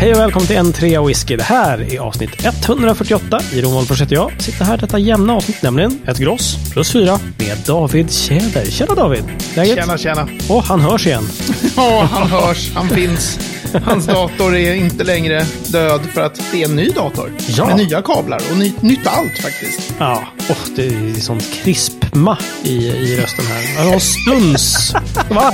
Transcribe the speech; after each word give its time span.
Hej 0.00 0.12
och 0.12 0.18
välkommen 0.18 0.46
till 0.46 0.56
en 0.56 0.72
trea 0.72 1.02
whisky. 1.02 1.36
Det 1.36 1.42
här 1.42 1.94
är 1.94 1.98
avsnitt 2.00 2.44
148 2.44 3.40
i 3.52 3.62
Ronvoll 3.62 3.86
jag. 4.08 4.32
Sitter 4.38 4.64
här 4.64 4.76
detta 4.76 4.98
jämna 4.98 5.36
avsnitt, 5.36 5.62
nämligen 5.62 5.98
ett 6.06 6.18
gross 6.18 6.72
plus 6.72 6.92
fyra 6.92 7.20
med 7.38 7.58
David 7.66 8.12
Tjäder. 8.12 8.64
Tjena 8.64 8.94
David! 8.94 9.24
Läget? 9.56 9.74
Tjena, 9.76 9.98
tjena. 9.98 10.28
Och 10.48 10.64
han 10.64 10.80
hörs 10.80 11.06
igen. 11.06 11.28
Ja, 11.76 12.08
han 12.12 12.30
hörs. 12.30 12.70
Han 12.74 12.88
finns. 12.88 13.38
Hans 13.84 14.06
dator 14.06 14.56
är 14.56 14.74
inte 14.74 15.04
längre 15.04 15.44
död 15.66 16.00
för 16.14 16.20
att 16.20 16.40
det 16.52 16.62
är 16.62 16.68
en 16.68 16.76
ny 16.76 16.88
dator. 16.88 17.32
Ja. 17.48 17.66
Med 17.66 17.76
nya 17.76 18.02
kablar 18.02 18.42
och 18.50 18.58
ny, 18.58 18.72
nytt 18.80 19.06
allt 19.06 19.38
faktiskt. 19.38 19.94
Ja, 19.98 20.22
oh, 20.48 20.56
det 20.76 20.86
är 20.86 21.20
sånt 21.20 21.44
krispma 21.62 22.38
i, 22.62 22.86
i 22.86 23.16
rösten 23.16 23.46
här. 23.46 23.78
Han 23.78 23.92
har 23.92 23.98
stuns. 23.98 24.94
Va? 25.28 25.52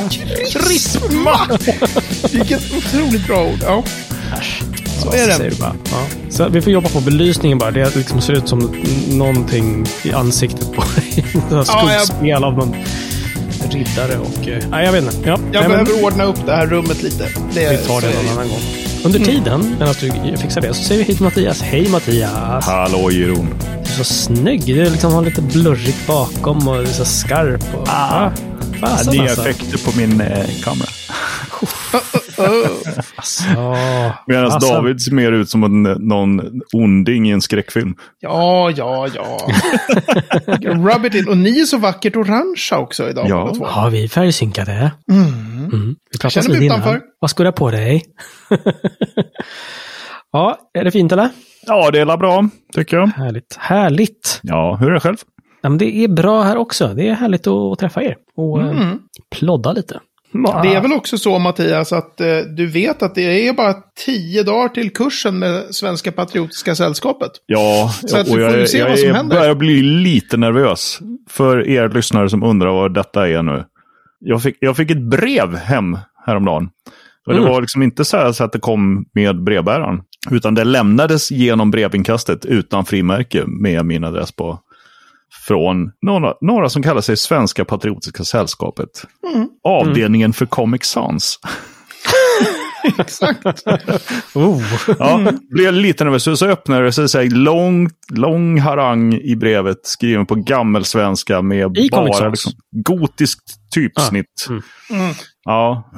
Krispma! 0.53 1.59
Vilket 2.33 2.63
otroligt 2.77 3.27
bra 3.27 3.45
ord. 3.45 3.59
Ja. 3.63 3.85
Så 5.03 5.13
är 5.13 5.39
det. 5.39 5.59
Bara. 5.61 5.75
Ja. 5.91 6.07
Så 6.31 6.49
vi 6.49 6.61
får 6.63 6.73
jobba 6.73 6.89
på 6.89 7.01
belysningen 7.01 7.59
bara. 7.59 7.71
Det 7.71 7.97
liksom 7.97 8.21
ser 8.21 8.33
ut 8.33 8.49
som 8.49 8.85
någonting 9.11 9.87
i 10.03 10.13
ansiktet 10.13 10.73
på 10.73 10.83
dig. 10.97 11.25
Skuggspel 11.65 12.19
ja, 12.21 12.27
jag... 12.27 12.45
av 12.45 12.53
någon 12.53 12.77
riddare 13.71 14.19
och... 14.19 14.49
Eh, 14.49 14.63
nej, 14.71 14.85
jag 14.85 14.93
vet 14.93 15.05
inte. 15.05 15.29
Ja, 15.29 15.39
jag 15.53 15.61
nej, 15.61 15.69
behöver 15.69 15.95
men... 15.95 16.05
ordna 16.05 16.25
upp 16.25 16.47
det 16.47 16.53
här 16.53 16.67
rummet 16.67 17.03
lite. 17.03 17.29
Det, 17.55 17.71
vi 17.71 17.77
tar 17.77 18.01
det 18.01 18.07
någon 18.07 18.29
annan 18.33 18.49
gång. 18.49 18.61
Under 19.05 19.19
mm. 19.19 19.31
tiden, 19.31 19.77
medan 19.79 19.95
du 20.01 20.37
fixar 20.37 20.61
det, 20.61 20.75
så 20.75 20.85
säger 20.85 21.05
vi 21.05 21.13
hit 21.13 21.21
Mattias. 21.21 21.63
Hej 21.63 21.89
Mattias! 21.89 22.67
Hallå 22.67 23.11
Jeroen! 23.11 23.55
Du 23.85 23.91
är 23.91 23.97
så 23.97 24.05
snygg. 24.05 24.67
Du 24.67 24.91
liksom 24.91 25.13
har 25.13 25.23
lite 25.23 25.43
blurrigt 25.43 26.07
bakom 26.07 26.69
och 26.69 26.77
är 26.77 26.87
så 26.87 27.05
skarp. 27.05 27.75
Och, 27.75 27.89
ah. 27.89 28.31
Fasen, 28.81 29.07
ja, 29.07 29.13
det 29.13 29.19
är 29.19 29.23
alltså. 29.23 29.49
effekter 29.49 29.91
på 29.91 29.99
min 29.99 30.21
eh, 30.21 30.47
kamera. 30.63 30.89
alltså, 33.17 33.45
Medan 34.27 34.45
alltså. 34.45 34.73
David 34.73 35.03
ser 35.03 35.15
mer 35.15 35.33
ut 35.33 35.49
som 35.49 35.65
en, 35.65 35.83
någon 35.83 36.61
onding 36.73 37.29
i 37.29 37.33
en 37.33 37.41
skräckfilm. 37.41 37.95
Ja, 38.21 38.71
ja, 38.71 39.09
ja. 39.15 39.39
Rub 40.61 41.07
it 41.07 41.15
in. 41.15 41.29
Och 41.29 41.37
ni 41.37 41.61
är 41.61 41.65
så 41.65 41.79
vackert 41.79 42.17
orangea 42.17 42.79
också 42.79 43.11
idag. 43.11 43.27
Ja, 43.29 43.53
ja 43.61 43.89
vi 43.93 44.05
är 44.05 44.09
färgsynkade. 44.09 44.93
Mm. 45.11 45.55
Mm. 45.73 45.97
Vi 46.23 46.31
Känner 46.31 46.49
mig 46.49 46.67
utanför. 46.67 47.01
Vad 47.21 47.31
ska 47.31 47.45
du 47.45 47.53
på 47.53 47.71
dig? 47.71 48.03
ja, 50.33 50.59
är 50.79 50.85
det 50.85 50.91
fint 50.91 51.13
eller? 51.13 51.29
Ja, 51.67 51.91
det 51.91 52.01
är 52.01 52.17
bra, 52.17 52.49
tycker 52.75 52.97
jag. 52.97 53.07
Härligt. 53.07 53.57
Härligt. 53.59 54.41
Ja, 54.43 54.77
hur 54.81 54.91
är 54.91 54.95
det 54.95 55.01
själv? 55.01 55.17
Ja, 55.63 55.69
men 55.69 55.79
det 55.79 55.97
är 55.97 56.09
bra 56.09 56.43
här 56.43 56.57
också. 56.57 56.89
Det 56.95 57.09
är 57.09 57.15
härligt 57.15 57.47
att 57.47 57.79
träffa 57.79 58.03
er 58.03 58.17
och 58.37 58.61
eh, 58.61 58.71
mm. 58.71 58.99
plodda 59.31 59.73
lite. 59.73 60.01
Det 60.63 60.75
är 60.75 60.81
väl 60.81 60.93
också 60.93 61.19
så 61.19 61.39
Mattias 61.39 61.93
att 61.93 62.21
eh, 62.21 62.39
du 62.57 62.67
vet 62.67 63.03
att 63.03 63.15
det 63.15 63.49
är 63.49 63.53
bara 63.53 63.75
tio 64.07 64.43
dagar 64.43 64.69
till 64.69 64.93
kursen 64.93 65.39
med 65.39 65.75
Svenska 65.75 66.13
Patriotiska 66.13 66.75
Sällskapet. 66.75 67.31
Ja, 67.47 67.91
så 68.07 68.17
att 68.17 68.29
och 68.29 68.41
jag, 68.41 68.53
får 68.53 68.65
se 68.65 68.79
jag, 68.79 68.89
vad 68.89 68.99
som 68.99 69.09
jag 69.09 69.15
händer. 69.15 69.37
börjar 69.37 69.55
bli 69.55 69.83
lite 69.83 70.37
nervös 70.37 71.01
för 71.31 71.69
er 71.69 71.89
lyssnare 71.89 72.31
som 72.31 72.43
undrar 72.43 72.71
vad 72.71 72.95
detta 72.95 73.29
är 73.29 73.43
nu. 73.43 73.65
Jag 74.21 74.43
fick, 74.43 74.57
jag 74.61 74.77
fick 74.77 74.91
ett 74.91 75.03
brev 75.03 75.57
hem 75.57 75.99
häromdagen. 76.27 76.69
Och 77.27 77.33
mm. 77.33 77.45
Det 77.45 77.51
var 77.51 77.61
liksom 77.61 77.83
inte 77.83 78.05
så, 78.05 78.33
så 78.33 78.45
att 78.45 78.53
det 78.53 78.59
kom 78.59 79.05
med 79.13 79.43
brevbäraren. 79.43 80.03
Utan 80.31 80.55
det 80.55 80.65
lämnades 80.65 81.31
genom 81.31 81.71
brevinkastet 81.71 82.45
utan 82.45 82.85
frimärke 82.85 83.45
med 83.47 83.87
min 83.87 84.05
adress 84.05 84.33
på 84.33 84.59
från 85.47 85.91
några, 86.03 86.35
några 86.41 86.69
som 86.69 86.83
kallar 86.83 87.01
sig 87.01 87.17
Svenska 87.17 87.65
Patriotiska 87.65 88.25
Sällskapet. 88.25 89.07
Mm. 89.35 89.49
Avdelningen 89.65 90.27
mm. 90.27 90.33
för 90.33 90.47
Comic 90.47 90.85
Sans. 90.85 91.39
Exakt. 92.99 93.47
oh. 94.35 94.63
ja, 94.99 95.33
blev 95.51 95.73
lite 95.73 96.05
nervös. 96.05 96.39
Så 96.39 96.47
öppnade 96.47 96.85
det 96.85 96.93
sig 96.93 97.09
så 97.09 97.23
lång, 97.23 97.91
lång 98.11 98.61
harang 98.61 99.15
i 99.15 99.37
brevet 99.37 99.81
skriven 99.83 100.27
på 100.27 100.35
gammelsvenska 100.35 101.43
med 101.43 101.79
I 101.79 101.89
bara 101.91 102.29
liksom, 102.29 102.53
gotiskt 102.71 103.73
typsnitt. 103.75 104.47
Ah. 104.49 104.53
Mm. 104.53 104.63
Mm. 104.91 105.15
Ja, 105.45 105.91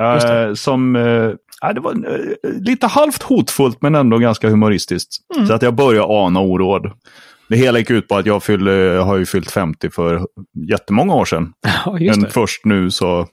uh, 0.48 0.54
som 0.54 0.96
uh, 0.96 1.34
det 1.74 1.80
var 1.80 1.92
uh, 1.92 2.60
lite 2.60 2.86
halvt 2.86 3.22
hotfullt 3.22 3.82
men 3.82 3.94
ändå 3.94 4.18
ganska 4.18 4.48
humoristiskt. 4.48 5.10
Mm. 5.36 5.46
Så 5.46 5.54
att 5.54 5.62
jag 5.62 5.74
började 5.74 6.06
ana 6.06 6.40
oråd. 6.40 6.92
Det 7.48 7.56
hela 7.56 7.78
gick 7.78 7.90
ut 7.90 8.08
på 8.08 8.16
att 8.16 8.26
jag 8.26 8.42
fyllde, 8.42 8.72
har 9.04 9.16
ju 9.16 9.26
fyllt 9.26 9.50
50 9.50 9.90
för 9.90 10.26
jättemånga 10.70 11.14
år 11.14 11.24
sedan. 11.24 11.52
Ja, 11.84 12.16
Men 12.16 12.30
först 12.30 12.64
nu 12.64 12.90
så 12.90 13.28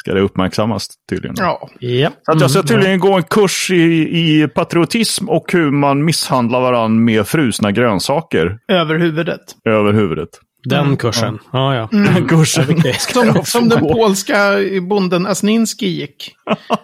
ska 0.00 0.14
det 0.14 0.20
uppmärksammas 0.20 0.88
tydligen. 1.10 1.36
Ja. 1.38 1.68
Ja. 1.78 2.10
Så 2.22 2.32
att 2.32 2.40
jag 2.40 2.50
ska 2.50 2.58
mm. 2.58 2.66
tydligen 2.66 3.00
gå 3.00 3.12
en 3.12 3.22
kurs 3.22 3.70
i, 3.70 3.82
i 3.82 4.48
patriotism 4.48 5.28
och 5.28 5.52
hur 5.52 5.70
man 5.70 6.04
misshandlar 6.04 6.60
varandra 6.60 7.02
med 7.02 7.26
frusna 7.26 7.72
grönsaker. 7.72 8.58
Över 8.68 8.98
huvudet. 8.98 9.40
Över 9.64 9.92
huvudet. 9.92 10.28
Den 10.64 10.84
mm. 10.84 10.96
kursen. 10.96 11.38
Ja, 11.52 11.74
ja. 11.74 11.88
Mm. 11.92 12.14
Den 12.14 12.28
kursen. 12.28 12.82
Som, 12.98 13.44
som 13.44 13.68
den 13.68 13.80
polska 13.80 14.56
bonden 14.88 15.26
Asninski 15.26 15.86
gick. 15.86 16.34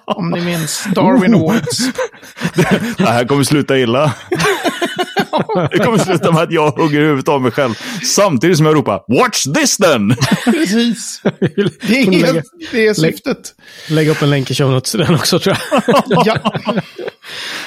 Om 0.04 0.30
ni 0.30 0.40
minns 0.40 0.88
Darwin 0.94 1.34
Awards. 1.34 1.78
det, 2.54 2.82
det 2.98 3.06
här 3.10 3.24
kommer 3.24 3.44
sluta 3.44 3.78
illa. 3.78 4.14
Det 5.70 5.78
kommer 5.78 5.98
sluta 5.98 6.32
med 6.32 6.42
att 6.42 6.52
jag 6.52 6.70
hugger 6.70 7.00
huvudet 7.00 7.28
av 7.28 7.42
mig 7.42 7.50
själv. 7.50 7.74
Samtidigt 8.04 8.56
som 8.56 8.66
jag 8.66 8.76
ropar 8.76 9.02
Watch 9.08 9.42
this 9.42 9.76
then! 9.76 10.16
Precis. 10.44 11.22
Det 11.22 12.00
är, 12.00 12.26
helt, 12.26 12.46
det 12.72 12.86
är 12.86 12.94
syftet. 12.94 13.54
Lägg 13.88 14.08
upp 14.08 14.22
en 14.22 14.30
länk 14.30 14.50
i 14.50 14.54
show 14.54 14.70
notes 14.70 14.90
till 14.90 15.00
den 15.00 15.14
också 15.14 15.38
tror 15.38 15.56
jag. 15.70 15.82
ja. 16.26 16.38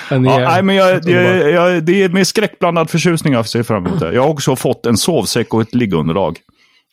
Men 0.09 0.26
ja, 0.26 0.40
nej, 0.40 0.64
men 0.64 0.76
jag, 0.76 1.09
jag, 1.09 1.52
jag, 1.52 1.84
det 1.84 2.04
är 2.04 2.09
med 2.09 2.28
skräckblandad 2.28 2.90
förtjusning 2.90 3.34
jag 3.34 3.48
ser 3.48 3.64
fram 3.64 3.86
emot 3.86 4.00
det. 4.00 4.14
Jag 4.14 4.22
har 4.22 4.30
också 4.30 4.56
fått 4.56 4.86
en 4.86 4.98
sovsäck 4.98 5.53
och 5.53 5.62
ett 5.62 5.76
liggunderlag. 5.76 6.38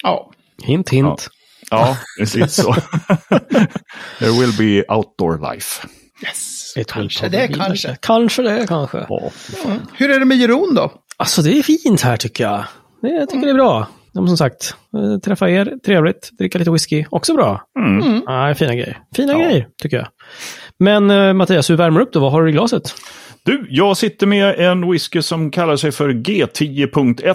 Ja. 0.02 0.30
Hint, 0.62 0.90
hint. 0.90 1.28
Ja, 1.70 1.78
ja 1.78 1.96
precis 2.18 2.54
så. 2.54 2.74
There 4.18 4.30
will 4.40 4.52
be 4.58 4.94
outdoor 4.94 5.52
life. 5.52 5.86
Yes. 6.22 6.57
Kanske 6.88 7.28
det, 7.28 7.48
kanske. 7.48 7.96
Kanske 8.00 8.42
det, 8.42 8.66
kanske. 8.68 9.06
Ja, 9.08 9.30
mm. 9.64 9.78
Hur 9.94 10.10
är 10.10 10.18
det 10.18 10.24
med 10.24 10.36
Jeroen 10.36 10.74
då? 10.74 10.92
Alltså 11.16 11.42
det 11.42 11.58
är 11.58 11.62
fint 11.62 12.00
här 12.00 12.16
tycker 12.16 12.44
jag. 12.44 12.64
Det, 13.02 13.08
jag 13.08 13.28
tycker 13.28 13.36
mm. 13.36 13.46
det 13.46 13.50
är 13.50 13.54
bra. 13.54 13.86
som 14.12 14.36
sagt, 14.36 14.74
eh, 14.96 15.20
träffa 15.20 15.50
er, 15.50 15.74
trevligt, 15.84 16.30
dricka 16.38 16.58
lite 16.58 16.70
whisky, 16.70 17.04
också 17.10 17.34
bra. 17.34 17.62
Mm. 17.78 18.22
Ja, 18.26 18.54
fina 18.54 18.74
grejer. 18.74 18.98
Fina 19.16 19.32
ja. 19.32 19.38
grejer, 19.38 19.68
tycker 19.82 19.96
jag. 19.96 20.08
Men 20.78 21.10
uh, 21.10 21.32
Mattias, 21.32 21.70
hur 21.70 21.76
värmer 21.76 22.00
du 22.00 22.06
upp 22.06 22.12
då? 22.12 22.20
Vad 22.20 22.32
har 22.32 22.42
du 22.42 22.48
i 22.48 22.52
glaset? 22.52 22.94
Du, 23.42 23.66
jag 23.70 23.96
sitter 23.96 24.26
med 24.26 24.58
en 24.58 24.90
whisky 24.90 25.22
som 25.22 25.50
kallar 25.50 25.76
sig 25.76 25.92
för 25.92 26.08
G10.1. 26.10 27.34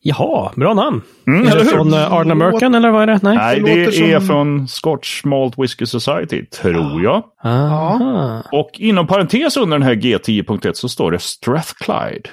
Jaha, 0.00 0.52
bra 0.56 0.74
namn. 0.74 1.02
Mm, 1.26 1.46
är 1.46 1.56
det 1.56 1.64
från 1.64 1.94
uh, 1.94 2.12
Ardna 2.12 2.34
Mercan 2.34 2.74
eller 2.74 2.90
vad 2.90 3.02
är 3.02 3.06
det? 3.06 3.18
Nej, 3.22 3.36
Nej 3.36 3.60
det, 3.60 3.74
det 3.90 4.12
är 4.12 4.18
som... 4.18 4.28
från 4.28 4.68
Scotch 4.68 5.24
Malt 5.24 5.58
Whisky 5.58 5.86
Society, 5.86 6.46
tror 6.46 7.02
jag. 7.02 7.24
Aha. 7.44 8.42
Och 8.52 8.70
inom 8.74 9.06
parentes 9.06 9.56
under 9.56 9.78
den 9.78 9.86
här 9.86 9.94
G10.1 9.94 10.72
så 10.72 10.88
står 10.88 11.10
det 11.10 11.18
Strathclyde. 11.18 12.30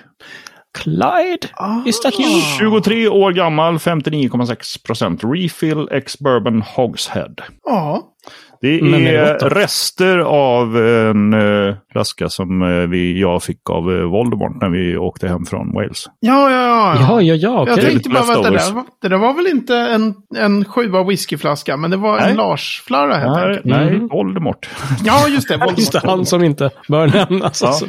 Clyde? 0.78 1.48
Ah. 1.54 1.86
Is 1.86 2.02
that 2.02 2.20
you? 2.20 2.42
23 2.60 3.08
år 3.08 3.32
gammal, 3.32 3.78
59,6 3.78 4.86
procent 4.86 5.22
refill, 5.24 5.88
ex-bourbon 5.92 6.62
Hogshead. 6.62 7.36
Ja. 7.64 8.15
Det 8.62 8.80
är 8.80 9.50
rester 9.50 10.18
av 10.20 10.78
en 10.78 11.34
uh, 11.34 11.76
flaska 11.92 12.30
som 12.30 12.62
uh, 12.62 12.90
vi, 12.90 13.22
jag 13.22 13.44
fick 13.44 13.70
av 13.70 13.90
uh, 13.90 14.12
Voldemort 14.12 14.62
när 14.62 14.70
vi 14.70 14.98
åkte 14.98 15.28
hem 15.28 15.46
från 15.46 15.74
Wales. 15.74 16.06
Ja, 16.20 16.52
ja, 16.52 16.62
ja. 16.62 16.96
ja, 17.00 17.22
ja, 17.22 17.36
ja 17.36 17.62
okay. 17.62 17.74
Jag 17.74 17.86
tänkte 17.86 18.10
bara, 18.10 18.24
vänta, 18.24 18.50
det 18.50 18.58
där, 18.58 18.84
det 19.02 19.08
där 19.08 19.18
var 19.18 19.34
väl 19.34 19.48
inte 19.48 19.76
en, 19.78 20.14
en 20.36 20.66
sjua 20.66 21.04
whiskyflaska, 21.04 21.78
men 21.78 21.92
det 21.92 21.98
var 21.98 22.20
nej. 22.20 22.32
en 22.32 22.38
Lars-flarra 22.38 23.16
helt 23.16 23.36
nej, 23.36 23.48
enkelt. 23.48 23.66
Nej, 23.66 23.88
mm. 23.88 24.08
Voldemort. 24.08 24.70
Ja, 25.04 25.28
just 25.28 25.48
det. 25.48 25.58
Voldemort. 25.58 25.78
just 25.80 25.92
det, 25.92 26.02
han 26.04 26.26
som 26.26 26.44
inte 26.44 26.70
bör 26.88 27.08
nämnas. 27.08 27.62
Ja. 27.62 27.74
Så, 27.74 27.86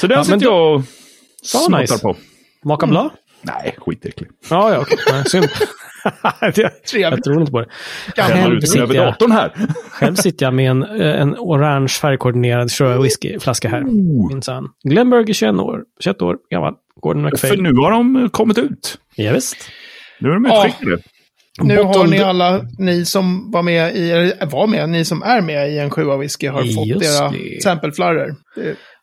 så 0.00 0.06
den 0.06 0.18
ja, 0.18 0.24
sitter 0.24 0.42
jag 0.42 0.74
och 0.74 0.82
snottar 1.42 1.80
nice. 1.80 1.98
på. 1.98 2.16
Maka? 2.64 2.86
Mm. 2.86 3.10
Nej, 3.46 3.76
skitäcklig. 3.78 4.30
Ja, 4.50 4.72
ja, 4.72 4.80
okej. 4.80 4.98
Okay. 5.08 5.24
Synd. 5.24 5.48
jag 6.92 7.24
tror 7.24 7.40
inte 7.40 7.52
på 7.52 7.60
det. 7.60 7.68
Själv 8.16 8.60
sitter, 8.60 8.94
jag, 8.94 9.06
datorn 9.06 9.32
här. 9.32 9.52
själv 9.90 10.14
sitter 10.14 10.46
jag 10.46 10.54
med 10.54 10.70
en, 10.70 10.82
eh, 10.82 11.20
en 11.20 11.34
orange 11.38 11.88
färgkoordinerad 11.88 12.70
whiskyflaska 13.02 13.68
här. 13.68 13.82
Oh. 13.82 14.28
Minsann. 14.28 14.68
Glenberg 14.84 15.30
är 15.30 15.32
21 15.34 15.54
år, 15.54 15.80
21 16.00 16.22
år 16.22 16.36
gammal. 16.50 16.74
Gordon 17.00 17.22
McFail. 17.22 17.54
För 17.54 17.62
nu 17.62 17.72
har 17.72 17.90
de 17.90 18.30
kommit 18.30 18.58
ut. 18.58 18.98
Ja, 19.14 19.32
visst. 19.32 19.56
Nu 20.20 20.28
är 20.28 20.34
de 20.34 20.46
utskickade. 20.46 20.90
Ja. 20.90 21.15
Nu 21.62 21.76
har 21.76 22.06
ni 22.06 22.18
alla, 22.18 22.64
ni 22.78 23.04
som 23.04 23.50
var 23.50 23.62
med 23.62 23.96
i, 23.96 24.32
var 24.46 24.66
med, 24.66 24.88
ni 24.88 25.04
som 25.04 25.22
är 25.22 25.40
med 25.40 25.72
i 25.72 25.78
en 25.78 25.90
sjua 25.90 26.16
whisky 26.16 26.46
har 26.46 26.62
fått 26.62 27.02
era 27.02 27.32
sampleflarror 27.62 28.34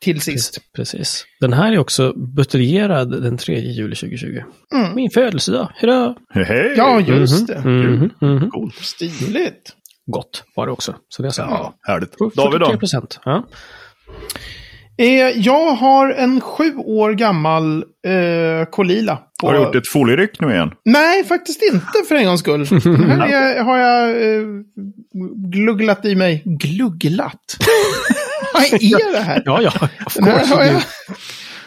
till 0.00 0.20
sist. 0.20 0.58
Precis. 0.76 1.24
Den 1.40 1.52
här 1.52 1.72
är 1.72 1.78
också 1.78 2.12
buteljerad 2.12 3.22
den 3.22 3.38
3 3.38 3.58
juli 3.58 3.96
2020. 3.96 4.42
Mm. 4.74 4.94
Min 4.94 5.10
födelsedag, 5.10 5.72
hurra! 5.74 6.14
Hej! 6.30 6.74
Ja, 6.76 7.00
just 7.00 7.46
det. 7.46 7.54
Mm 7.54 7.82
-hmm. 7.82 8.10
Mm 8.22 8.38
-hmm. 8.38 8.50
Cool. 8.50 8.72
Stiligt. 8.72 9.72
gott 10.06 10.44
var 10.56 10.66
det 10.66 10.72
också. 10.72 10.94
Så 11.08 11.22
det 11.22 11.28
är 11.28 11.30
så 11.30 11.42
här, 11.42 11.50
ja, 11.50 11.74
härligt. 11.82 12.36
David 12.36 12.60
då? 12.60 12.78
procent. 12.78 13.20
Ja. 13.24 13.46
Eh, 14.96 15.06
jag 15.36 15.74
har 15.74 16.10
en 16.10 16.40
sju 16.40 16.76
år 16.76 17.12
gammal 17.12 17.84
eh, 18.06 18.66
Kolila. 18.70 19.18
På... 19.40 19.46
Har 19.46 19.54
du 19.54 19.62
gjort 19.62 19.74
ett 19.74 19.88
folieryck 19.88 20.40
nu 20.40 20.52
igen? 20.52 20.70
Nej, 20.84 21.24
faktiskt 21.24 21.62
inte 21.72 22.08
för 22.08 22.14
en 22.14 22.24
gångs 22.24 22.40
skull. 22.40 22.64
här 23.08 23.28
är, 23.28 23.62
har 23.62 23.78
jag 23.78 24.10
eh, 24.10 24.46
glugglat 25.52 26.04
i 26.04 26.14
mig. 26.14 26.42
Glugglat? 26.44 27.56
Vad 28.54 28.62
är 28.62 29.12
det 29.12 29.20
här? 29.20 29.42
ja, 29.44 29.62
ja. 29.62 29.88
Den 30.14 30.24
här 30.24 30.46
har 30.46 30.64
jag 30.64 30.82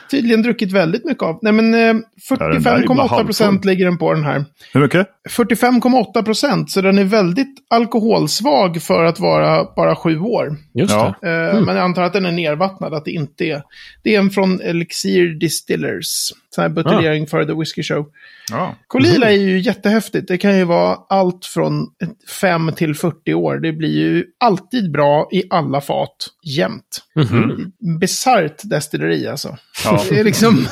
tydligen 0.09 0.41
druckit 0.41 0.71
väldigt 0.71 1.05
mycket 1.05 1.23
av. 1.23 1.39
Nej, 1.41 1.53
men 1.53 1.73
eh, 1.73 1.93
45,8 2.29 3.25
procent 3.25 3.65
ligger 3.65 3.85
den 3.85 3.97
på 3.97 4.13
den 4.13 4.23
här. 4.23 4.45
Hur 4.73 4.81
mycket? 4.81 5.07
45,8 5.29 6.23
procent, 6.23 6.71
så 6.71 6.81
den 6.81 6.97
är 6.97 7.03
väldigt 7.03 7.55
alkoholsvag 7.69 8.81
för 8.81 9.03
att 9.03 9.19
vara 9.19 9.67
bara 9.75 9.95
sju 9.95 10.19
år. 10.19 10.55
Just 10.73 10.93
ja. 10.93 11.15
det. 11.21 11.29
Eh, 11.29 11.49
mm. 11.49 11.63
Men 11.63 11.75
jag 11.75 11.85
antar 11.85 12.01
att 12.01 12.13
den 12.13 12.25
är 12.25 12.31
nervattnad, 12.31 12.93
att 12.93 13.05
det 13.05 13.11
inte 13.11 13.45
är. 13.45 13.63
Det 14.03 14.15
är 14.15 14.19
en 14.19 14.29
från 14.29 14.61
Elixir 14.61 15.39
Distillers. 15.39 16.33
Sån 16.57 16.61
här 16.61 16.69
buteljering 16.69 17.23
ja. 17.23 17.27
för 17.27 17.45
The 17.45 17.53
Whiskey 17.53 17.83
Show. 17.83 18.05
Ja. 18.51 18.75
Kolila 18.87 19.31
är 19.31 19.37
ju 19.37 19.59
jättehäftigt. 19.59 20.27
Det 20.27 20.37
kan 20.37 20.57
ju 20.57 20.63
vara 20.63 20.97
allt 21.09 21.45
från 21.45 21.87
5 22.41 22.71
till 22.75 22.95
40 22.95 23.33
år. 23.33 23.59
Det 23.59 23.73
blir 23.73 23.97
ju 23.97 24.25
alltid 24.39 24.91
bra 24.91 25.29
i 25.31 25.43
alla 25.49 25.81
fat, 25.81 26.27
jämt. 26.43 27.01
Mm. 27.31 27.71
Bisarrt 27.99 28.61
destilleri 28.63 29.27
alltså. 29.27 29.57
Ja. 29.85 30.03
Det 30.09 30.19
är 30.19 30.23
liksom... 30.23 30.65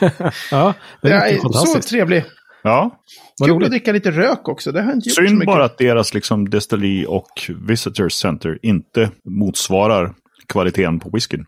ja, 0.50 0.74
det 1.02 1.12
är, 1.12 1.20
det 1.20 1.34
är 1.34 1.66
så 1.66 1.80
trevlig. 1.80 2.24
Ja. 2.62 3.00
Kul 3.44 3.64
att 3.64 3.70
dricka 3.70 3.92
lite 3.92 4.10
rök 4.10 4.48
också. 4.48 4.72
Det 4.72 4.82
har 4.82 4.92
inte 4.92 5.08
gjort 5.08 5.16
Synd 5.16 5.28
så 5.28 5.34
mycket. 5.34 5.46
bara 5.46 5.64
att 5.64 5.78
deras 5.78 6.14
liksom, 6.14 6.50
destilleri 6.50 7.06
och 7.08 7.50
Visitors 7.68 8.12
Center 8.12 8.58
inte 8.62 9.10
motsvarar 9.24 10.14
kvaliteten 10.52 11.00
på 11.00 11.10
whiskyn. 11.12 11.46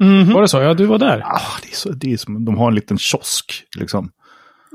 Mm 0.00 0.24
-hmm. 0.24 0.34
Var 0.34 0.42
det 0.42 0.48
så? 0.48 0.60
Ja, 0.60 0.74
du 0.74 0.86
var 0.86 0.98
där. 0.98 1.22
Ah, 1.24 1.58
det 1.62 1.68
är 1.70 1.76
så, 1.76 1.90
det 1.90 2.12
är 2.12 2.16
som, 2.16 2.44
de 2.44 2.56
har 2.56 2.68
en 2.68 2.74
liten 2.74 2.98
kiosk 2.98 3.64
liksom. 3.78 4.10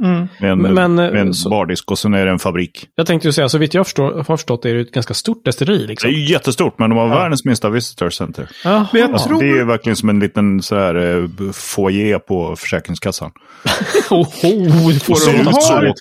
Mm. 0.04 0.28
Med 0.40 0.52
en, 0.52 0.74
men, 0.74 0.96
med 0.96 1.16
en 1.16 1.34
så, 1.34 1.50
bardisk 1.50 1.92
och 1.92 2.00
sen 2.00 2.14
är 2.14 2.26
det 2.26 2.32
en 2.32 2.40
fabrik. 2.40 2.88
Jag 2.96 3.08
tänkte 3.08 3.28
ju 3.28 3.32
säga, 3.32 3.50
så 3.50 3.58
vitt 3.58 3.74
jag 3.74 3.86
förstår, 3.86 4.14
har 4.14 4.24
förstått 4.24 4.66
är 4.66 4.74
det 4.74 4.82
ett 4.82 4.92
ganska 4.92 5.14
stort 5.14 5.46
destilleri. 5.46 5.88
Liksom. 5.88 6.12
Det 6.12 6.18
är 6.18 6.32
jättestort, 6.32 6.80
men 6.80 6.90
de 6.90 7.00
har 7.00 7.08
ja. 7.08 7.16
världens 7.16 7.46
minsta 7.46 7.70
visitor 7.70 8.10
center. 8.10 8.50
Men 8.64 8.88
jag 8.94 9.12
alltså, 9.12 9.28
tror... 9.30 9.42
Det 9.42 9.60
är 9.60 9.66
verkligen 9.66 9.96
som 9.96 10.10
en 10.10 10.20
liten 10.20 10.62
så 10.62 10.76
här, 10.76 10.96
eh, 10.96 11.52
foyer 11.52 12.20
på 12.20 12.56
Försäkringskassan. 12.56 13.32
oh, 14.10 14.20
oh, 14.20 14.98
får 15.00 15.34
de, 15.34 15.48
har, 15.48 15.94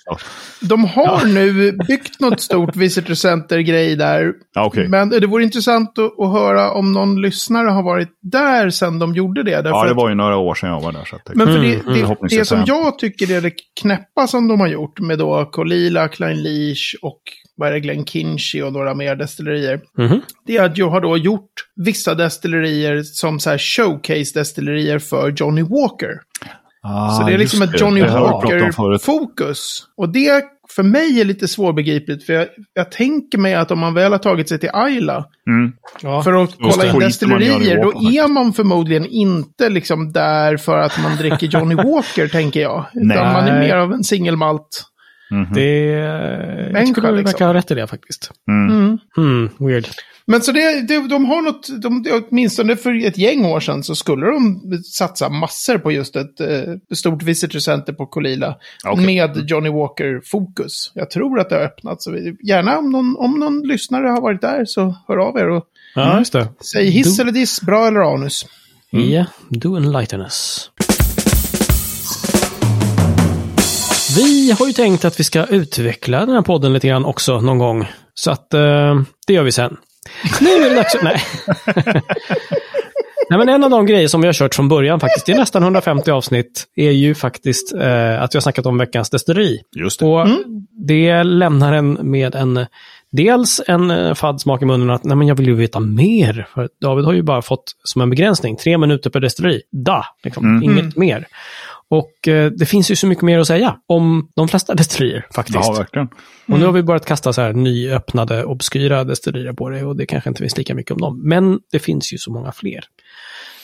de 0.61 0.85
har 0.85 1.03
ja. 1.03 1.21
nu 1.25 1.71
byggt 1.71 2.19
något 2.19 2.41
stort 2.41 2.75
visitor 2.75 3.13
center-grej 3.13 3.95
där. 3.95 4.33
Ja, 4.53 4.65
okay. 4.65 4.87
Men 4.87 5.09
det 5.09 5.27
vore 5.27 5.43
intressant 5.43 5.99
att, 5.99 6.19
att, 6.19 6.31
höra 6.31 6.71
om 6.71 6.91
någon 6.91 7.21
lyssnare 7.21 7.69
har 7.69 7.83
varit 7.83 8.09
där 8.21 8.69
sedan 8.69 8.99
de 8.99 9.15
gjorde 9.15 9.43
det. 9.43 9.51
Ja, 9.51 9.85
det 9.85 9.93
var 9.93 10.09
ju 10.09 10.15
några 10.15 10.37
år 10.37 10.55
sedan 10.55 10.69
jag 10.69 10.81
var 10.81 10.91
där. 10.91 11.05
Så 11.05 11.19
men 11.33 11.47
för 11.47 11.55
mm, 11.55 11.71
det, 11.71 11.93
det, 11.93 11.99
mm. 11.99 12.17
det 12.29 12.45
som 12.45 12.63
jag 12.67 12.99
tycker 12.99 13.31
är 13.31 13.41
det 13.41 13.51
knäppa 13.87 14.27
som 14.27 14.47
de 14.47 14.59
har 14.59 14.67
gjort 14.67 14.99
med 14.99 15.19
då 15.19 15.45
Kolila, 15.45 16.07
Klein 16.07 16.43
Leash 16.43 16.95
och 17.01 17.21
vad 17.55 17.69
är 17.69 17.73
det, 17.73 17.79
Glen 17.79 18.05
Kinchy 18.05 18.61
och 18.61 18.73
några 18.73 18.93
mer 18.93 19.15
destillerier. 19.15 19.81
Mm. 19.97 20.21
Det 20.45 20.57
är 20.57 20.65
att 20.65 20.77
jag 20.77 20.89
har 20.89 21.01
då 21.01 21.17
gjort 21.17 21.51
vissa 21.75 22.15
destillerier 22.15 23.03
som 23.03 23.39
så 23.39 23.49
här 23.49 23.57
showcase-destillerier 23.57 24.99
för 24.99 25.31
Johnny 25.31 25.61
Walker. 25.61 26.21
Ah, 26.83 27.09
så 27.09 27.23
det 27.23 27.33
är 27.33 27.37
liksom 27.37 27.61
ett 27.61 27.81
Johnny 27.81 28.01
Walker-fokus. 28.01 29.83
Och 29.97 30.09
det 30.09 30.43
för 30.77 30.83
mig 30.83 31.21
är 31.21 31.25
lite 31.25 31.47
svårbegripligt. 31.47 32.25
För 32.25 32.33
jag, 32.33 32.47
jag, 32.73 32.91
tänker 32.91 33.37
mig 33.37 33.55
att 33.55 33.71
om 33.71 33.79
man 33.79 33.93
väl 33.93 34.11
har 34.11 34.19
tagit 34.19 34.49
sig 34.49 34.59
till 34.59 34.69
Ayla 34.73 35.25
mm. 35.47 35.73
för 36.23 36.43
att 36.43 36.55
kolla 36.59 36.85
in 36.85 36.99
destillerier, 36.99 37.83
då 37.83 37.89
är 37.89 38.27
man 38.27 38.53
förmodligen 38.53 39.05
inte 39.05 39.69
liksom 39.69 40.11
där 40.11 40.57
för 40.57 40.77
att 40.77 41.03
man 41.03 41.17
dricker 41.17 41.47
Johnny 41.47 41.75
Walker, 41.83 42.27
tänker 42.27 42.61
jag. 42.61 42.85
Utan 42.93 43.07
Nej. 43.07 43.33
man 43.33 43.47
är 43.47 43.59
mer 43.59 43.75
av 43.75 43.93
en 43.93 44.03
singelmalt. 44.03 44.83
Mm 45.31 45.45
-hmm. 45.45 45.53
Det... 45.53 46.79
Jag 46.79 46.87
tycker 46.87 47.01
du 47.01 47.07
liksom. 47.07 47.23
verkar 47.23 47.45
ha 47.45 47.53
rätt 47.53 47.71
i 47.71 47.75
det 47.75 47.87
faktiskt. 47.87 48.31
Mm. 48.47 48.77
Mm. 48.77 48.97
Hmm, 49.15 49.49
weird. 49.59 49.87
Men 50.29 50.41
så 50.41 50.51
det, 50.51 50.81
det, 50.81 51.07
de 51.07 51.25
har 51.25 51.41
något, 51.41 51.81
de, 51.81 52.05
åtminstone 52.11 52.75
för 52.75 53.05
ett 53.05 53.17
gäng 53.17 53.45
år 53.45 53.59
sedan 53.59 53.83
så 53.83 53.95
skulle 53.95 54.25
de 54.25 54.61
satsa 54.83 55.29
massor 55.29 55.77
på 55.77 55.91
just 55.91 56.15
ett 56.15 56.39
eh, 56.39 56.95
stort 56.95 57.23
visitor 57.23 57.59
center 57.59 57.93
på 57.93 58.05
Kolila. 58.05 58.55
Okay. 58.91 59.05
Med 59.05 59.49
Johnny 59.49 59.69
Walker-fokus. 59.69 60.91
Jag 60.93 61.09
tror 61.09 61.39
att 61.39 61.49
det 61.49 61.55
har 61.55 61.63
öppnat. 61.63 62.01
Så 62.01 62.15
gärna 62.43 62.77
om 62.77 62.89
någon, 62.89 63.17
om 63.17 63.39
någon 63.39 63.67
lyssnare 63.67 64.07
har 64.07 64.21
varit 64.21 64.41
där 64.41 64.65
så 64.65 64.95
hör 65.07 65.17
av 65.17 65.37
er 65.37 65.49
och 65.49 65.65
ja, 65.95 66.19
just 66.19 66.33
det. 66.33 66.47
säg 66.71 66.89
hiss 66.89 67.17
do... 67.17 67.21
eller 67.21 67.31
diss, 67.31 67.61
bra 67.61 67.87
eller 67.87 67.99
anus. 67.99 68.45
Ja, 68.89 68.99
mm. 68.99 69.11
yeah, 69.11 69.27
do 69.49 69.75
enlighten 69.75 70.21
us. 70.21 70.71
Vi 74.17 74.51
har 74.59 74.67
ju 74.67 74.73
tänkt 74.73 75.05
att 75.05 75.19
vi 75.19 75.23
ska 75.23 75.45
utveckla 75.45 76.25
den 76.25 76.35
här 76.35 76.41
podden 76.41 76.73
lite 76.73 76.87
grann 76.87 77.05
också 77.05 77.41
någon 77.41 77.57
gång. 77.57 77.87
Så 78.13 78.31
att 78.31 78.53
eh, 78.53 79.01
det 79.27 79.33
gör 79.33 79.43
vi 79.43 79.51
sen. 79.51 79.77
Nu 80.41 80.49
är 80.49 80.69
det 80.69 80.75
dags 80.75 80.95
Nej. 81.01 81.21
Nej, 83.29 83.39
men 83.39 83.49
en 83.49 83.63
av 83.63 83.69
de 83.69 83.85
grejer 83.85 84.07
som 84.07 84.21
vi 84.21 84.27
har 84.27 84.33
kört 84.33 84.55
från 84.55 84.67
början 84.69 84.99
faktiskt, 84.99 85.29
i 85.29 85.33
nästan 85.33 85.63
150 85.63 86.11
avsnitt, 86.11 86.65
är 86.75 86.91
ju 86.91 87.15
faktiskt 87.15 87.73
eh, 87.73 88.21
att 88.21 88.35
vi 88.35 88.37
har 88.37 88.41
snackat 88.41 88.65
om 88.65 88.77
veckans 88.77 89.09
destilleri. 89.09 89.59
Just 89.75 89.99
det. 89.99 90.05
Och 90.05 90.21
mm. 90.21 90.43
det 90.87 91.23
lämnar 91.23 91.73
en 91.73 91.93
med 91.93 92.35
en, 92.35 92.65
dels 93.11 93.61
en 93.67 93.91
eh, 93.91 94.13
fadd 94.13 94.41
smak 94.41 94.61
i 94.61 94.65
munnen 94.65 94.89
att 94.89 95.03
nej, 95.03 95.17
men 95.17 95.27
jag 95.27 95.35
vill 95.35 95.47
ju 95.47 95.55
veta 95.55 95.79
mer. 95.79 96.47
För 96.53 96.69
David 96.81 97.05
har 97.05 97.13
ju 97.13 97.21
bara 97.21 97.41
fått 97.41 97.63
som 97.83 98.01
en 98.01 98.09
begränsning, 98.09 98.57
tre 98.57 98.77
minuter 98.77 99.09
per 99.09 99.19
destilleri. 99.19 99.61
Da, 99.71 100.05
liksom, 100.23 100.45
mm. 100.45 100.63
inget 100.63 100.79
mm. 100.79 100.93
mer. 100.95 101.27
Och 101.89 102.27
eh, 102.27 102.51
det 102.51 102.65
finns 102.65 102.91
ju 102.91 102.95
så 102.95 103.07
mycket 103.07 103.23
mer 103.23 103.39
att 103.39 103.47
säga 103.47 103.77
om 103.87 104.29
de 104.35 104.47
flesta 104.47 104.73
destillerier 104.75 105.25
faktiskt. 105.35 105.59
Ja, 105.61 105.73
verkligen. 105.77 106.07
Mm. 106.07 106.53
Och 106.53 106.59
nu 106.59 106.65
har 106.65 106.73
vi 106.73 106.83
börjat 106.83 107.05
kasta 107.05 107.33
så 107.33 107.41
här 107.41 107.53
nyöppnade, 107.53 108.43
obskyra 108.43 109.03
destillerier 109.03 109.53
på 109.53 109.69
det 109.69 109.83
och 109.83 109.95
det 109.95 110.05
kanske 110.05 110.29
inte 110.29 110.41
finns 110.41 110.57
lika 110.57 110.75
mycket 110.75 110.91
om 110.91 111.01
dem. 111.01 111.21
Men 111.23 111.59
det 111.71 111.79
finns 111.79 112.13
ju 112.13 112.17
så 112.17 112.31
många 112.31 112.51
fler. 112.51 112.83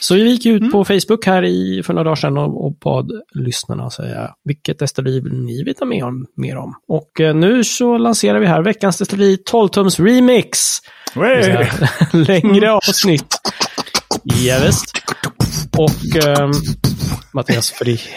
Så 0.00 0.14
vi 0.14 0.30
gick 0.30 0.46
ut 0.46 0.60
mm. 0.60 0.72
på 0.72 0.84
Facebook 0.84 1.26
här 1.26 1.44
i, 1.44 1.82
för 1.82 1.92
några 1.92 2.04
dagar 2.04 2.16
sedan 2.16 2.38
och, 2.38 2.66
och 2.66 2.72
bad 2.78 3.10
lyssnarna 3.34 3.90
säga 3.90 4.30
vilket 4.44 4.78
destilleri 4.78 5.20
vill 5.20 5.34
ni 5.34 5.64
veta 5.64 5.84
mer 5.84 6.04
om? 6.04 6.26
Mer 6.36 6.56
om? 6.56 6.74
Och 6.88 7.20
eh, 7.20 7.34
nu 7.34 7.64
så 7.64 7.98
lanserar 7.98 8.40
vi 8.40 8.46
här 8.46 8.62
veckans 8.62 8.98
destilleri 8.98 9.36
12-tums 9.36 10.04
remix. 10.04 10.58
Längre 12.12 12.72
avsnitt. 12.72 13.38
Ja, 14.24 14.58
visst. 14.66 14.92
Och 15.78 16.26
eh, 16.26 16.50
Mattias 17.34 17.70
Fri. 17.70 18.00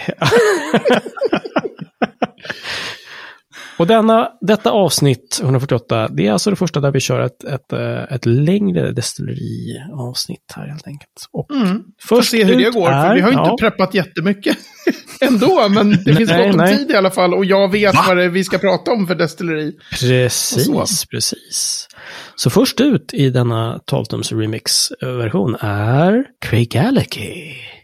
Och 3.77 3.87
denna, 3.87 4.29
detta 4.41 4.71
avsnitt, 4.71 5.39
148, 5.43 6.07
det 6.07 6.27
är 6.27 6.31
alltså 6.31 6.49
det 6.49 6.55
första 6.55 6.79
där 6.79 6.91
vi 6.91 6.99
kör 6.99 7.19
ett, 7.19 7.43
ett, 7.43 7.73
eh, 7.73 8.15
ett 8.15 8.25
längre 8.25 8.91
destilleriavsnitt 8.91 10.53
här 10.55 10.67
helt 10.67 10.87
enkelt. 10.87 11.27
Och 11.31 11.51
mm. 11.51 11.83
först 12.01 12.31
se 12.31 12.43
hur 12.43 12.55
det 12.55 12.71
går, 12.71 12.89
är, 12.89 13.07
för 13.07 13.15
vi 13.15 13.21
har 13.21 13.29
ju 13.29 13.37
inte 13.37 13.49
ja. 13.49 13.57
preppat 13.59 13.93
jättemycket 13.93 14.57
ändå, 15.21 15.69
men 15.69 15.89
det 16.05 16.15
finns 16.15 16.29
gott 16.29 16.55
om 16.55 16.67
tid 16.67 16.91
i 16.91 16.95
alla 16.95 17.11
fall 17.11 17.33
och 17.33 17.45
jag 17.45 17.71
vet 17.71 17.95
Va? 17.95 18.03
vad 18.07 18.17
det 18.17 18.23
är 18.23 18.29
vi 18.29 18.43
ska 18.43 18.57
prata 18.57 18.91
om 18.91 19.07
för 19.07 19.15
destilleri. 19.15 19.75
Precis, 19.91 21.05
precis. 21.05 21.87
Så 22.35 22.49
först 22.49 22.81
ut 22.81 23.13
i 23.13 23.29
denna 23.29 23.79
12-tums 23.91 24.33
remix-version 24.39 25.55
är 25.59 26.25
Craig 26.41 26.69
Gallagher. 26.69 27.76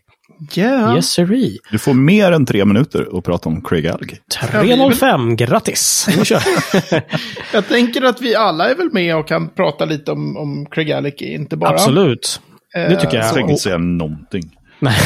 Yeah. 0.56 0.96
Yes, 0.96 1.10
sirree. 1.10 1.58
Du 1.72 1.80
får 1.80 1.94
mer 1.94 2.32
än 2.32 2.46
tre 2.46 2.66
minuter 2.66 3.18
att 3.18 3.24
prata 3.24 3.50
om 3.50 3.62
Craig 3.62 3.88
Alge. 3.88 4.18
3.05, 4.42 5.36
grattis! 5.36 6.08
jag 7.54 7.68
tänker 7.68 8.02
att 8.02 8.22
vi 8.22 8.36
alla 8.36 8.70
är 8.70 8.76
väl 8.76 8.90
med 8.92 9.16
och 9.18 9.28
kan 9.28 9.50
prata 9.50 9.86
lite 9.86 10.12
om, 10.12 10.38
om 10.38 10.66
Craig 10.72 10.92
Alge, 10.92 11.26
inte 11.26 11.58
bara... 11.58 11.70
Absolut, 11.70 12.42
det 12.74 12.96
tycker 12.96 13.18
jag. 13.18 13.26
Jag 13.26 13.34
tänker 13.34 13.52
inte 13.52 13.64
säga 13.64 13.78
någonting. 13.78 14.44
Nej, 14.80 14.98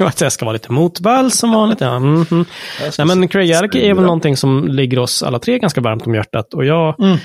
att 0.00 0.20
jag 0.20 0.32
ska 0.32 0.44
vara 0.44 0.52
lite 0.52 0.72
motball 0.72 1.30
som 1.30 1.52
vanligt. 1.52 1.80
Ja. 1.80 1.96
Mm 1.96 2.24
-hmm. 2.24 2.44
Nej, 2.98 3.16
men 3.16 3.28
Craig 3.28 3.52
Alge 3.52 3.80
är 3.80 3.94
väl 3.94 4.04
någonting 4.04 4.36
som 4.36 4.68
ligger 4.68 4.98
oss 4.98 5.22
alla 5.22 5.38
tre 5.38 5.58
ganska 5.58 5.80
varmt 5.80 6.06
om 6.06 6.14
hjärtat. 6.14 6.54
Och 6.54 6.64
jag 6.64 7.00
mm 7.00 7.18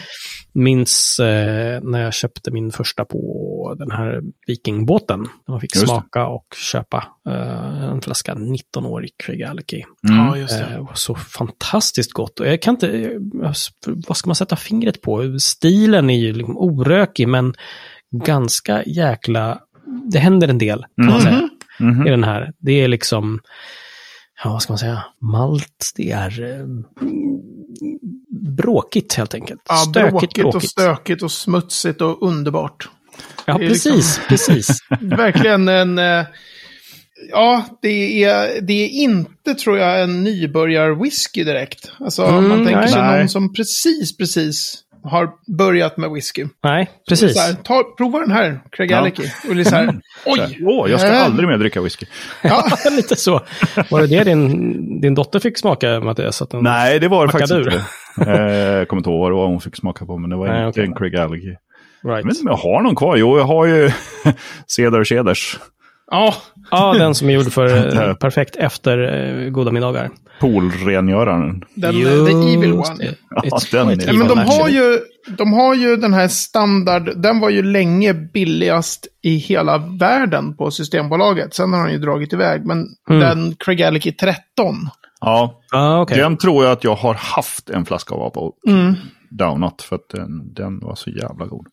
minns 0.54 1.20
eh, 1.20 1.82
när 1.82 2.02
jag 2.02 2.14
köpte 2.14 2.52
min 2.52 2.72
första 2.72 3.06
på 3.06 3.76
den 3.80 3.92
här 3.92 4.22
vikingbåten. 4.48 5.28
Man 5.48 5.62
fick 5.62 5.76
just 5.76 5.88
smaka 5.88 6.28
och 6.28 6.46
köpa 6.56 7.08
eh, 7.30 7.84
en 7.84 8.02
flaska 8.02 8.34
19-årig 8.34 9.12
Craig 9.24 9.44
Alki. 9.44 9.86
Mm. 10.10 10.18
Ja, 10.18 10.38
just 10.38 10.60
det. 10.60 10.76
Eh, 10.76 10.94
så 10.94 11.16
fantastiskt 11.16 12.14
gott. 12.14 12.40
Och 12.40 12.48
jag 12.48 12.62
kan 12.62 12.76
inte, 12.76 12.88
eh, 12.88 13.54
vad 14.08 14.18
ska 14.18 14.28
man 14.28 14.36
sätta 14.36 14.56
fingret 14.56 15.02
på? 15.02 15.40
Stilen 15.40 16.10
är 16.10 16.18
ju 16.18 16.34
liksom 16.34 16.58
orökig, 16.58 17.28
men 17.28 17.54
ganska 18.26 18.84
jäkla, 18.84 19.60
det 20.12 20.20
händer 20.20 20.48
en 20.48 20.58
del, 20.58 20.86
kan 20.96 21.04
mm. 21.04 21.14
man 21.14 21.22
säga, 21.22 21.50
mm. 21.80 22.08
i 22.08 22.10
den 22.10 22.24
här. 22.24 22.54
Det 22.58 22.72
är 22.72 22.88
liksom, 22.88 23.40
ja 24.44 24.50
vad 24.50 24.62
ska 24.62 24.74
man 24.74 24.78
säga, 24.78 25.04
malt, 25.22 25.92
det 25.96 26.12
är 26.12 26.66
bråkigt 28.42 29.14
helt 29.14 29.34
enkelt. 29.34 29.62
Ja, 29.70 29.76
Stökigt, 29.76 30.12
bråkigt, 30.12 30.34
bråkigt 30.34 30.56
och 30.56 30.64
stökigt 30.64 31.24
och 31.24 31.32
smutsigt 31.32 32.02
och 32.02 32.28
underbart. 32.28 32.90
Ja, 33.46 33.58
precis, 33.58 33.86
liksom, 33.86 34.24
precis. 34.28 34.78
verkligen 35.02 35.68
en... 35.68 36.00
Eh, 36.00 36.26
ja, 37.32 37.66
det 37.82 38.24
är, 38.24 38.62
det 38.62 38.74
är 38.74 38.88
inte, 38.88 39.54
tror 39.56 39.78
jag, 39.78 40.02
en 40.02 40.28
nybörjar-whisky 40.28 41.44
direkt. 41.44 41.92
Alltså, 42.00 42.26
mm, 42.26 42.50
man 42.50 42.66
tänker 42.66 42.88
sig 42.88 43.18
någon 43.18 43.30
som 43.30 43.54
precis, 43.54 44.18
precis 44.18 44.84
har 45.04 45.30
börjat 45.58 45.98
med 45.98 46.12
whisky. 46.12 46.46
Nej, 46.64 46.90
precis. 47.10 47.38
Här, 47.38 47.54
ta, 47.54 47.84
prova 47.98 48.20
den 48.20 48.32
här, 48.32 48.62
Craig 48.72 48.94
Alicky. 48.94 49.24
Och 49.50 49.56
det 49.56 49.62
är 49.62 49.66
så 49.66 49.76
här, 49.76 50.02
oj! 50.26 50.60
Åh, 50.66 50.92
jag 50.92 51.00
ska 51.00 51.10
äh. 51.10 51.26
aldrig 51.26 51.50
mer 51.50 51.58
dricka 51.58 51.82
whisky. 51.82 52.06
Ja, 52.44 52.64
lite 52.92 53.16
så. 53.16 53.42
Var 53.90 54.02
det 54.02 54.08
det 54.08 54.24
din, 54.24 55.02
din 55.02 55.16
dotter 55.16 55.40
fick 55.40 55.58
smaka, 55.58 56.00
Mattias? 56.00 56.42
Att 56.42 56.54
Nej, 56.54 57.00
det 57.00 57.08
var 57.08 57.26
det 57.26 57.32
faktiskt 57.32 57.54
ur. 57.54 57.74
inte. 57.74 58.32
Eh, 58.32 58.78
jag 58.78 58.88
kommer 58.88 59.00
inte 59.00 59.10
ihåg 59.10 59.32
vad 59.32 59.48
hon 59.50 59.62
fick 59.62 59.76
smaka 59.76 60.06
på, 60.06 60.18
men 60.18 60.30
det 60.30 60.36
var 60.36 60.48
Nej, 60.48 60.68
inte 60.68 60.70
okay. 60.70 60.86
en 60.86 60.96
Craig 60.96 61.16
Alicky. 61.16 61.48
Right. 61.48 61.58
Jag 62.04 62.16
vet 62.16 62.26
inte 62.26 62.42
om 62.42 62.48
jag 62.48 62.72
har 62.72 62.82
någon 62.82 62.96
kvar. 62.96 63.18
Jo, 63.18 63.38
jag 63.38 63.46
har 63.46 63.66
ju 63.66 63.92
Cedar 64.68 65.04
Cedars. 65.04 65.60
Ja, 66.12 66.34
ja, 66.72 66.94
den 66.94 67.16
som 67.16 67.30
är 67.30 67.34
gjord 67.34 67.52
för 67.52 67.98
eh, 68.10 68.14
perfekt 68.14 68.56
efter 68.56 68.98
eh, 69.00 69.50
goda 69.50 69.72
middagar. 69.72 70.10
Poolrengöraren. 70.40 71.64
Den, 71.76 71.98
Just 71.98 72.26
the 72.26 72.54
evil 72.54 72.74
one. 72.74 73.16
Ja, 73.30 73.60
den 73.72 73.90
är 73.90 74.14
men 74.14 74.28
de 74.28 74.38
har, 74.40 74.70
ju, 74.70 75.00
de 75.38 75.54
har 75.54 75.76
ju 75.76 75.96
den 75.96 76.14
här 76.14 76.28
standard, 76.28 77.12
den 77.16 77.40
var 77.40 77.50
ju 77.50 77.64
länge 77.64 78.14
billigast 78.14 79.08
i 79.24 79.36
hela 79.36 79.78
världen 79.78 80.58
på 80.58 80.72
Systembolaget. 80.72 81.54
Sen 81.54 81.74
har 81.74 81.84
den 81.84 81.94
ju 81.94 82.00
dragit 82.00 82.34
iväg, 82.34 82.66
men 82.66 82.88
mm. 83.10 83.20
den 83.22 83.56
Craig 83.60 83.82
Alicky 83.82 84.12
13. 84.12 84.36
Ja, 85.22 85.62
ah, 85.72 86.02
okay. 86.02 86.18
den 86.18 86.38
tror 86.38 86.64
jag 86.64 86.72
att 86.72 86.84
jag 86.84 86.96
har 86.96 87.14
haft 87.14 87.70
en 87.70 87.86
flaska 87.86 88.16
av 88.16 88.30
på 88.30 88.54
mm. 88.68 88.94
Downut, 89.30 89.82
för 89.82 89.96
att 89.96 90.10
den, 90.14 90.54
den 90.54 90.80
var 90.80 90.96
så 90.96 91.10
jävla 91.10 91.46
god. 91.46 91.68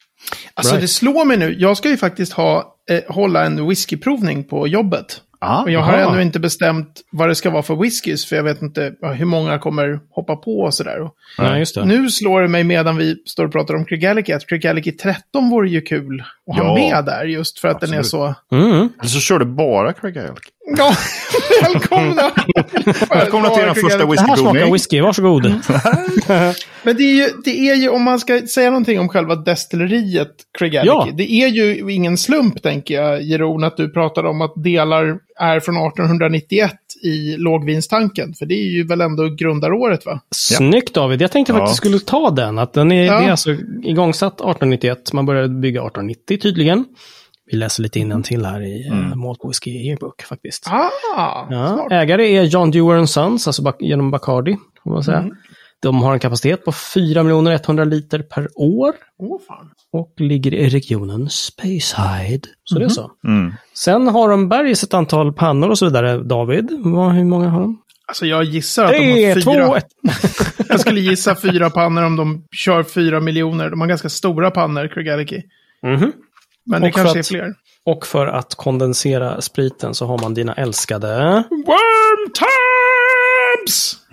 Alltså 0.54 0.72
right. 0.72 0.82
det 0.82 0.88
slår 0.88 1.24
mig 1.24 1.36
nu, 1.36 1.54
jag 1.58 1.76
ska 1.76 1.88
ju 1.88 1.96
faktiskt 1.96 2.32
ha, 2.32 2.76
eh, 2.90 3.14
hålla 3.14 3.44
en 3.44 3.68
whiskyprovning 3.68 4.44
på 4.44 4.68
jobbet. 4.68 5.22
Ah, 5.40 5.62
och 5.62 5.70
jag 5.70 5.80
har 5.80 5.98
aha. 5.98 6.12
ännu 6.12 6.22
inte 6.22 6.40
bestämt 6.40 7.00
vad 7.10 7.28
det 7.28 7.34
ska 7.34 7.50
vara 7.50 7.62
för 7.62 7.76
whiskys, 7.76 8.26
för 8.26 8.36
jag 8.36 8.42
vet 8.42 8.62
inte 8.62 8.94
hur 9.14 9.24
många 9.24 9.58
kommer 9.58 10.00
hoppa 10.10 10.36
på 10.36 10.60
och 10.60 10.74
sådär. 10.74 11.10
Ja, 11.38 11.58
just 11.58 11.74
det. 11.74 11.84
Nu 11.84 12.10
slår 12.10 12.42
det 12.42 12.48
mig 12.48 12.64
medan 12.64 12.96
vi 12.96 13.16
står 13.26 13.44
och 13.44 13.52
pratar 13.52 13.74
om 13.74 13.84
Krigaliki 13.84 14.32
att 14.32 14.46
Krigaliki 14.46 14.92
13 14.92 15.50
vore 15.50 15.68
ju 15.68 15.80
kul 15.80 16.20
att 16.20 16.56
ja. 16.56 16.62
ha 16.62 16.74
med 16.74 17.04
där, 17.04 17.24
just 17.24 17.58
för 17.58 17.68
att 17.68 17.74
Absolut. 17.74 17.90
den 17.90 17.98
är 17.98 18.02
så... 18.02 18.34
Mm. 18.52 18.88
Eller 18.98 19.08
så 19.08 19.20
kör 19.20 19.38
du 19.38 19.44
bara 19.44 19.92
Krigaliki. 19.92 20.50
Ja, 20.76 20.94
välkomna! 21.62 22.32
välkomna 23.10 23.50
till 23.50 23.64
den 23.64 23.74
första 23.74 24.06
whiskyprovning. 24.06 24.14
Det 24.16 24.20
här 24.20 24.36
smakar 24.36 24.72
whisky, 24.72 25.00
varsågod. 25.00 25.42
Men 26.82 26.96
det 26.96 27.02
är, 27.02 27.14
ju, 27.14 27.28
det 27.44 27.68
är 27.68 27.74
ju, 27.74 27.88
om 27.88 28.02
man 28.02 28.20
ska 28.20 28.46
säga 28.46 28.70
någonting 28.70 29.00
om 29.00 29.08
själva 29.08 29.36
destilleriet 29.36 30.28
Craig 30.58 30.74
ja. 30.74 31.08
det 31.14 31.32
är 31.32 31.48
ju 31.48 31.92
ingen 31.92 32.18
slump, 32.18 32.62
tänker 32.62 32.94
jag, 32.94 33.22
Jeroen, 33.22 33.64
att 33.64 33.76
du 33.76 33.92
pratar 33.92 34.24
om 34.24 34.40
att 34.40 34.52
delar 34.56 35.18
är 35.40 35.60
från 35.60 35.76
1891 35.76 36.72
i 37.04 37.36
lågvinstanken. 37.36 38.34
För 38.34 38.46
det 38.46 38.54
är 38.54 38.70
ju 38.70 38.86
väl 38.86 39.00
ändå 39.00 39.28
grundaråret, 39.28 40.06
va? 40.06 40.20
Snyggt 40.34 40.94
David, 40.94 41.22
jag 41.22 41.32
tänkte 41.32 41.52
ja. 41.52 41.58
faktiskt 41.58 41.76
skulle 41.76 41.98
ta 41.98 42.30
den. 42.30 42.58
Att 42.58 42.72
den 42.72 42.92
är, 42.92 43.04
ja. 43.04 43.20
det 43.20 43.26
är 43.26 43.30
alltså 43.30 43.50
igångsatt 43.82 44.34
1891, 44.34 45.12
man 45.12 45.26
började 45.26 45.48
bygga 45.48 45.80
1890 45.80 46.38
tydligen. 46.42 46.84
Vi 47.50 47.56
läser 47.56 47.82
lite 47.82 48.22
till 48.22 48.44
här 48.44 48.60
i 48.60 48.86
eh, 48.86 48.98
mm. 48.98 49.18
Malt 49.18 49.40
Whiskey 49.44 49.70
Yearbook 49.70 50.22
faktiskt. 50.22 50.66
Ah, 50.68 50.90
ja, 51.50 51.88
ägare 51.90 52.36
är 52.36 52.42
John 52.42 52.70
Dewar 52.70 53.06
Sons, 53.06 53.46
alltså 53.46 53.72
genom 53.80 54.10
Bacardi. 54.10 54.56
Får 54.84 54.90
man 54.90 55.04
säga. 55.04 55.18
Mm. 55.18 55.34
De 55.80 56.02
har 56.02 56.12
en 56.12 56.20
kapacitet 56.20 56.64
på 56.64 56.72
4 56.72 57.20
100 57.20 57.84
liter 57.84 58.22
per 58.22 58.48
år. 58.54 58.94
Oh, 59.18 59.40
fan. 59.48 59.70
Och 59.92 60.14
ligger 60.16 60.54
i 60.54 60.68
regionen 60.68 61.28
Spacehide. 61.30 62.46
Så 62.64 62.76
mm 62.76 62.76
-hmm. 62.76 62.78
det 62.78 62.84
är 62.84 62.88
så. 62.88 63.10
Mm. 63.26 63.52
Sen 63.74 64.08
har 64.08 64.28
de 64.28 64.48
bergis 64.48 64.82
ett 64.82 64.94
antal 64.94 65.32
pannor 65.32 65.68
och 65.68 65.78
så 65.78 65.86
vidare. 65.86 66.22
David, 66.22 66.70
hur 66.70 67.24
många 67.24 67.48
har 67.48 67.60
de? 67.60 67.82
Alltså 68.06 68.26
jag 68.26 68.44
gissar 68.44 68.84
att 68.84 68.92
de 68.92 68.98
har 68.98 69.34
fyra. 69.34 69.80
Två, 69.80 69.88
jag 70.68 70.80
skulle 70.80 71.00
gissa 71.00 71.36
fyra 71.36 71.70
pannor 71.70 72.04
om 72.04 72.16
de 72.16 72.44
kör 72.52 72.82
fyra 72.82 73.20
miljoner. 73.20 73.70
De 73.70 73.80
har 73.80 73.88
ganska 73.88 74.08
stora 74.08 74.50
pannor, 74.50 74.88
Craig. 74.88 75.42
Mm 75.82 75.96
-hmm. 75.96 76.12
Men 76.68 76.82
det 76.82 76.92
kanske 76.92 77.18
är 77.18 77.22
fler. 77.22 77.54
Och 77.86 78.06
för 78.06 78.26
att 78.26 78.54
kondensera 78.54 79.40
spriten 79.40 79.94
så 79.94 80.06
har 80.06 80.18
man 80.18 80.34
dina 80.34 80.54
älskade... 80.54 81.44
Wormtabs! 81.50 82.48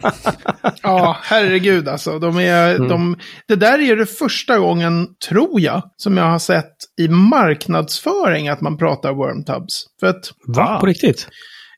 ja, 0.82 1.18
herregud 1.22 1.88
alltså. 1.88 2.20
De 2.20 2.40
är, 2.40 2.76
mm. 2.76 2.88
de, 2.88 3.18
det 3.48 3.56
där 3.56 3.80
är 3.80 3.96
det 3.96 4.06
första 4.06 4.58
gången, 4.58 5.08
tror 5.30 5.62
jag, 5.62 5.82
som 5.98 6.18
jag 6.18 6.26
har 6.26 6.40
sett 6.40 6.76
i 7.02 7.08
marknadsföring 7.08 8.50
att 8.50 8.62
man 8.62 8.78
pratar 8.78 9.14
wormtubs. 9.14 9.86
För 10.00 10.08
att, 10.08 10.32
Va? 10.48 10.78
På 10.80 10.86
riktigt? 10.86 11.28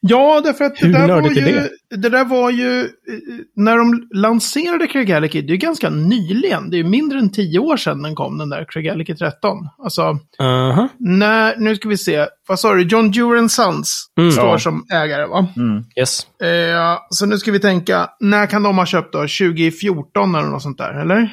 Ja, 0.01 0.41
därför 0.43 0.65
att 0.65 0.75
det 0.75 0.87
där, 0.87 1.07
var 1.07 1.29
ju, 1.29 1.41
det? 1.41 1.69
det? 1.89 2.09
där 2.09 2.25
var 2.25 2.49
ju, 2.49 2.79
eh, 2.79 2.87
när 3.55 3.77
de 3.77 4.07
lanserade 4.13 4.87
Craig 4.87 5.11
Alicky, 5.11 5.41
det 5.41 5.53
är 5.53 5.57
ganska 5.57 5.89
nyligen, 5.89 6.69
det 6.69 6.79
är 6.79 6.83
mindre 6.83 7.19
än 7.19 7.31
tio 7.31 7.59
år 7.59 7.77
sedan 7.77 8.01
den 8.01 8.15
kom, 8.15 8.37
den 8.37 8.49
där 8.49 8.65
Craig 8.69 8.87
Alicky 8.87 9.15
13. 9.15 9.57
Alltså, 9.83 10.01
uh 10.01 10.17
-huh. 10.39 10.89
när, 10.99 11.55
nu 11.57 11.75
ska 11.75 11.89
vi 11.89 11.97
se, 11.97 12.25
vad 12.47 12.59
sa 12.59 12.73
du, 12.73 12.83
John 12.83 13.11
Dure 13.11 13.49
Sons 13.49 14.11
mm. 14.17 14.31
står 14.31 14.47
ja. 14.47 14.59
som 14.59 14.85
ägare 14.93 15.25
va? 15.25 15.47
Mm. 15.57 15.83
Yes. 15.99 16.27
Eh, 16.41 16.99
så 17.09 17.25
nu 17.25 17.37
ska 17.37 17.51
vi 17.51 17.59
tänka, 17.59 18.09
när 18.19 18.45
kan 18.45 18.63
de 18.63 18.77
ha 18.77 18.85
köpt 18.85 19.13
då? 19.13 19.19
2014 19.19 20.35
eller 20.35 20.47
något 20.47 20.61
sånt 20.61 20.77
där, 20.77 21.01
eller? 21.01 21.29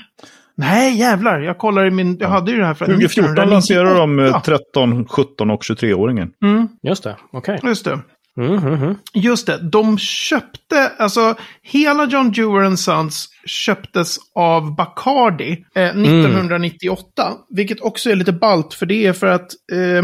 Nej, 0.57 0.99
jävlar. 0.99 1.41
Jag 1.41 1.59
kollar 1.59 1.87
i 1.87 1.91
min... 1.91 2.17
Jag 2.21 2.29
hade 2.29 2.51
ju 2.51 2.59
det 2.59 2.67
här 2.67 2.75
för... 2.75 2.87
2014 2.87 3.51
lanserade 3.51 3.95
de 3.95 4.41
13, 4.45 5.09
17 5.09 5.51
och 5.51 5.63
23-åringen. 5.63 6.31
Mm. 6.43 6.69
Just 6.83 7.05
det, 7.05 7.17
okej. 7.33 7.55
Okay. 7.55 7.71
Just 7.71 7.85
det. 7.85 8.01
Mm, 8.39 8.59
mm, 8.59 8.75
mm. 8.75 8.97
Just 9.13 9.47
det, 9.47 9.59
de 9.59 9.99
köpte, 9.99 10.93
alltså 10.99 11.35
hela 11.63 12.05
John 12.05 12.33
Dewar 12.33 12.77
Sons 12.77 13.29
köptes 13.47 14.19
av 14.35 14.77
Bacardi 14.77 15.65
eh, 15.75 15.83
1998. 15.83 17.23
Mm. 17.23 17.39
Vilket 17.57 17.81
också 17.81 18.11
är 18.11 18.17
lite 18.17 18.33
balt, 18.33 18.75
för 18.75 18.87
det 18.87 19.07
är 19.07 19.13
för 19.13 19.27
att 19.27 19.51
eh, 19.73 20.03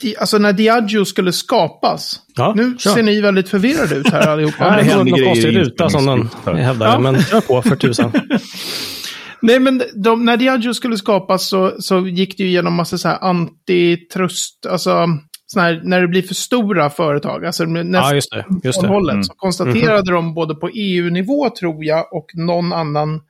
di, 0.00 0.16
alltså 0.16 0.38
när 0.38 0.52
Diageo 0.52 1.04
skulle 1.04 1.32
skapas. 1.32 2.20
Ja, 2.36 2.52
nu 2.56 2.76
kör. 2.78 2.90
ser 2.90 3.02
ni 3.02 3.20
väldigt 3.20 3.48
förvirrade 3.48 3.94
ut 3.94 4.08
här 4.08 4.28
allihopa. 4.28 4.76
det 4.76 4.92
är 4.92 4.96
någon 4.96 5.24
konstig 5.24 5.56
ruta 5.56 5.90
som 5.90 6.06
de 6.44 6.56
hävdar, 6.56 6.86
ja. 6.86 6.98
men 6.98 7.22
kör 7.22 7.40
på 7.40 7.62
för 7.62 7.76
tusan. 7.76 8.12
Nej, 9.40 9.60
men 9.60 9.82
de, 9.94 10.24
när 10.24 10.36
Diageo 10.36 10.74
skulle 10.74 10.96
skapas 10.96 11.48
så, 11.48 11.76
så 11.78 12.06
gick 12.06 12.36
det 12.36 12.42
ju 12.42 12.48
igenom 12.48 12.74
massa 12.74 12.98
så 12.98 13.08
här 13.08 13.18
antitrust, 13.24 14.66
alltså 14.66 15.08
här, 15.56 15.80
när 15.84 16.00
det 16.00 16.08
blir 16.08 16.22
för 16.22 16.34
stora 16.34 16.90
företag, 16.90 17.46
alltså 17.46 17.64
nästan 17.64 17.92
ja, 17.92 18.14
just 18.14 18.30
det, 18.30 18.44
just 18.64 18.80
det. 18.80 18.88
Hållet, 18.88 19.12
mm. 19.12 19.24
så 19.24 19.32
konstaterade 19.34 20.10
mm. 20.10 20.14
de 20.14 20.34
både 20.34 20.54
på 20.54 20.68
EU-nivå 20.74 21.50
tror 21.50 21.84
jag 21.84 22.12
och 22.12 22.26
någon 22.34 22.72
annan 22.72 23.20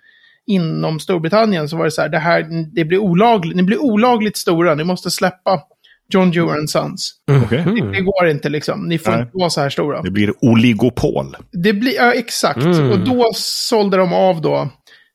inom 0.47 1.01
Storbritannien 1.01 1.69
så 1.69 1.77
var 1.77 1.85
det 1.85 1.91
så 1.91 2.03
här, 2.03 2.09
det 2.09 2.19
här, 2.19 2.47
det 2.75 2.85
blir 2.85 2.99
olagligt, 2.99 3.57
ni 3.57 3.63
blir 3.63 3.83
olagligt 3.83 4.37
stora, 4.37 4.75
ni 4.75 4.85
måste 4.85 5.11
släppa 5.11 5.61
John 6.09 6.31
Dewar 6.31 6.67
Sons. 6.67 7.15
Mm. 7.31 7.43
Okay. 7.43 7.59
Det, 7.59 7.93
det, 7.93 8.01
går 8.01 8.29
inte 8.29 8.49
liksom, 8.49 8.89
ni 8.89 8.99
får 8.99 9.11
Nej. 9.11 9.21
inte 9.21 9.31
vara 9.35 9.51
så 9.51 9.61
här 9.61 9.71
stora. 9.71 10.03
Det 10.03 10.11
blir 10.11 10.33
oligopol. 10.41 11.37
Det 11.53 11.73
blir, 11.73 11.95
ja 11.95 12.13
exakt, 12.13 12.65
mm. 12.65 12.91
och 12.91 12.99
då 12.99 13.31
sålde 13.35 13.97
de 13.97 14.13
av 14.13 14.41
då 14.41 14.69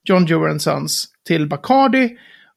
John 0.04 0.26
Dewar 0.26 0.58
Sons 0.58 1.06
till 1.28 1.48
Bacardi. 1.48 2.10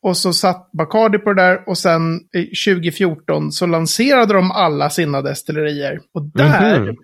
Och 0.03 0.17
så 0.17 0.33
satt 0.33 0.71
Bacardi 0.73 1.19
på 1.19 1.33
det 1.33 1.43
där 1.43 1.69
och 1.69 1.79
sen 1.79 2.21
2014 2.67 3.53
så 3.53 3.67
lanserade 3.67 4.35
de 4.35 4.51
alla 4.51 4.91
sina 4.91 5.23
destillerier. 5.23 6.01
Och 6.15 6.23
där, 6.23 6.77
mm 6.77 6.89
-hmm. 6.89 6.97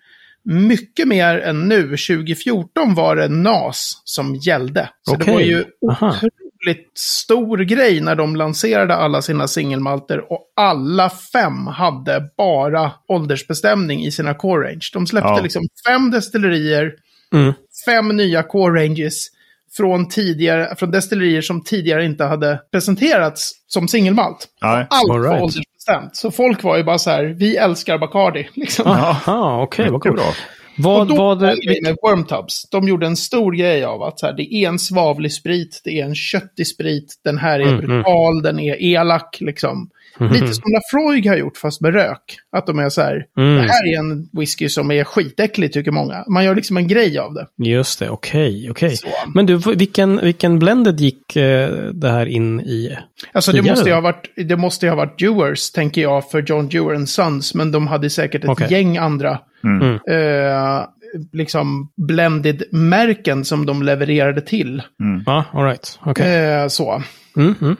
mycket 0.45 1.09
mer 1.09 1.39
än 1.39 1.69
nu, 1.69 1.83
2014 1.83 2.95
var 2.95 3.17
det 3.17 3.29
NAS 3.29 4.03
som 4.05 4.35
gällde. 4.35 4.89
Så 5.03 5.15
okay. 5.15 5.27
det 5.27 5.33
var 5.33 5.41
ju 5.41 5.65
otroligt 6.63 6.93
stor 6.99 7.59
grej 7.59 8.01
när 8.01 8.17
de 8.17 8.37
lanserade 8.37 8.95
alla 8.95 9.23
sina 9.23 9.49
singelmalter 9.49 10.33
och 10.33 10.53
alla 10.57 11.11
fem 11.11 11.67
hade 11.67 12.29
bara 12.37 12.93
åldersbestämning 13.09 14.05
i 14.05 14.11
sina 14.11 14.35
core 14.35 14.69
range. 14.69 14.91
De 14.93 15.07
släppte 15.07 15.29
ja. 15.29 15.41
liksom 15.41 15.63
fem 15.87 16.11
destillerier, 16.11 16.93
mm. 17.35 17.53
fem 17.87 18.09
nya 18.09 18.43
core 18.43 18.85
ranges 18.85 19.29
från, 19.77 20.09
tidigare, 20.09 20.77
från 20.77 20.91
destillerier 20.91 21.41
som 21.41 21.65
tidigare 21.65 22.05
inte 22.05 22.25
hade 22.25 22.61
presenterats 22.73 23.53
som 23.67 23.89
singelmalt. 23.89 24.49
Allt 24.61 24.91
right. 24.91 25.09
var 25.09 25.43
åldersbestämt. 25.43 26.17
Så 26.17 26.31
folk 26.31 26.63
var 26.63 26.77
ju 26.77 26.85
bara 26.85 26.99
så 26.99 27.11
här, 27.11 27.25
vi 27.25 27.57
älskar 27.57 27.99
Bacardi. 27.99 28.49
Liksom. 28.55 28.87
Aha, 28.87 29.63
okej, 29.63 29.83
okay, 29.83 29.93
vad 29.93 30.03
coolt. 30.03 30.37
Vad, 30.77 31.01
och 31.01 31.07
då 31.07 31.17
vad, 31.17 31.41
med 31.83 31.97
Wormtubs, 32.03 32.69
de 32.71 32.89
gjorde 32.89 33.07
en 33.07 33.17
stor 33.17 33.53
grej 33.53 33.85
av 33.85 34.03
att 34.03 34.21
så 34.21 34.27
här, 34.27 34.33
det 34.33 34.55
är 34.55 34.69
en 34.69 34.79
svavlig 34.79 35.33
sprit, 35.33 35.81
det 35.85 36.01
är 36.01 36.05
en 36.05 36.15
köttig 36.15 36.67
sprit, 36.67 37.21
den 37.25 37.39
här 37.39 37.61
är 37.61 37.63
mm, 37.63 37.75
mm. 37.75 37.87
brutal, 37.87 38.33
mm. 38.33 38.43
den 38.43 38.61
är 38.61 38.83
elak 38.83 39.37
liksom. 39.41 39.91
Mm. 40.27 40.33
Lite 40.33 40.55
som 40.55 40.65
Lafroig 40.73 41.27
har 41.27 41.37
gjort 41.37 41.57
fast 41.57 41.81
med 41.81 41.95
rök. 41.95 42.37
Att 42.57 42.67
de 42.67 42.79
är 42.79 42.89
så 42.89 43.01
här, 43.01 43.27
mm. 43.37 43.57
det 43.57 43.63
här 43.63 43.95
är 43.95 43.99
en 43.99 44.29
whisky 44.33 44.69
som 44.69 44.91
är 44.91 45.05
skitäcklig 45.05 45.73
tycker 45.73 45.91
många. 45.91 46.25
Man 46.29 46.45
gör 46.45 46.55
liksom 46.55 46.77
en 46.77 46.89
grej 46.89 47.19
av 47.19 47.35
det. 47.35 47.47
Just 47.65 47.99
det, 47.99 48.11
okej, 48.11 48.71
okay, 48.71 48.71
okej. 48.71 48.99
Okay. 49.03 49.33
Men 49.35 49.47
du, 49.47 49.57
vilken, 49.57 50.17
vilken 50.17 50.59
blended 50.59 51.01
gick 51.01 51.37
eh, 51.37 51.71
det 51.93 52.11
här 52.11 52.27
in 52.27 52.61
i? 52.61 52.99
Alltså 53.33 53.53
det 53.53 53.63
måste, 53.63 53.89
ju 53.89 53.95
ha 53.95 54.01
varit, 54.01 54.31
det 54.37 54.57
måste 54.57 54.87
ju 54.87 54.91
ha 54.91 54.97
varit 54.97 55.19
Dewars, 55.19 55.71
tänker 55.71 56.03
jag, 56.03 56.31
för 56.31 56.43
John 56.43 56.69
Dewar 56.69 57.07
Sons. 57.07 57.55
Men 57.55 57.73
de 57.73 57.87
hade 57.87 58.11
säkert 58.11 58.45
ett 58.45 58.51
okay. 58.51 58.69
gäng 58.71 58.97
andra. 58.97 59.39
Mm. 59.65 59.95
Eh, 59.95 60.87
liksom 61.33 61.91
blended-märken 61.97 63.45
som 63.45 63.67
de 63.67 63.83
levererade 63.83 64.41
till. 64.41 64.83
Mm. 65.01 65.23
Ja, 65.27 65.45
all 65.53 65.65
right. 65.65 65.99
Okay. 66.07 66.33
Eh, 66.35 66.69
så. 66.69 67.03
Mm, 67.37 67.55
mm. 67.61 67.77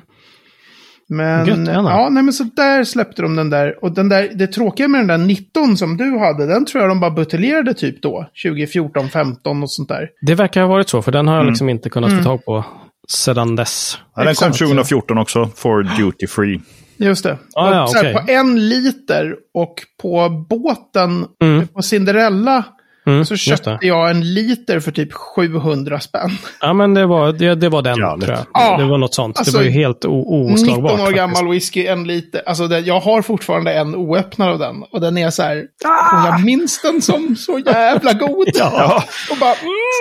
Men, 1.13 1.47
Gött, 1.47 1.69
ja, 1.69 2.09
nej, 2.11 2.23
men 2.23 2.33
så 2.33 2.45
där 2.57 2.85
släppte 2.85 3.23
de 3.23 3.37
den 3.37 3.51
där. 3.51 3.85
Och 3.85 3.93
den 3.93 4.09
där, 4.09 4.31
det 4.35 4.47
tråkiga 4.47 4.89
med 4.89 5.01
den 5.01 5.07
där 5.07 5.19
19 5.19 5.77
som 5.77 5.97
du 5.97 6.19
hade, 6.19 6.47
den 6.47 6.67
tror 6.67 6.83
jag 6.83 6.91
de 6.91 7.01
bara 7.01 7.11
buteljerade 7.11 7.75
typ 7.75 8.03
då. 8.03 8.27
2014, 8.45 9.09
15 9.09 9.63
och 9.63 9.71
sånt 9.71 9.89
där. 9.89 10.09
Det 10.21 10.35
verkar 10.35 10.61
ha 10.61 10.69
varit 10.69 10.89
så, 10.89 11.03
för 11.03 11.13
den 11.13 11.29
har 11.29 11.35
jag 11.35 11.43
mm. 11.43 11.53
liksom 11.53 11.69
inte 11.69 11.91
kunnat 11.91 12.11
mm. 12.11 12.23
få 12.23 12.31
tag 12.31 12.45
på 12.45 12.65
sedan 13.09 13.57
dess. 13.57 13.99
Ja, 14.17 14.25
den 14.25 14.35
kom 14.35 14.53
2014 14.53 15.19
också, 15.19 15.51
for 15.57 15.83
duty 15.83 16.27
free. 16.27 16.61
Just 16.97 17.25
det. 17.25 17.39
Ah, 17.55 17.75
ja, 17.75 17.89
okay. 17.89 18.13
På 18.13 18.21
en 18.29 18.69
liter 18.69 19.37
och 19.55 19.75
på 20.03 20.29
båten, 20.49 21.27
mm. 21.43 21.67
på 21.67 21.83
Cinderella, 21.83 22.65
Mm, 23.07 23.25
så 23.25 23.37
köpte 23.37 23.79
jag 23.81 24.11
en 24.11 24.35
liter 24.35 24.81
för 24.81 24.93
typ 24.93 25.13
700 25.13 26.01
spänn. 26.01 26.31
Ja, 26.61 26.73
men 26.73 26.95
det 26.95 27.07
var, 27.07 27.33
det, 27.33 27.55
det 27.55 27.69
var 27.69 27.83
den, 27.83 27.99
Jävligt. 27.99 28.25
tror 28.27 28.37
jag. 28.37 28.47
Ja, 28.55 28.77
det 28.77 28.85
var 28.85 28.99
något 28.99 29.15
sånt. 29.15 29.39
Alltså, 29.39 29.53
det 29.53 29.59
var 29.59 29.65
ju 29.65 29.71
helt 29.71 30.05
oslagbart. 30.05 30.93
19 30.93 31.07
år 31.07 31.13
gammal 31.13 31.49
whisky, 31.49 31.87
en 31.87 32.05
liter. 32.05 32.43
Alltså, 32.47 32.69
det, 32.69 32.79
jag 32.79 33.01
har 33.01 33.23
fortfarande 33.23 33.75
en 33.75 33.95
oöppnad 33.95 34.49
av 34.49 34.59
den. 34.59 34.83
Och 34.83 35.01
den 35.01 35.19
är 35.19 35.31
så 35.31 35.43
här, 35.43 35.65
ah! 35.85 36.27
jag 36.27 36.45
minns 36.45 36.83
den 36.83 37.03
som 37.03 37.37
så 37.37 37.59
jävla 37.59 38.13
god. 38.13 38.49
ja. 38.55 39.05
Och 39.31 39.37
bara, 39.41 39.55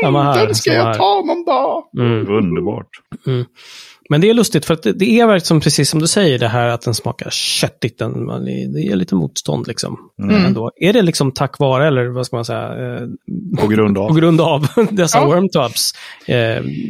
mm, 0.08 0.46
den 0.46 0.56
ska 0.56 0.74
jag 0.74 0.98
ta 0.98 1.24
någon 1.26 1.46
dag. 1.46 1.84
Mm. 1.98 2.28
Underbart. 2.28 2.88
Mm. 3.28 3.46
Men 4.12 4.22
det 4.22 4.30
är 4.30 4.34
lustigt 4.34 4.66
för 4.66 4.74
att 4.74 4.84
det, 4.84 5.20
är 5.20 5.28
verkligen 5.28 5.62
precis 5.62 5.90
som 5.90 6.00
du 6.00 6.08
säger 6.08 6.40
det 6.40 6.48
här 6.48 6.68
att 6.68 6.82
den 6.82 6.94
smakar 6.94 7.30
köttigt. 7.30 8.00
Den, 8.00 8.28
det 8.74 8.88
är 8.88 8.96
lite 8.96 9.16
motstånd 9.16 9.68
liksom. 9.68 9.98
Mm. 10.22 10.46
Ändå. 10.46 10.72
Är 10.76 10.94
det 10.94 11.02
liksom 11.02 11.32
tack 11.32 11.60
vare, 11.60 11.88
eller 11.88 12.08
vad 12.08 12.26
ska 12.26 12.36
man 12.36 12.46
säga? 12.46 12.68
Eh, 12.68 13.08
på 13.60 13.68
grund 13.68 13.98
av. 13.98 14.08
på 14.14 14.14
grund 14.14 14.42
av 14.42 14.68
dessa 14.92 15.18
ja. 15.18 15.26
wormtubs. 15.26 15.94
Eh, 16.26 16.36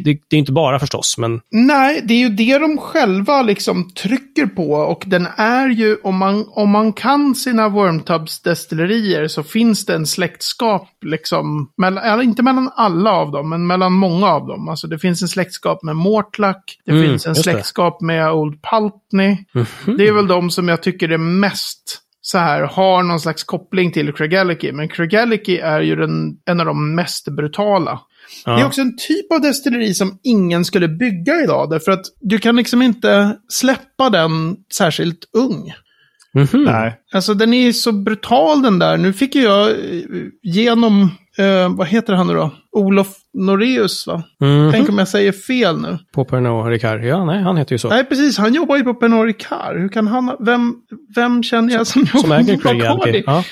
det, 0.04 0.18
det, 0.28 0.36
är 0.36 0.38
inte 0.38 0.52
bara 0.52 0.78
förstås, 0.78 1.18
men... 1.18 1.40
Nej, 1.50 2.02
det 2.04 2.14
är 2.14 2.18
ju 2.18 2.28
det 2.28 2.58
de 2.58 2.78
själva 2.78 3.42
liksom 3.42 3.90
trycker 3.90 4.46
på. 4.46 4.72
Och 4.72 5.04
den 5.06 5.28
är 5.36 5.68
ju, 5.68 5.96
om 6.02 6.16
man, 6.16 6.46
om 6.48 6.70
man 6.70 6.92
kan 6.92 7.34
sina 7.34 7.68
wormtubs 7.68 8.40
destillerier 8.40 9.28
så 9.28 9.42
finns 9.42 9.86
det 9.86 9.94
en 9.94 10.06
släktskap, 10.06 10.88
liksom, 11.04 11.72
mellan, 11.76 12.22
inte 12.22 12.42
mellan 12.42 12.70
alla 12.74 13.10
av 13.10 13.30
dem, 13.30 13.48
men 13.48 13.66
mellan 13.66 13.92
många 13.92 14.26
av 14.26 14.46
dem. 14.46 14.68
Alltså 14.68 14.86
det 14.86 14.98
finns 14.98 15.22
en 15.22 15.28
släktskap 15.28 15.82
med 15.82 15.96
Mortlack, 15.96 16.78
det 16.84 16.92
mm 16.92 17.04
finns 17.04 17.26
en 17.26 17.34
släktskap 17.34 17.96
det. 18.00 18.06
med 18.06 18.32
Old 18.32 18.58
Pultney. 18.70 19.36
Mm 19.54 19.66
-hmm. 19.84 19.96
Det 19.96 20.08
är 20.08 20.12
väl 20.12 20.26
de 20.26 20.50
som 20.50 20.68
jag 20.68 20.82
tycker 20.82 21.08
är 21.08 21.18
mest 21.18 22.02
så 22.22 22.38
här, 22.38 22.62
har 22.62 23.02
någon 23.02 23.20
slags 23.20 23.44
koppling 23.44 23.92
till 23.92 24.12
Craigellachie. 24.12 24.72
Men 24.72 24.88
Craigellachie 24.88 25.66
är 25.66 25.80
ju 25.80 25.96
den, 25.96 26.36
en 26.44 26.60
av 26.60 26.66
de 26.66 26.94
mest 26.94 27.28
brutala. 27.28 28.00
Ja. 28.44 28.52
Det 28.52 28.60
är 28.60 28.66
också 28.66 28.80
en 28.80 28.96
typ 28.96 29.32
av 29.32 29.40
destilleri 29.40 29.94
som 29.94 30.18
ingen 30.22 30.64
skulle 30.64 30.88
bygga 30.88 31.40
idag. 31.42 31.70
Därför 31.70 31.92
att 31.92 32.06
du 32.20 32.38
kan 32.38 32.56
liksom 32.56 32.82
inte 32.82 33.36
släppa 33.48 34.10
den 34.10 34.56
särskilt 34.74 35.18
ung. 35.32 35.72
Mm 36.34 36.46
-hmm. 36.46 36.64
Nej. 36.64 36.94
Alltså 37.12 37.34
den 37.34 37.54
är 37.54 37.72
så 37.72 37.92
brutal 37.92 38.62
den 38.62 38.78
där. 38.78 38.96
Nu 38.96 39.12
fick 39.12 39.34
jag 39.34 39.70
eh, 39.70 39.76
genom, 40.42 41.02
eh, 41.38 41.76
vad 41.76 41.86
heter 41.86 42.12
han 42.12 42.26
nu 42.26 42.34
då? 42.34 42.50
Olof 42.72 43.08
Noreus 43.34 44.06
va? 44.06 44.22
Mm 44.40 44.54
-hmm. 44.54 44.72
Tänk 44.72 44.88
om 44.88 44.98
jag 44.98 45.08
säger 45.08 45.32
fel 45.32 45.80
nu. 45.80 45.98
På 46.14 46.24
Pernod 46.24 46.66
Ricard. 46.66 47.04
Ja, 47.04 47.24
nej, 47.24 47.42
han 47.42 47.56
heter 47.56 47.72
ju 47.72 47.78
så. 47.78 47.88
Nej, 47.88 48.04
precis. 48.04 48.38
Han 48.38 48.54
jobbar 48.54 48.76
ju 48.76 48.82
på 48.82 48.94
Pernod 48.94 49.26
Ricard. 49.26 49.76
Hur 49.76 49.88
kan 49.88 50.06
han, 50.06 50.36
vem, 50.40 50.74
vem 51.14 51.42
känner 51.42 51.74
jag 51.74 51.86
som, 51.86 52.06
som 52.06 52.20
jobbar 52.20 52.56
på 52.56 53.00
Craig 53.02 53.24
ja. 53.26 53.44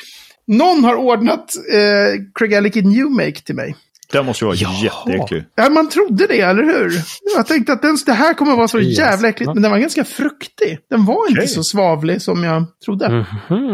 Någon 0.47 0.85
har 0.85 0.95
ordnat 0.95 1.57
eh, 1.73 2.23
Craig 2.35 2.55
Alec 2.55 2.75
New 2.75 3.11
Make 3.11 3.41
till 3.41 3.55
mig. 3.55 3.77
Den 4.13 4.27
måste 4.27 4.45
ju 4.45 4.47
vara 4.47 4.57
jätteäcklig. 4.57 5.45
Ja, 5.55 5.71
man 5.71 5.89
trodde 5.89 6.27
det, 6.27 6.41
eller 6.41 6.63
hur? 6.63 6.93
Jag 7.37 7.47
tänkte 7.47 7.73
att 7.73 7.83
den, 7.83 7.99
det 8.07 8.13
här 8.13 8.35
kommer 8.35 8.57
vara 8.57 8.69
så 8.69 8.81
yes. 8.81 8.99
jävla 8.99 9.29
äckligt, 9.29 9.55
men 9.55 9.63
den 9.63 9.71
var 9.71 9.79
ganska 9.79 10.05
fruktig. 10.05 10.79
Den 10.91 11.05
var 11.05 11.15
okay. 11.15 11.31
inte 11.31 11.49
så 11.49 11.63
svavlig 11.65 12.23
som 12.23 12.45
jag 12.45 12.67
trodde. 12.85 13.07
Mm 13.07 13.25
-hmm. 13.49 13.71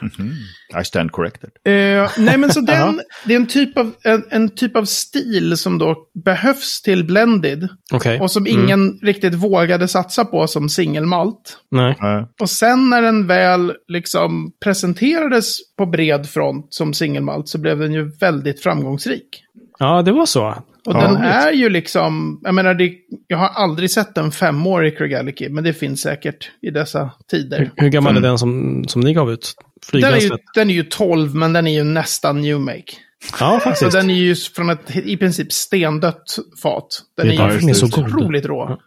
Mm 0.00 0.10
-hmm. 0.16 0.80
I 0.80 0.84
stand 0.84 1.12
corrected. 1.12 1.50
Uh, 1.68 2.08
nej, 2.18 2.38
men 2.38 2.52
så 2.52 2.60
den, 2.66 3.00
det 3.24 3.34
är 3.34 3.36
en 3.36 3.46
typ, 3.46 3.78
av, 3.78 3.92
en, 4.04 4.24
en, 4.30 4.54
typ 4.54 4.76
av 4.76 4.84
stil 4.84 5.56
som 5.56 5.78
då 5.78 5.96
behövs 6.24 6.82
till 6.82 7.04
blended. 7.04 7.68
Okay. 7.94 8.18
Och 8.18 8.30
som 8.30 8.46
ingen 8.46 8.88
mm. 8.88 8.98
riktigt 9.02 9.34
vågade 9.34 9.88
satsa 9.88 10.24
på 10.24 10.46
som 10.46 10.68
singelmalt. 10.68 11.58
Nej. 11.70 11.96
Och 12.40 12.50
sen 12.50 12.90
när 12.90 13.02
den 13.02 13.26
väl 13.26 13.72
liksom 13.88 14.52
presenterades 14.64 15.56
på 15.78 15.86
bred 15.86 16.28
front 16.28 16.66
som 16.70 16.94
singelmalt 16.94 17.48
så 17.48 17.58
blev 17.58 17.78
den 17.78 17.92
ju 17.92 18.10
väldigt 18.20 18.62
framgångsrik. 18.62 19.42
Ja, 19.78 20.02
det 20.02 20.12
var 20.12 20.26
så. 20.26 20.62
Och 20.86 20.94
ja, 20.94 21.00
den 21.00 21.16
är 21.16 21.52
ju 21.52 21.68
liksom, 21.68 22.40
jag 22.42 22.54
menar, 22.54 22.74
det, 22.74 22.92
jag 23.26 23.38
har 23.38 23.48
aldrig 23.48 23.90
sett 23.90 24.18
en 24.18 24.32
femårig 24.32 24.98
Craigellachie, 24.98 25.48
men 25.48 25.64
det 25.64 25.72
finns 25.72 26.00
säkert 26.00 26.50
i 26.62 26.70
dessa 26.70 27.10
tider. 27.30 27.58
Hur, 27.58 27.70
hur 27.76 27.88
gammal 27.88 28.10
mm. 28.12 28.24
är 28.24 28.28
den 28.28 28.38
som, 28.38 28.84
som 28.88 29.00
ni 29.00 29.14
gav 29.14 29.32
ut? 29.32 29.54
Den 29.92 30.04
är, 30.04 30.18
ju, 30.18 30.30
den 30.54 30.70
är 30.70 30.74
ju 30.74 30.82
12, 30.82 31.34
men 31.34 31.52
den 31.52 31.66
är 31.66 31.72
ju 31.72 31.84
nästan 31.84 32.40
new 32.40 32.60
make. 32.60 32.92
Ja, 33.40 33.60
faktiskt. 33.64 33.92
Så 33.92 33.98
den 33.98 34.10
är 34.10 34.14
ju 34.14 34.34
från 34.34 34.70
ett 34.70 34.96
i 34.96 35.16
princip 35.16 35.52
stendött 35.52 36.38
fat. 36.62 37.02
Den 37.16 37.26
det 37.26 37.34
är, 37.34 37.48
är 37.48 37.60
ju 37.60 37.74
så 37.74 37.86
otroligt 37.86 38.46
rå. 38.46 38.78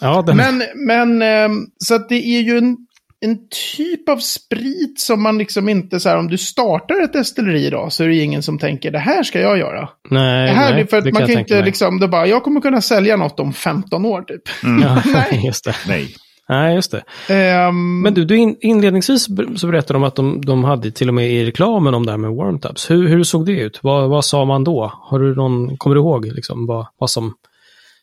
Ja, 0.00 0.22
den... 0.26 0.36
Men, 0.36 0.62
men 0.74 1.22
ehm, 1.22 1.66
så 1.78 1.94
att 1.94 2.08
det 2.08 2.14
är 2.14 2.40
ju 2.40 2.58
en 2.58 2.76
en 3.20 3.38
typ 3.76 4.08
av 4.08 4.16
sprit 4.16 5.00
som 5.00 5.22
man 5.22 5.38
liksom 5.38 5.68
inte 5.68 6.00
så 6.00 6.08
här, 6.08 6.18
om 6.18 6.28
du 6.28 6.38
startar 6.38 7.04
ett 7.04 7.12
destilleri 7.12 7.66
idag 7.66 7.92
så 7.92 8.04
är 8.04 8.08
det 8.08 8.14
ingen 8.14 8.42
som 8.42 8.58
tänker 8.58 8.90
det 8.90 8.98
här 8.98 9.22
ska 9.22 9.40
jag 9.40 9.58
göra. 9.58 9.88
Nej, 10.10 10.46
det 10.46 10.54
här 10.54 10.74
nej, 10.74 10.86
för 10.86 10.98
att 10.98 11.04
man 11.04 11.12
kan, 11.12 11.26
kan 11.26 11.38
inte 11.38 11.62
liksom, 11.62 12.00
det 12.00 12.08
bara, 12.08 12.26
jag 12.26 12.42
kommer 12.42 12.60
kunna 12.60 12.80
sälja 12.80 13.16
något 13.16 13.40
om 13.40 13.52
15 13.52 14.04
år 14.04 14.22
typ. 14.22 14.42
Mm. 14.64 14.82
Ja, 14.86 15.02
nej. 15.12 15.40
just 15.46 15.64
det. 15.64 15.74
Nej. 15.88 16.14
Nej, 16.48 16.74
just 16.74 16.94
det. 17.28 17.68
Um, 17.68 18.00
Men 18.00 18.14
du, 18.14 18.24
du 18.24 18.36
in, 18.36 18.56
inledningsvis 18.60 19.28
så 19.56 19.66
berättade 19.66 19.92
de 19.92 20.04
att 20.04 20.16
de, 20.16 20.40
de 20.40 20.64
hade 20.64 20.90
till 20.90 21.08
och 21.08 21.14
med 21.14 21.30
i 21.30 21.44
reklamen 21.44 21.94
om 21.94 22.06
det 22.06 22.12
här 22.12 22.18
med 22.18 22.30
wormtubs. 22.30 22.90
Hur, 22.90 23.08
hur 23.08 23.24
såg 23.24 23.46
det 23.46 23.52
ut? 23.52 23.78
Vad, 23.82 24.10
vad 24.10 24.24
sa 24.24 24.44
man 24.44 24.64
då? 24.64 24.92
Har 25.02 25.18
du 25.18 25.34
någon, 25.34 25.76
kommer 25.76 25.96
du 25.96 26.00
ihåg 26.00 26.26
liksom, 26.26 26.66
vad, 26.66 26.86
vad 26.98 27.10
som, 27.10 27.34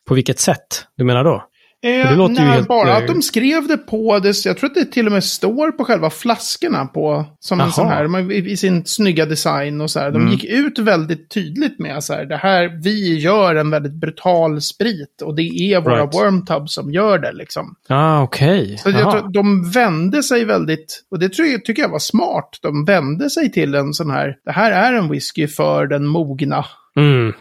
på 0.08 0.14
vilket 0.14 0.40
sätt 0.40 0.86
du 0.98 1.04
menar 1.04 1.24
då? 1.24 1.44
Eh, 1.84 2.10
det 2.10 2.16
låter 2.16 2.34
nej, 2.34 2.44
ju 2.44 2.50
helt... 2.50 2.68
bara 2.68 2.98
att 2.98 3.08
de 3.08 3.22
skrev 3.22 3.68
det 3.68 3.78
på, 3.78 4.20
det, 4.20 4.46
jag 4.46 4.58
tror 4.58 4.70
att 4.70 4.76
det 4.76 4.86
till 4.86 5.06
och 5.06 5.12
med 5.12 5.24
står 5.24 5.72
på 5.72 5.84
själva 5.84 6.10
flaskorna 6.10 6.86
på, 6.86 7.26
som 7.40 7.60
Aha. 7.60 7.68
en 7.68 7.74
sån 7.74 7.88
här, 7.88 8.32
i, 8.32 8.52
i, 8.52 8.58
sin 8.58 8.86
snygga 8.86 9.26
design 9.26 9.82
och 9.82 9.92
så 9.92 10.00
här. 10.00 10.12
De 10.12 10.22
mm. 10.22 10.34
gick 10.34 10.44
ut 10.44 10.80
väldigt 10.80 11.30
tydligt 11.30 11.80
med 11.80 12.04
så 12.04 12.14
här, 12.14 12.26
det 12.26 12.38
här, 12.38 12.82
vi 12.84 13.20
gör 13.20 13.56
en 13.56 13.70
väldigt 13.70 13.94
brutal 13.94 14.62
sprit 14.62 15.22
och 15.22 15.36
det 15.36 15.42
är 15.42 15.82
våra 15.82 16.02
right. 16.02 16.16
wormtubs 16.16 16.74
som 16.74 16.92
gör 16.92 17.20
det 17.20 17.32
liksom. 17.32 17.76
Ah, 17.90 18.22
okej. 18.22 18.64
Okay. 18.64 18.78
Så 18.78 18.90
jag 18.90 19.12
tror, 19.12 19.34
de 19.34 19.72
vände 19.72 20.24
sig 20.24 20.46
väldigt, 20.46 21.04
och 21.12 21.20
det 21.20 21.30
tror 21.30 21.48
jag, 21.48 21.66
tycker 21.66 21.82
jag 21.82 21.90
var 21.90 22.00
smart, 22.00 22.50
de 22.62 22.86
vände 22.86 23.30
sig 23.30 23.52
till 23.52 23.76
en 23.76 23.94
sån 23.94 24.12
här, 24.12 24.36
det 24.46 24.52
här 24.52 24.72
är 24.72 24.94
en 24.94 25.10
whisky 25.10 25.48
för 25.48 25.88
den 25.88 26.08
mogna 26.08 26.66
mm, 26.98 27.34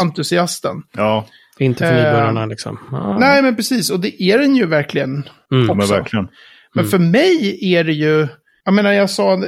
entusiasten. 0.00 0.82
Ja. 0.96 1.26
Inte 1.58 1.86
för 1.86 1.94
nybörjarna 1.94 2.42
eh, 2.42 2.48
liksom. 2.48 2.78
Ah. 2.92 3.18
Nej, 3.18 3.42
men 3.42 3.56
precis. 3.56 3.90
Och 3.90 4.00
det 4.00 4.22
är 4.22 4.38
den 4.38 4.56
ju 4.56 4.66
verkligen 4.66 5.28
mm. 5.52 5.70
också. 5.70 5.74
Men, 5.74 5.86
verkligen. 5.86 6.28
men 6.74 6.84
mm. 6.84 6.90
för 6.90 6.98
mig 6.98 7.58
är 7.74 7.84
det 7.84 7.92
ju... 7.92 8.28
Jag 8.64 8.74
menar, 8.74 8.92
jag 8.92 9.10
sa 9.10 9.42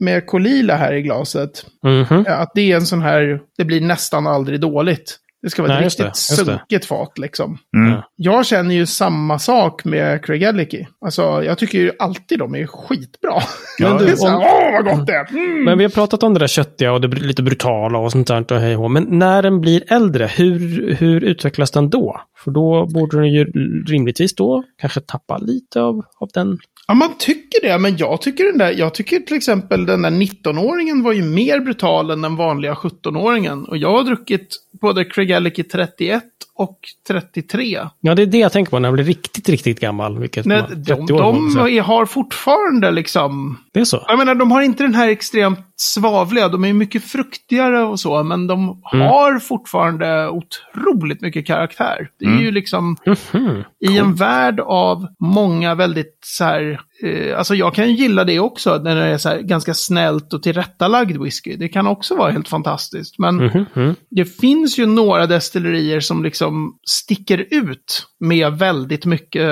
med 0.00 0.26
Kolila 0.26 0.76
här 0.76 0.92
i 0.92 1.02
glaset. 1.02 1.66
Mm 1.84 2.04
-hmm. 2.04 2.30
Att 2.30 2.50
det 2.54 2.72
är 2.72 2.76
en 2.76 2.86
sån 2.86 3.02
här... 3.02 3.40
Det 3.58 3.64
blir 3.64 3.80
nästan 3.80 4.26
aldrig 4.26 4.60
dåligt. 4.60 5.18
Det 5.46 5.50
ska 5.50 5.62
vara 5.62 5.72
Nej, 5.72 5.86
ett 5.86 6.00
riktigt 6.00 6.06
det, 6.06 6.44
sunkigt 6.44 6.84
fat 6.84 7.18
liksom. 7.18 7.58
Mm. 7.76 8.00
Jag 8.16 8.46
känner 8.46 8.74
ju 8.74 8.86
samma 8.86 9.38
sak 9.38 9.84
med 9.84 10.24
Craig 10.24 10.42
Ellicky. 10.42 10.86
Alltså, 11.04 11.22
jag 11.22 11.58
tycker 11.58 11.78
ju 11.78 11.92
alltid 11.98 12.38
de 12.38 12.54
är 12.54 12.66
skitbra. 12.66 13.42
Men 13.80 13.98
du, 13.98 14.14
om... 14.14 14.34
Åh, 14.34 14.72
vad 14.72 14.84
gott 14.84 15.06
det 15.06 15.12
är! 15.12 15.28
Mm. 15.30 15.64
Men 15.64 15.78
vi 15.78 15.84
har 15.84 15.90
pratat 15.90 16.22
om 16.22 16.34
det 16.34 16.40
där 16.40 16.46
köttiga 16.46 16.92
och 16.92 17.00
det 17.00 17.08
lite 17.08 17.42
brutala 17.42 17.98
och 17.98 18.12
sånt 18.12 18.26
där. 18.26 18.52
Och 18.52 18.60
hej 18.60 18.76
och. 18.76 18.90
Men 18.90 19.18
när 19.18 19.42
den 19.42 19.60
blir 19.60 19.92
äldre, 19.92 20.26
hur, 20.26 20.94
hur 20.94 21.24
utvecklas 21.24 21.70
den 21.70 21.90
då? 21.90 22.20
För 22.46 22.50
då 22.50 22.86
borde 22.86 23.16
den 23.16 23.32
ju 23.32 23.44
rimligtvis 23.86 24.34
då 24.34 24.64
kanske 24.76 25.00
tappa 25.00 25.38
lite 25.38 25.80
av, 25.80 26.04
av 26.18 26.28
den 26.34 26.58
Ja, 26.88 26.94
man 26.94 27.18
tycker 27.18 27.68
det, 27.68 27.78
men 27.78 27.96
jag 27.96 28.22
tycker, 28.22 28.44
den 28.44 28.58
där, 28.58 28.72
jag 28.72 28.94
tycker 28.94 29.20
till 29.20 29.36
exempel 29.36 29.86
den 29.86 30.02
där 30.02 30.10
19-åringen 30.10 31.02
var 31.02 31.12
ju 31.12 31.22
mer 31.22 31.60
brutal 31.60 32.10
än 32.10 32.22
den 32.22 32.36
vanliga 32.36 32.74
17-åringen. 32.74 33.64
Och 33.64 33.76
jag 33.76 33.90
har 33.90 34.04
druckit 34.04 34.56
både 34.80 35.04
Craig 35.04 35.32
Alec 35.32 35.54
31 35.72 36.22
och 36.58 36.78
33. 37.08 37.78
Ja, 38.00 38.14
det 38.14 38.22
är 38.22 38.26
det 38.26 38.38
jag 38.38 38.52
tänker 38.52 38.70
på 38.70 38.78
när 38.78 38.88
jag 38.88 38.94
blir 38.94 39.04
riktigt, 39.04 39.48
riktigt 39.48 39.80
gammal. 39.80 40.18
Vilket 40.18 40.46
Nej, 40.46 40.62
de, 40.76 41.06
de 41.06 41.78
har 41.78 42.06
fortfarande 42.06 42.90
liksom... 42.90 43.58
Det 43.72 43.80
är 43.80 43.84
så? 43.84 44.04
Jag 44.08 44.18
menar, 44.18 44.34
de 44.34 44.50
har 44.50 44.62
inte 44.62 44.82
den 44.82 44.94
här 44.94 45.08
extremt 45.08 45.58
svavliga. 45.76 46.48
De 46.48 46.64
är 46.64 46.72
mycket 46.72 47.04
fruktigare 47.04 47.82
och 47.82 48.00
så, 48.00 48.22
men 48.22 48.46
de 48.46 48.82
mm. 48.92 49.06
har 49.06 49.38
fortfarande 49.38 50.28
otroligt 50.28 51.20
mycket 51.20 51.46
karaktär. 51.46 52.08
Det 52.18 52.24
är 52.24 52.30
mm. 52.30 52.42
ju 52.42 52.50
liksom 52.50 52.96
mm 53.06 53.16
-hmm. 53.16 53.64
I 53.92 53.98
en 53.98 54.14
värld 54.14 54.60
av 54.60 55.06
många 55.20 55.74
väldigt 55.74 56.18
så 56.24 56.44
här, 56.44 56.80
eh, 57.02 57.38
alltså 57.38 57.54
jag 57.54 57.74
kan 57.74 57.88
ju 57.88 57.94
gilla 57.94 58.24
det 58.24 58.40
också 58.40 58.80
när 58.84 58.96
det 58.96 59.02
är 59.02 59.18
så 59.18 59.28
här 59.28 59.40
ganska 59.40 59.74
snällt 59.74 60.32
och 60.32 60.42
tillrättalagd 60.42 61.22
whisky. 61.22 61.56
Det 61.56 61.68
kan 61.68 61.86
också 61.86 62.16
vara 62.16 62.30
helt 62.30 62.48
fantastiskt. 62.48 63.18
Men 63.18 63.40
-hmm. 63.40 63.94
det 64.10 64.24
finns 64.24 64.78
ju 64.78 64.86
några 64.86 65.26
destillerier 65.26 66.00
som 66.00 66.22
liksom 66.22 66.78
sticker 66.90 67.46
ut 67.50 68.06
med 68.20 68.52
väldigt 68.52 69.06
mycket 69.06 69.50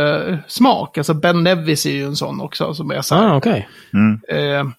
smak. 0.49 0.99
Alltså 0.99 1.15
Ben 1.15 1.43
Nevis 1.43 1.87
är 1.87 1.91
ju 1.91 2.05
en 2.05 2.17
sån 2.17 2.41
också 2.41 2.75
som 2.75 2.91
är 2.91 3.01
så 3.01 3.15
här. 3.15 3.29
Ah, 3.29 3.37
okay. 3.37 3.63
Mm. 3.93 4.21
Eh, 4.29 4.73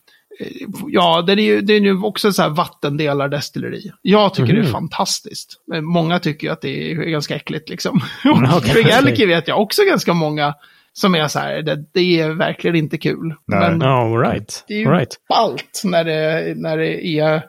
Ja, 0.88 1.22
det 1.22 1.34
är 1.34 1.38
ju, 1.38 1.62
det 1.62 1.74
är 1.74 1.80
ju 1.80 2.04
också 2.04 2.32
så 2.32 2.42
här 2.42 2.50
vattendelardestilleri. 2.50 3.92
Jag 4.02 4.34
tycker 4.34 4.50
mm. 4.50 4.56
det 4.56 4.62
är 4.62 4.72
mhm. 4.72 4.72
fantastiskt. 4.72 5.54
Många 5.82 6.20
tycker 6.20 6.52
att 6.52 6.62
det 6.62 6.92
är 6.92 6.96
ganska 6.96 7.36
äckligt 7.36 7.70
liksom. 7.70 8.02
Och 8.26 8.58
okay, 8.58 9.02
okay. 9.02 9.26
vet 9.26 9.48
jag 9.48 9.62
också 9.62 9.82
ganska 9.84 10.14
många 10.14 10.54
som 10.94 11.16
är 11.16 11.28
så 11.28 11.40
här, 11.40 11.62
det, 11.62 11.86
det 11.94 12.20
är 12.20 12.30
verkligen 12.30 12.76
inte 12.76 12.98
kul. 12.98 13.36
Nej. 13.48 13.60
Men 13.60 13.84
oh, 13.84 14.20
right. 14.20 14.64
det 14.68 14.74
är 14.74 14.80
ju 14.80 14.92
right. 14.92 15.16
ballt 15.30 15.82
när 15.84 16.04
det, 16.04 16.54
när 16.58 16.78
det 16.78 17.06
är 17.06 17.44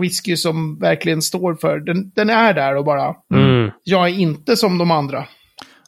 whisky 0.00 0.36
som 0.36 0.78
verkligen 0.78 1.22
står 1.22 1.54
för, 1.54 1.78
den, 1.78 2.10
den 2.14 2.30
är 2.30 2.54
där 2.54 2.76
och 2.76 2.84
bara, 2.84 3.14
mm. 3.34 3.70
jag 3.84 4.08
är 4.08 4.18
inte 4.18 4.56
som 4.56 4.78
de 4.78 4.90
andra. 4.90 5.24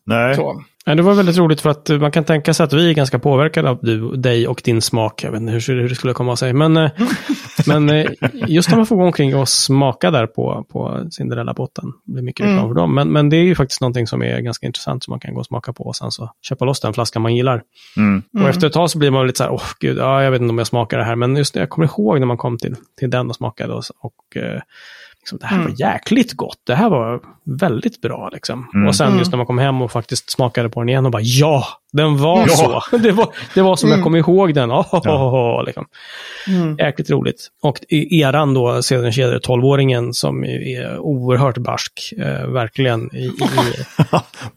Nej. 0.05 0.37
Så. 0.37 0.65
Ja, 0.85 0.95
det 0.95 1.03
var 1.03 1.15
väldigt 1.15 1.39
roligt 1.39 1.61
för 1.61 1.71
att 1.71 1.89
man 1.89 2.11
kan 2.11 2.25
tänka 2.25 2.55
sig 2.55 2.65
att 2.65 2.73
vi 2.73 2.91
är 2.91 2.95
ganska 2.95 3.19
påverkade 3.19 3.71
av 3.71 3.79
du, 3.83 4.17
dig 4.17 4.49
och 4.49 4.61
din 4.65 4.83
smak. 4.83 5.25
Jag 5.25 5.31
vet 5.31 5.41
inte 5.41 5.53
hur, 5.53 5.81
hur 5.81 5.89
det 5.89 5.95
skulle 5.95 6.13
komma 6.13 6.37
sig. 6.37 6.53
Men, 6.53 6.77
eh, 6.77 6.91
men 7.67 7.91
eh, 7.91 8.07
just 8.47 8.71
när 8.71 8.77
man 8.77 8.87
får 8.87 8.97
gå 8.97 9.05
omkring 9.05 9.37
och 9.37 9.49
smaka 9.49 10.11
där 10.11 10.27
på, 10.27 10.67
på 10.73 11.09
Cinderella-botten. 11.11 11.93
Det 12.07 12.13
blir 12.13 12.23
mycket 12.23 12.45
reklam 12.45 12.59
mm. 12.59 12.69
för 12.69 12.75
dem. 12.75 12.95
Men, 12.95 13.13
men 13.13 13.31
det 13.31 13.37
är 13.37 13.43
ju 13.43 13.55
faktiskt 13.55 13.81
någonting 13.81 14.07
som 14.07 14.23
är 14.23 14.41
ganska 14.41 14.67
intressant 14.67 15.05
som 15.05 15.13
man 15.13 15.21
kan 15.21 15.35
gå 15.35 15.41
och 15.41 15.47
smaka 15.47 15.73
på 15.73 15.85
och 15.85 15.97
sen 15.97 16.11
så 16.11 16.33
köpa 16.43 16.65
loss 16.65 16.81
den 16.81 16.93
flaskan 16.93 17.23
man 17.23 17.37
gillar. 17.37 17.63
Mm. 17.97 18.23
Och 18.43 18.49
efter 18.49 18.67
ett 18.67 18.73
tag 18.73 18.91
så 18.91 18.99
blir 18.99 19.11
man 19.11 19.27
lite 19.27 19.37
så 19.39 19.45
här, 19.45 19.51
åh 19.51 19.57
oh, 19.57 19.73
gud, 19.81 19.99
ja, 19.99 20.23
jag 20.23 20.31
vet 20.31 20.41
inte 20.41 20.51
om 20.51 20.59
jag 20.59 20.67
smakar 20.67 20.99
det 20.99 21.05
här. 21.05 21.17
Men 21.17 21.37
just 21.37 21.55
det, 21.55 21.61
jag 21.61 21.71
kommer 21.71 21.87
ihåg 21.87 22.21
när 22.21 22.27
man 22.27 22.37
kom 22.37 22.59
till, 22.59 22.77
till 22.99 23.11
den 23.11 23.29
och 23.29 23.37
smakade 23.37 23.73
och, 23.73 23.85
och 24.01 24.37
eh, 24.37 24.61
Liksom, 25.21 25.39
det 25.39 25.47
här 25.47 25.57
mm. 25.57 25.71
var 25.71 25.81
jäkligt 25.81 26.33
gott. 26.33 26.61
Det 26.67 26.75
här 26.75 26.91
var 26.91 27.21
väldigt 27.45 28.01
bra. 28.01 28.29
Liksom. 28.33 28.71
Mm. 28.75 28.89
Och 28.89 28.97
sen 28.97 29.19
just 29.19 29.27
mm. 29.27 29.31
när 29.31 29.37
man 29.37 29.47
kom 29.47 29.59
hem 29.59 29.83
och 29.83 29.93
faktiskt 29.93 30.31
smakade 30.31 30.69
på 30.69 30.81
den 30.81 30.89
igen 30.89 31.07
och 31.07 31.13
bara 31.13 31.23
ja, 31.23 31.65
den 31.93 32.17
var 32.17 32.41
ja. 32.41 32.49
så. 32.49 32.97
Det 32.97 33.13
var, 33.13 33.29
det 33.55 33.63
var 33.63 33.77
som 33.77 33.89
mm. 33.89 33.99
jag 33.99 34.05
kom 34.05 34.17
ihåg 34.17 34.55
den. 34.55 34.71
Oh, 34.73 34.95
oh, 34.95 35.35
oh, 35.35 35.65
liksom. 35.65 35.87
mm. 36.49 36.77
Jäkligt 36.79 37.11
roligt. 37.11 37.49
Och 37.63 37.79
eran 37.91 38.55
då, 38.55 38.83
sedan 38.83 39.13
kedjade 39.13 39.39
12-åringen 39.39 40.13
som 40.13 40.45
är 40.45 40.99
oerhört 40.99 41.59
barsk. 41.59 42.13
Eh, 42.19 42.47
verkligen. 42.47 43.17
I, 43.17 43.25
i, 43.25 43.33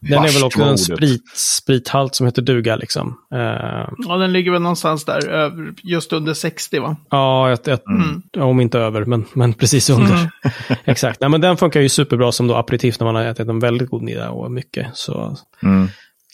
den 0.00 0.24
är 0.24 0.34
väl 0.34 0.44
också 0.44 0.62
en 0.62 0.78
sprit, 0.78 1.22
sprithalt 1.34 2.14
som 2.14 2.26
heter 2.26 2.42
duga 2.42 2.76
liksom. 2.76 3.18
Eh, 3.34 3.88
ja, 4.08 4.16
den 4.16 4.32
ligger 4.32 4.50
väl 4.50 4.62
någonstans 4.62 5.04
där, 5.04 5.52
just 5.82 6.12
under 6.12 6.34
60 6.34 6.78
va? 6.78 6.96
Ja, 7.10 7.52
ett, 7.52 7.68
ett, 7.68 7.86
mm. 7.86 8.48
om 8.48 8.60
inte 8.60 8.78
över, 8.78 9.04
men, 9.04 9.24
men 9.32 9.52
precis 9.52 9.90
under. 9.90 10.14
Mm. 10.14 10.28
Exakt. 10.84 11.20
Nej, 11.20 11.30
men 11.30 11.40
den 11.40 11.56
funkar 11.56 11.80
ju 11.80 11.88
superbra 11.88 12.32
som 12.32 12.46
då 12.46 12.54
aperitif 12.54 13.00
när 13.00 13.04
man 13.04 13.14
har 13.14 13.22
ätit 13.22 13.48
en 13.48 13.60
väldigt 13.60 13.90
god 13.90 14.02
middag 14.02 14.30
och 14.30 14.52
mycket. 14.52 14.86
Så 14.94 15.36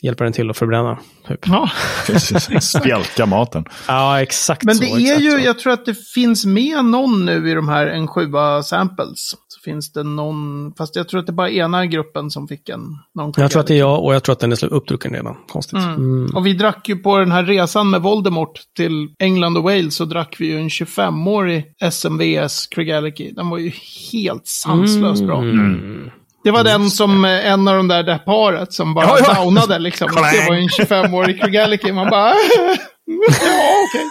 mm 0.01 0.11
hjälper 0.11 0.23
den 0.23 0.33
till 0.33 0.49
att 0.49 0.57
förbränna. 0.57 0.99
Typ. 1.27 1.39
Ja, 1.47 1.69
Spjälka 2.61 3.25
maten. 3.25 3.65
Ja, 3.87 4.21
exakt 4.21 4.63
Men 4.63 4.77
det 4.77 4.85
så, 4.85 4.97
är 4.97 5.19
ju, 5.19 5.31
så. 5.31 5.39
jag 5.45 5.59
tror 5.59 5.73
att 5.73 5.85
det 5.85 5.95
finns 6.13 6.45
med 6.45 6.85
någon 6.85 7.25
nu 7.25 7.49
i 7.49 7.53
de 7.53 7.69
här 7.69 7.87
en 7.87 8.07
7 8.07 8.21
samples. 8.63 9.35
Så 9.47 9.61
finns 9.63 9.93
det 9.93 10.03
någon, 10.03 10.73
fast 10.77 10.95
jag 10.95 11.07
tror 11.07 11.19
att 11.19 11.25
det 11.25 11.33
bara 11.33 11.49
är 11.49 11.53
ena 11.53 11.85
gruppen 11.85 12.31
som 12.31 12.47
fick 12.47 12.69
en. 12.69 12.81
Någon 13.15 13.33
jag 13.37 13.51
tror 13.51 13.59
att 13.59 13.67
det 13.67 13.73
är 13.73 13.79
jag 13.79 14.03
och 14.03 14.15
jag 14.15 14.23
tror 14.23 14.33
att 14.33 14.39
den 14.39 14.51
är 14.51 14.73
uppdrucken 14.73 15.13
redan. 15.13 15.35
Konstigt. 15.47 15.79
Mm. 15.79 15.95
Mm. 15.95 16.35
Och 16.35 16.45
vi 16.45 16.53
drack 16.53 16.89
ju 16.89 16.95
på 16.95 17.17
den 17.17 17.31
här 17.31 17.43
resan 17.43 17.89
med 17.89 18.01
Voldemort 18.01 18.61
till 18.77 19.09
England 19.19 19.57
och 19.57 19.63
Wales 19.63 19.95
så 19.95 20.05
drack 20.05 20.35
vi 20.39 20.45
ju 20.45 20.59
en 20.59 20.69
25-årig 20.69 21.65
SMVS 21.91 22.67
Craig 22.67 23.33
Den 23.35 23.49
var 23.49 23.57
ju 23.57 23.71
helt 24.11 24.47
sanslöst 24.47 25.23
bra. 25.23 25.41
Mm. 26.43 26.43
Det 26.43 26.51
var 26.51 26.63
den 26.63 26.89
som 26.89 27.25
eh, 27.25 27.51
en 27.51 27.67
av 27.67 27.77
de 27.77 27.87
där, 27.87 28.03
det 28.03 28.19
paret 28.25 28.73
som 28.73 28.93
bara 28.93 29.05
ja, 29.05 29.17
ja. 29.19 29.33
downade 29.33 29.79
liksom. 29.79 30.07
Det 30.15 30.45
var 30.47 30.55
ju 30.55 30.61
en 30.61 30.67
25-årig 30.67 31.41
Krigaliki. 31.41 31.91
Man 31.91 32.09
bara, 32.09 32.29
ja 33.05 33.77
okej. 33.87 34.05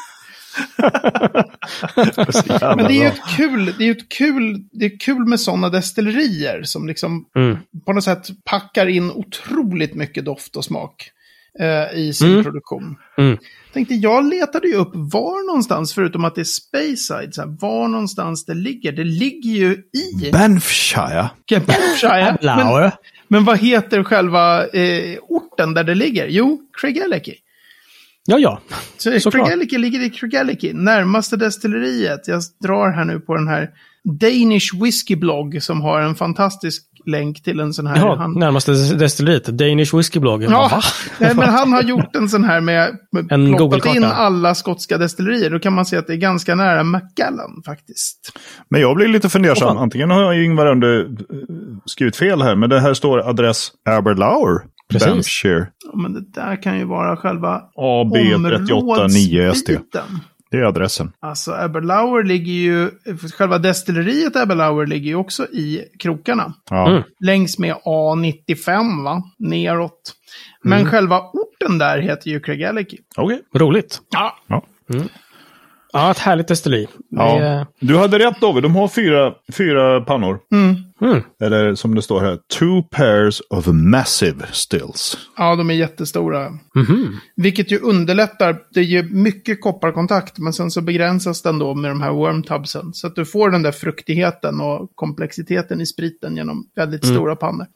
Men 2.77 2.87
det 2.87 2.93
är 2.93 3.01
ju 3.01 3.07
ett 3.07 3.37
kul, 3.37 3.75
det 3.79 3.85
är 3.85 3.91
ett 3.91 4.09
kul, 4.09 4.65
det 4.73 4.85
är 4.85 4.99
kul 4.99 5.27
med 5.27 5.41
sådana 5.41 5.69
destillerier 5.69 6.63
som 6.63 6.87
liksom 6.87 7.27
mm. 7.37 7.59
på 7.87 7.93
något 7.93 8.05
sätt 8.05 8.29
packar 8.45 8.87
in 8.87 9.11
otroligt 9.11 9.95
mycket 9.95 10.25
doft 10.25 10.57
och 10.57 10.65
smak 10.65 11.11
eh, 11.59 11.99
i 11.99 12.13
sin 12.13 12.31
mm. 12.31 12.45
produktion. 12.45 12.97
Mm. 13.19 13.39
Tänkte, 13.73 13.95
jag 13.95 14.25
letade 14.25 14.69
ju 14.69 14.75
upp 14.75 14.91
var 14.95 15.47
någonstans, 15.47 15.95
förutom 15.95 16.25
att 16.25 16.35
det 16.35 16.41
är 16.41 16.45
Speyside, 16.45 17.35
så 17.35 17.41
här, 17.41 17.57
var 17.61 17.89
någonstans 17.89 18.45
det 18.45 18.55
ligger. 18.55 18.93
Det 18.93 19.05
ligger 19.05 19.51
ju 19.51 19.73
i... 19.73 20.31
Banffshire. 20.33 21.31
Banffshire. 21.51 22.39
men, 22.43 22.91
men 23.29 23.45
vad 23.45 23.59
heter 23.59 24.05
själva 24.05 24.67
eh, 24.67 25.19
orten 25.29 25.75
där 25.75 25.85
det 25.85 25.95
ligger? 25.95 26.27
Jo, 26.29 26.61
Craigellachie. 26.81 27.35
Ja, 28.27 28.39
ja. 28.39 28.61
Så 28.97 29.31
Craigellachie 29.31 29.79
ligger 29.79 30.01
i 30.01 30.11
Craigellachie, 30.11 30.75
närmaste 30.75 31.37
destilleriet. 31.37 32.29
Jag 32.29 32.43
drar 32.63 32.91
här 32.91 33.05
nu 33.05 33.21
på 33.21 33.35
den 33.35 33.49
här 33.49 33.71
Danish 34.05 34.83
Whiskey 34.83 35.17
Blog 35.17 35.63
som 35.63 35.81
har 35.81 36.01
en 36.01 36.15
fantastisk 36.15 36.90
länk 37.07 37.43
till 37.43 37.61
en 37.61 37.73
sån 37.73 37.87
här. 37.87 37.97
Ja, 37.97 38.17
han... 38.17 38.33
närmaste 38.33 38.73
destilleriet, 38.73 39.47
Danish 39.47 39.95
Whiskey 39.95 40.21
Blog. 40.21 40.43
Ja, 40.43 40.81
nej, 41.19 41.35
men 41.35 41.49
han 41.49 41.73
har 41.73 41.83
gjort 41.83 42.17
en 42.17 42.29
sån 42.29 42.45
här 42.45 42.61
med, 42.61 42.99
med 43.13 43.33
en 43.33 43.57
plottat 43.57 43.95
in 43.95 44.05
alla 44.05 44.55
skotska 44.55 44.99
destillerier. 44.99 45.51
Då 45.51 45.59
kan 45.59 45.73
man 45.73 45.87
se 45.87 45.97
att 45.97 46.07
det 46.07 46.13
är 46.13 46.17
ganska 46.17 46.55
nära 46.55 46.85
Macallan 46.85 47.63
faktiskt. 47.67 48.33
Men 48.71 48.81
jag 48.81 48.97
blir 48.97 49.09
lite 49.09 49.29
fundersam. 49.29 49.77
Antingen 49.77 50.11
har 50.11 50.23
jag 50.23 50.45
Ingvar 50.45 50.67
under 50.67 51.01
eh, 51.01 51.07
skrivit 51.85 52.17
fel 52.17 52.43
här, 52.43 52.57
men 52.57 52.71
det 52.71 52.81
här 52.81 52.95
står 52.95 53.29
adress 53.29 53.73
Aberlour. 53.89 54.63
Precis. 54.91 55.45
Ja, 55.45 55.99
men 56.03 56.13
det 56.13 56.41
där 56.41 56.63
kan 56.63 56.79
ju 56.79 56.85
vara 56.85 57.17
själva 57.17 57.63
AB 57.75 58.13
389 58.13 59.53
SD. 59.55 59.71
Det 60.51 60.57
är 60.57 60.63
adressen. 60.63 61.13
Alltså 61.21 61.53
Eberlauer 61.53 62.23
ligger 62.25 62.53
ju, 62.53 62.91
själva 63.39 63.59
destilleriet 63.59 64.37
Eberlauer 64.37 64.87
ligger 64.87 65.09
ju 65.09 65.15
också 65.15 65.47
i 65.47 65.85
krokarna. 65.99 66.55
Ja. 66.71 66.91
Mm. 66.91 67.03
Längs 67.21 67.59
med 67.59 67.75
A95 67.75 69.05
va, 69.05 69.23
neråt. 69.39 70.13
Men 70.63 70.79
mm. 70.79 70.91
själva 70.91 71.21
orten 71.21 71.79
där 71.79 71.99
heter 71.99 72.31
ju 72.31 72.41
Craig 72.41 72.67
Okej. 72.75 73.01
Okay. 73.17 73.39
Roligt. 73.55 74.01
Ja. 74.11 74.37
ja. 74.47 74.67
Mm. 74.95 75.09
Ja, 75.93 76.11
ett 76.11 76.19
härligt 76.19 76.49
destilleri. 76.49 76.87
Ja. 77.11 77.41
Är... 77.41 77.67
Du 77.81 77.97
hade 77.97 78.19
rätt 78.19 78.41
David, 78.41 78.63
de 78.63 78.77
har 78.77 78.89
fyra, 78.89 79.33
fyra 79.53 80.01
pannor. 80.01 80.39
Mm. 80.53 80.77
Mm. 81.01 81.23
Eller 81.43 81.75
som 81.75 81.95
det 81.95 82.03
står 82.03 82.21
här, 82.21 82.39
two 82.59 82.83
pairs 82.91 83.43
of 83.51 83.67
massive 83.67 84.47
stills. 84.53 85.17
Ja, 85.37 85.57
de 85.57 85.71
är 85.71 85.75
jättestora. 85.75 86.47
Mm 86.47 86.61
-hmm. 86.75 87.09
Vilket 87.37 87.73
ju 87.73 87.79
underlättar, 87.79 88.57
det 88.75 88.83
ger 88.83 89.03
mycket 89.03 89.61
kopparkontakt, 89.61 90.39
men 90.39 90.53
sen 90.53 90.71
så 90.71 90.81
begränsas 90.81 91.43
den 91.43 91.59
då 91.59 91.75
med 91.75 91.91
de 91.91 92.01
här 92.01 92.13
wormtubsen. 92.13 92.93
Så 92.93 93.07
att 93.07 93.15
du 93.15 93.25
får 93.25 93.51
den 93.51 93.63
där 93.63 93.73
fruktigheten 93.73 94.61
och 94.61 94.91
komplexiteten 94.95 95.81
i 95.81 95.87
spriten 95.87 96.37
genom 96.37 96.65
väldigt 96.77 97.05
mm. 97.05 97.17
stora 97.17 97.37
pannor. 97.37 97.67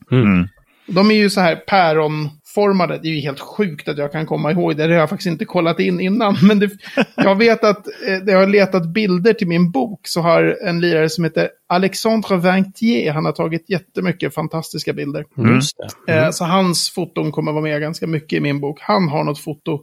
De 0.87 1.11
är 1.11 1.15
ju 1.15 1.31
så 1.31 1.41
här 1.41 1.57
päronformade. 1.57 2.99
Det 3.03 3.09
är 3.09 3.13
ju 3.13 3.21
helt 3.21 3.41
sjukt 3.41 3.89
att 3.89 3.99
jag 3.99 4.13
kan 4.13 4.27
komma 4.27 4.53
ihåg 4.53 4.77
det. 4.77 4.87
Det 4.87 4.93
har 4.93 5.01
jag 5.01 5.11
faktiskt 5.11 5.31
inte 5.31 5.45
kollat 5.45 5.81
in 5.81 6.01
innan. 6.01 6.37
Men 6.43 6.59
det, 6.59 6.71
jag 7.17 7.39
vet 7.39 7.65
att 7.65 7.87
eh, 7.87 8.15
jag 8.27 8.39
har 8.39 8.47
letat 8.47 8.87
bilder 8.87 9.33
till 9.33 9.49
min 9.49 9.71
bok. 9.71 10.01
Så 10.03 10.21
har 10.21 10.59
en 10.63 10.81
lirare 10.81 11.09
som 11.09 11.25
heter 11.25 11.49
Alexandre 11.67 12.37
Vintier. 12.37 13.13
Han 13.13 13.25
har 13.25 13.33
tagit 13.33 13.71
jättemycket 13.71 14.35
fantastiska 14.35 14.93
bilder. 14.93 15.25
Mm. 15.39 15.61
Mm. 16.09 16.33
Så 16.33 16.45
hans 16.45 16.91
foton 16.91 17.33
kommer 17.33 17.53
vara 17.53 17.63
med 17.63 17.81
ganska 17.81 18.07
mycket 18.07 18.37
i 18.37 18.41
min 18.41 18.61
bok. 18.61 18.79
Han 18.81 19.09
har 19.09 19.25
något 19.25 19.39
foto 19.39 19.81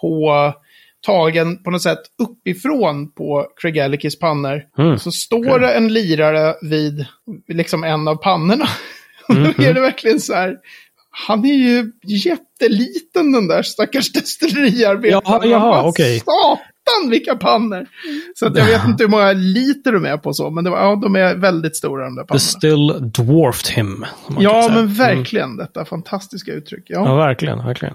på 0.00 0.52
tagen 1.06 1.62
på 1.62 1.70
något 1.70 1.82
sätt 1.82 1.98
uppifrån 2.22 3.12
på 3.12 3.46
Craig 3.60 4.20
pannor. 4.20 4.62
Mm. 4.78 4.98
Så 4.98 5.10
står 5.10 5.58
det 5.58 5.72
en 5.72 5.92
lirare 5.92 6.54
vid 6.62 7.06
liksom 7.48 7.84
en 7.84 8.08
av 8.08 8.16
pannorna. 8.16 8.66
Mm 9.28 9.44
-hmm. 9.44 9.54
Då 9.56 9.62
är 9.62 9.74
det 9.74 9.80
verkligen 9.80 10.20
så 10.20 10.34
här, 10.34 10.56
han 11.10 11.44
är 11.44 11.54
ju 11.54 11.92
jätteliten 12.06 13.32
den 13.32 13.48
där 13.48 13.62
stackars 13.62 14.12
destilleriarbetaren. 14.12 15.22
Jaha, 15.24 15.46
jaha 15.46 15.88
okej. 15.88 16.22
Okay 16.26 16.64
satan 16.88 17.10
vilka 17.10 17.36
pannor! 17.36 17.86
Så 18.34 18.46
att 18.46 18.56
jag 18.56 18.64
vet 18.64 18.84
inte 18.84 19.04
hur 19.04 19.10
många 19.10 19.32
liter 19.32 19.92
de 19.92 20.04
är 20.04 20.16
på 20.16 20.32
så, 20.32 20.50
men 20.50 20.64
det 20.64 20.70
var, 20.70 20.78
ja, 20.78 20.96
de 20.96 21.16
är 21.16 21.34
väldigt 21.34 21.76
stora 21.76 22.04
de 22.04 22.16
där 22.16 22.24
pannorna. 22.24 22.38
The 22.38 22.44
still 22.44 23.12
dwarfed 23.12 23.74
him. 23.74 24.06
Ja, 24.38 24.68
men 24.74 24.94
verkligen 24.94 25.46
mm. 25.46 25.56
detta 25.56 25.84
fantastiska 25.84 26.52
uttryck. 26.52 26.84
Ja. 26.86 27.06
ja, 27.06 27.14
verkligen, 27.14 27.58
verkligen. 27.58 27.94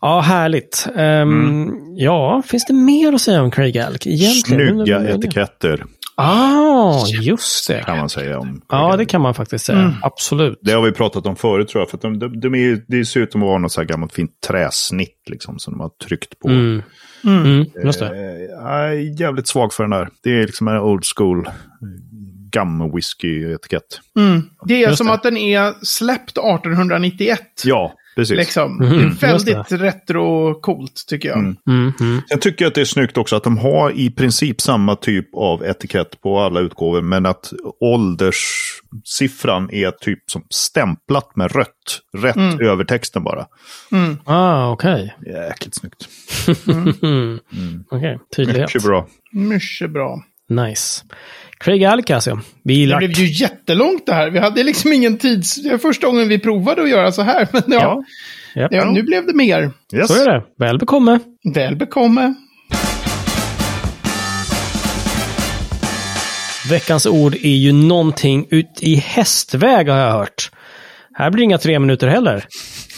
Ja, 0.00 0.20
härligt. 0.20 0.86
Um, 0.94 1.00
mm. 1.00 1.96
Ja, 1.96 2.42
finns 2.46 2.64
det 2.64 2.74
mer 2.74 3.12
att 3.12 3.20
säga 3.20 3.42
om 3.42 3.50
Craig 3.50 3.78
Alk 3.78 4.06
egentligen? 4.06 4.74
Snygga 4.74 5.10
etiketter. 5.10 5.84
Ah, 6.18 7.06
just 7.06 7.68
det. 7.68 7.82
Kan 7.82 7.98
man 7.98 8.08
säga 8.08 8.38
om. 8.38 8.62
Ja, 8.68 8.96
det 8.96 9.04
kan 9.04 9.20
man 9.20 9.34
faktiskt 9.34 9.64
säga. 9.64 9.78
Mm. 9.78 9.94
Absolut. 10.02 10.58
Det 10.62 10.72
har 10.72 10.82
vi 10.82 10.92
pratat 10.92 11.26
om 11.26 11.36
förut 11.36 11.68
tror 11.68 11.82
jag. 11.82 11.90
För 11.90 11.98
de, 11.98 12.18
de, 12.18 12.40
de 12.40 12.54
är, 12.54 12.84
det 12.88 13.04
ser 13.04 13.20
ut 13.20 13.34
att 13.34 13.40
vara 13.40 13.58
något 13.58 13.72
så 13.72 13.80
här 13.80 13.88
gammalt 13.88 14.12
fint 14.12 14.30
träsnitt 14.48 15.22
liksom, 15.30 15.58
som 15.58 15.72
de 15.72 15.80
har 15.80 15.90
tryckt 16.06 16.38
på. 16.38 16.48
Mm. 16.48 16.82
Mm, 17.24 17.44
mm 17.44 17.66
just 17.84 18.00
det. 18.00 18.38
Jag 18.50 18.88
är 18.88 19.20
jävligt 19.20 19.48
svag 19.48 19.72
för 19.72 19.84
den 19.84 19.90
där. 19.90 20.08
Det 20.22 20.30
är 20.30 20.46
liksom 20.46 20.68
en 20.68 20.78
old 20.78 21.04
school 21.16 21.48
gum 22.50 22.94
whisky 22.94 23.52
etikett 23.52 24.00
mm. 24.18 24.42
Det 24.64 24.74
är 24.74 24.88
just 24.88 24.98
som 24.98 25.06
det. 25.06 25.12
att 25.12 25.22
den 25.22 25.36
är 25.36 25.84
släppt 25.84 26.30
1891. 26.30 27.40
Ja, 27.64 27.92
Precis. 28.16 28.36
Liksom. 28.36 28.82
Mm, 28.82 28.98
det 29.20 29.26
är 29.26 29.30
väldigt 29.30 29.72
retro-coolt 29.72 31.06
tycker 31.08 31.28
jag. 31.28 31.38
Mm. 31.38 31.56
Mm, 31.68 31.92
mm. 32.00 32.22
Sen 32.28 32.38
tycker 32.38 32.64
jag 32.64 32.70
att 32.70 32.74
det 32.74 32.80
är 32.80 32.84
snyggt 32.84 33.18
också 33.18 33.36
att 33.36 33.44
de 33.44 33.58
har 33.58 33.90
i 33.90 34.10
princip 34.10 34.60
samma 34.60 34.96
typ 34.96 35.34
av 35.34 35.64
etikett 35.64 36.20
på 36.20 36.38
alla 36.38 36.60
utgåvor. 36.60 37.02
Men 37.02 37.26
att 37.26 37.52
ålderssiffran 37.80 39.70
är 39.72 39.90
typ 39.90 40.30
som 40.30 40.42
stämplat 40.50 41.36
med 41.36 41.52
rött. 41.52 42.00
Rätt 42.18 42.36
mm. 42.36 42.60
över 42.60 42.84
texten 42.84 43.24
bara. 43.24 43.46
Mm. 43.92 44.18
Ah, 44.24 44.70
okej. 44.70 45.14
Okay. 45.20 45.32
Jäkligt 45.34 45.74
snyggt. 45.74 46.08
mm. 47.02 47.40
Okej, 47.90 48.14
okay. 48.14 48.18
tydlighet. 48.36 48.74
Mycket 48.74 48.82
bra. 48.82 49.06
Mycket 49.32 49.90
bra. 49.90 50.22
Nice. 50.48 51.04
Craig 51.58 51.84
Alcasio. 51.84 52.40
Vi 52.64 52.86
det 52.86 52.96
blev 52.96 53.10
ju 53.10 53.26
jättelångt 53.26 54.06
det 54.06 54.14
här. 54.14 54.30
Vi 54.30 54.38
hade 54.38 54.62
liksom 54.62 54.92
ingen 54.92 55.18
tids... 55.18 55.62
Det 55.62 55.68
är 55.68 55.78
första 55.78 56.06
gången 56.06 56.28
vi 56.28 56.38
provade 56.38 56.82
att 56.82 56.88
göra 56.88 57.12
så 57.12 57.22
här. 57.22 57.48
Men 57.52 57.62
ja, 57.66 58.04
ja. 58.54 58.68
ja 58.70 58.84
nu 58.84 59.02
blev 59.02 59.26
det 59.26 59.34
mer. 59.34 59.70
Yes. 59.94 60.08
Så 60.08 60.22
är 60.22 60.30
det. 60.30 60.42
Väl 60.58 60.78
bekomme. 60.78 61.18
Väl 61.54 61.76
bekomme. 61.76 62.34
Veckans 66.70 67.06
ord 67.06 67.34
är 67.34 67.56
ju 67.56 67.72
någonting 67.72 68.46
ut 68.50 68.78
i 68.80 68.94
hästväg 68.94 69.88
har 69.88 69.98
jag 69.98 70.12
hört. 70.12 70.50
Här 71.14 71.30
blir 71.30 71.40
det 71.40 71.44
inga 71.44 71.58
tre 71.58 71.78
minuter 71.78 72.08
heller. 72.08 72.46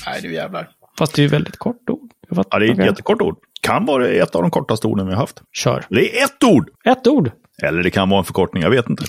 Nej, 0.06 0.20
du 0.22 0.34
jävlar. 0.34 0.68
Fast 0.98 1.14
det 1.14 1.20
är 1.20 1.24
ju 1.24 1.28
väldigt 1.28 1.56
kort 1.56 1.90
ord. 1.90 2.10
Ja, 2.30 2.58
det 2.58 2.66
är 2.66 2.70
ett 2.70 2.86
jättekort 2.86 3.22
ord. 3.22 3.36
Kan 3.62 3.86
vara 3.86 4.08
ett 4.08 4.34
av 4.34 4.42
de 4.42 4.50
kortaste 4.50 4.86
orden 4.86 5.06
vi 5.06 5.12
har 5.12 5.20
haft. 5.20 5.42
Kör. 5.52 5.84
Det 5.88 6.20
är 6.20 6.24
ett 6.24 6.44
ord! 6.44 6.70
Ett 6.84 7.06
ord. 7.06 7.30
Eller 7.62 7.82
det 7.82 7.90
kan 7.90 8.08
vara 8.08 8.18
en 8.18 8.24
förkortning, 8.24 8.62
jag 8.62 8.70
vet 8.70 8.88
inte. 8.88 9.04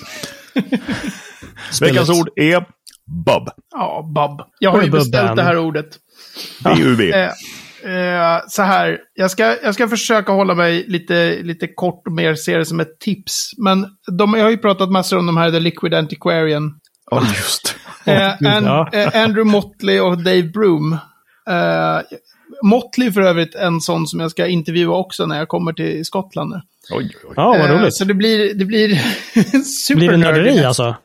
Veckans 1.80 2.10
ord 2.10 2.30
är 2.36 2.60
bub. 3.26 3.48
Ja, 3.70 4.12
bub. 4.14 4.46
Jag 4.58 4.70
har 4.70 4.82
ju 4.82 4.90
beställt 4.90 5.36
det 5.36 5.42
här 5.42 5.58
ordet. 5.58 5.86
B-U-B. 6.64 7.12
Eh, 7.12 7.30
eh, 7.94 8.40
så 8.48 8.62
här, 8.62 8.98
jag 9.14 9.30
ska, 9.30 9.56
jag 9.62 9.74
ska 9.74 9.88
försöka 9.88 10.32
hålla 10.32 10.54
mig 10.54 10.84
lite, 10.88 11.38
lite 11.42 11.66
kort 11.66 12.06
och 12.06 12.12
mer 12.12 12.34
se 12.34 12.58
det 12.58 12.64
som 12.64 12.80
ett 12.80 13.00
tips. 13.00 13.50
Men 13.58 13.86
de, 14.18 14.34
jag 14.34 14.44
har 14.44 14.50
ju 14.50 14.58
pratat 14.58 14.90
massor 14.90 15.18
om 15.18 15.26
de 15.26 15.36
här 15.36 15.50
The 15.50 15.60
Liquid 15.60 15.94
Antiquarian. 15.94 16.74
Ja, 17.10 17.22
just 17.36 17.76
eh, 18.04 18.56
and, 18.56 18.94
eh, 18.94 19.22
Andrew 19.24 19.44
Motley 19.44 20.00
och 20.00 20.18
Dave 20.18 20.42
Broom. 20.42 20.92
Eh, 21.48 22.00
Motley 22.62 23.12
för 23.12 23.20
övrigt 23.20 23.54
en 23.54 23.80
sån 23.80 24.06
som 24.06 24.20
jag 24.20 24.30
ska 24.30 24.46
intervjua 24.46 24.94
också 24.94 25.26
när 25.26 25.38
jag 25.38 25.48
kommer 25.48 25.72
till 25.72 26.04
Skottland. 26.04 26.50
Nu. 26.50 26.60
Oj, 26.90 27.16
oj. 27.24 27.32
Ja, 27.36 27.56
vad 27.58 27.70
roligt. 27.70 27.94
Så 27.94 28.04
det 28.04 28.14
blir, 28.14 28.54
det 28.54 28.64
blir 28.64 28.88
super 29.64 29.98
Blir 29.98 30.10
det 30.10 30.16
nörderi 30.16 30.64
alltså? 30.64 30.96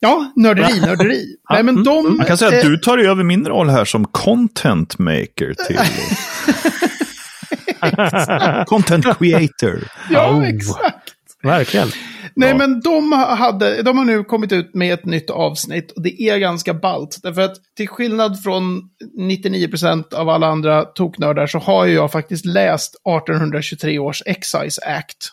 Ja, 0.00 0.32
nörderi, 0.36 0.80
nörderi. 0.80 1.36
Nej, 1.50 1.62
men 1.62 1.84
de, 1.84 2.16
Man 2.16 2.26
kan 2.26 2.38
säga 2.38 2.58
att 2.58 2.64
du 2.64 2.78
tar 2.78 2.98
över 2.98 3.24
min 3.24 3.46
roll 3.46 3.70
här 3.70 3.84
som 3.84 4.04
content 4.04 4.98
maker 4.98 5.54
till... 5.66 5.78
content 8.66 9.04
creator. 9.04 9.88
Ja, 10.10 10.30
oh. 10.30 10.48
exakt. 10.48 11.01
Verkligen. 11.42 11.88
Nej, 12.34 12.48
ja. 12.48 12.56
men 12.56 12.80
de, 12.80 13.12
hade, 13.12 13.82
de 13.82 13.98
har 13.98 14.04
nu 14.04 14.24
kommit 14.24 14.52
ut 14.52 14.74
med 14.74 14.94
ett 14.94 15.04
nytt 15.04 15.30
avsnitt 15.30 15.90
och 15.90 16.02
det 16.02 16.22
är 16.22 16.38
ganska 16.38 16.74
ballt. 16.74 17.18
Därför 17.22 17.42
att 17.42 17.56
till 17.76 17.88
skillnad 17.88 18.42
från 18.42 18.82
99% 19.18 20.14
av 20.14 20.28
alla 20.28 20.46
andra 20.46 20.82
toknördar 20.82 21.46
så 21.46 21.58
har 21.58 21.86
ju 21.86 21.94
jag 21.94 22.12
faktiskt 22.12 22.46
läst 22.46 22.94
1823 22.94 23.98
års 23.98 24.22
Excise 24.26 24.82
Act. 24.86 25.28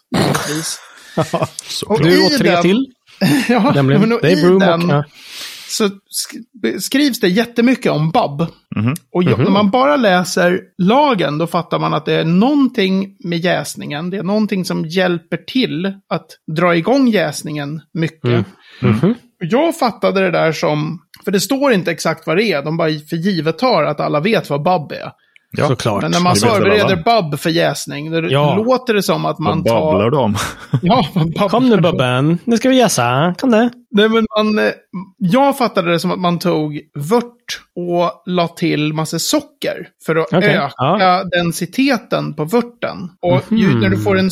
och 1.85 2.03
du 2.03 2.25
och 2.25 2.31
tre 2.31 2.51
den, 2.51 2.61
till. 2.61 2.85
ja, 3.49 3.71
Nämligen 3.75 4.09
men 4.09 4.25
i 4.25 4.35
den, 4.35 4.91
och, 4.91 5.05
så 5.69 5.89
skrivs 6.79 7.19
det 7.19 7.27
jättemycket 7.27 7.91
om 7.91 8.11
BAB. 8.11 8.41
Mm 8.41 8.51
-hmm. 8.75 8.95
Och 9.11 9.23
mm 9.23 9.33
-hmm. 9.33 9.43
när 9.43 9.51
man 9.51 9.69
bara 9.69 9.95
läser 9.95 10.61
lagen 10.77 11.37
då 11.37 11.47
fattar 11.47 11.79
man 11.79 11.93
att 11.93 12.05
det 12.05 12.13
är 12.13 12.25
någonting 12.25 13.15
med 13.23 13.39
jäsningen. 13.39 14.09
Det 14.09 14.17
är 14.17 14.23
någonting 14.23 14.65
som 14.65 14.85
hjälper 14.85 15.37
till 15.37 15.85
att 16.09 16.27
dra 16.55 16.75
igång 16.75 17.07
jäsningen 17.07 17.81
mycket. 17.93 18.25
Mm. 18.25 18.45
-hmm. 18.81 19.15
Jag 19.39 19.77
fattade 19.77 20.21
det 20.21 20.31
där 20.31 20.51
som, 20.51 20.99
för 21.25 21.31
det 21.31 21.39
står 21.39 21.71
inte 21.71 21.91
exakt 21.91 22.27
vad 22.27 22.37
det 22.37 22.43
är, 22.43 22.63
de 22.63 22.77
bara 22.77 22.89
för 23.09 23.15
givet 23.15 23.57
tar 23.57 23.83
att 23.83 23.99
alla 23.99 24.19
vet 24.19 24.49
vad 24.49 24.63
BAB 24.63 24.91
är. 24.91 25.11
Ja, 25.51 25.67
Såklart. 25.67 26.01
Men 26.01 26.11
när 26.11 26.19
man 26.19 26.35
förbereder 26.35 26.95
bub 26.95 27.39
för 27.39 27.49
jäsning, 27.49 28.11
då 28.11 28.21
ja. 28.29 28.55
låter 28.55 28.93
det 28.93 29.03
som 29.03 29.25
att 29.25 29.39
man 29.39 29.63
tar... 29.63 29.73
Vad 29.81 29.83
babblar 29.83 30.09
de? 30.11 30.35
ja, 30.81 31.07
Kom 31.49 31.69
nu 31.69 31.77
Bubben, 31.77 32.37
nu 32.43 32.57
ska 32.57 32.69
vi 32.69 32.77
jäsa. 32.77 33.35
Kom 33.39 33.51
det. 33.51 33.69
Nej, 33.91 34.09
men 34.09 34.25
man, 34.37 34.59
eh, 34.59 34.71
jag 35.17 35.57
fattade 35.57 35.91
det 35.91 35.99
som 35.99 36.11
att 36.11 36.19
man 36.19 36.39
tog 36.39 36.79
vört 36.95 37.61
och 37.75 38.23
la 38.25 38.47
till 38.47 38.93
massa 38.93 39.19
socker 39.19 39.87
för 40.05 40.15
att 40.15 40.33
okay. 40.33 40.49
öka 40.49 40.73
ja. 40.77 41.23
densiteten 41.31 42.33
på 42.33 42.45
vörten. 42.45 43.09
Och 43.21 43.51
mm 43.51 43.63
-hmm. 43.63 43.81
när 43.81 43.89
du 43.89 43.97
får 43.97 44.19
en 44.19 44.29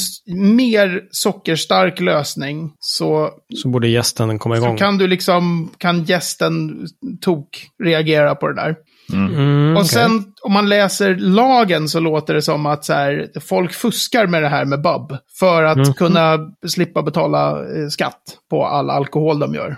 mer 0.58 1.04
sockerstark 1.12 2.00
lösning 2.00 2.72
så... 2.80 3.30
Så 3.56 3.70
borde 3.70 3.88
gästen 3.88 4.40
komma 4.40 4.58
igång. 4.58 4.78
Så 4.78 4.78
kan 4.78 4.98
du 4.98 5.08
liksom, 5.08 5.72
kan 5.78 6.04
gästen 6.04 6.88
tok 7.22 7.68
reagera 7.84 8.36
på 8.36 8.48
det 8.48 8.56
där. 8.56 8.76
Mm. 9.14 9.36
Mm, 9.36 9.78
och 9.78 9.86
sen 9.86 10.16
okay. 10.16 10.32
om 10.42 10.54
man 10.54 10.70
läser 10.70 11.16
lagen 11.16 11.90
så 11.90 12.00
låter 12.00 12.34
det 12.34 12.42
som 12.42 12.66
att 12.66 12.86
så 12.86 12.94
här, 12.94 13.30
folk 13.40 13.74
fuskar 13.74 14.28
med 14.28 14.44
det 14.44 14.50
här 14.50 14.66
med 14.66 14.82
bub. 14.82 15.18
För 15.40 15.64
att 15.64 15.78
mm. 15.78 15.94
kunna 15.94 16.38
slippa 16.68 17.04
betala 17.04 17.52
eh, 17.52 17.88
skatt 17.90 18.22
på 18.50 18.66
all 18.66 18.90
alkohol 18.90 19.40
de 19.40 19.54
gör. 19.54 19.78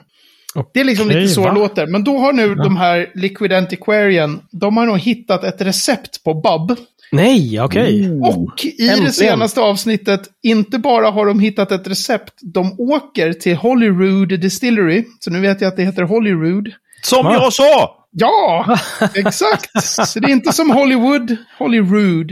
Okay, 0.56 0.72
det 0.74 0.80
är 0.80 0.84
liksom 0.84 1.08
lite 1.08 1.28
så 1.28 1.46
det 1.46 1.52
låter. 1.52 1.88
Men 1.88 2.04
då 2.04 2.18
har 2.18 2.34
nu 2.34 2.56
ja. 2.58 2.63
de 2.63 2.78
här 2.78 3.12
Liquid 3.15 3.54
Antiquarian, 3.54 4.42
de 4.52 4.78
har 4.78 4.86
nog 4.86 5.00
hittat 5.00 5.44
ett 5.44 5.62
recept 5.62 6.24
på 6.24 6.34
bub. 6.34 6.78
Nej, 7.12 7.62
okej. 7.62 8.12
Okay. 8.12 8.34
Och 8.34 8.65
i 8.65 8.68
Äntligen. 8.68 9.04
det 9.04 9.12
senaste 9.12 9.62
avsnittet, 9.62 10.22
inte 10.44 10.80
bara 10.80 11.12
har 11.12 11.26
de 11.26 11.39
hittat 11.39 11.72
ett 11.72 11.88
recept, 11.88 12.34
de 12.42 12.80
åker 12.80 13.34
till 13.34 13.56
Holyrood 13.56 14.39
Distillery. 14.39 15.06
Så 15.20 15.32
nu 15.32 15.39
vet 15.39 15.62
jag 15.62 15.68
att 15.68 15.78
det 15.78 15.84
heter 15.84 16.04
Holyrood. 16.04 16.70
Som 17.04 17.26
Va? 17.26 17.34
jag 17.34 17.54
sa! 17.54 17.98
Ja, 18.12 18.78
exakt. 19.15 19.84
Så 19.84 20.19
det 20.19 20.28
är 20.28 20.32
inte 20.32 20.54
som 20.54 20.72
Hollywood, 20.72 21.38
Holyrood. 21.58 22.32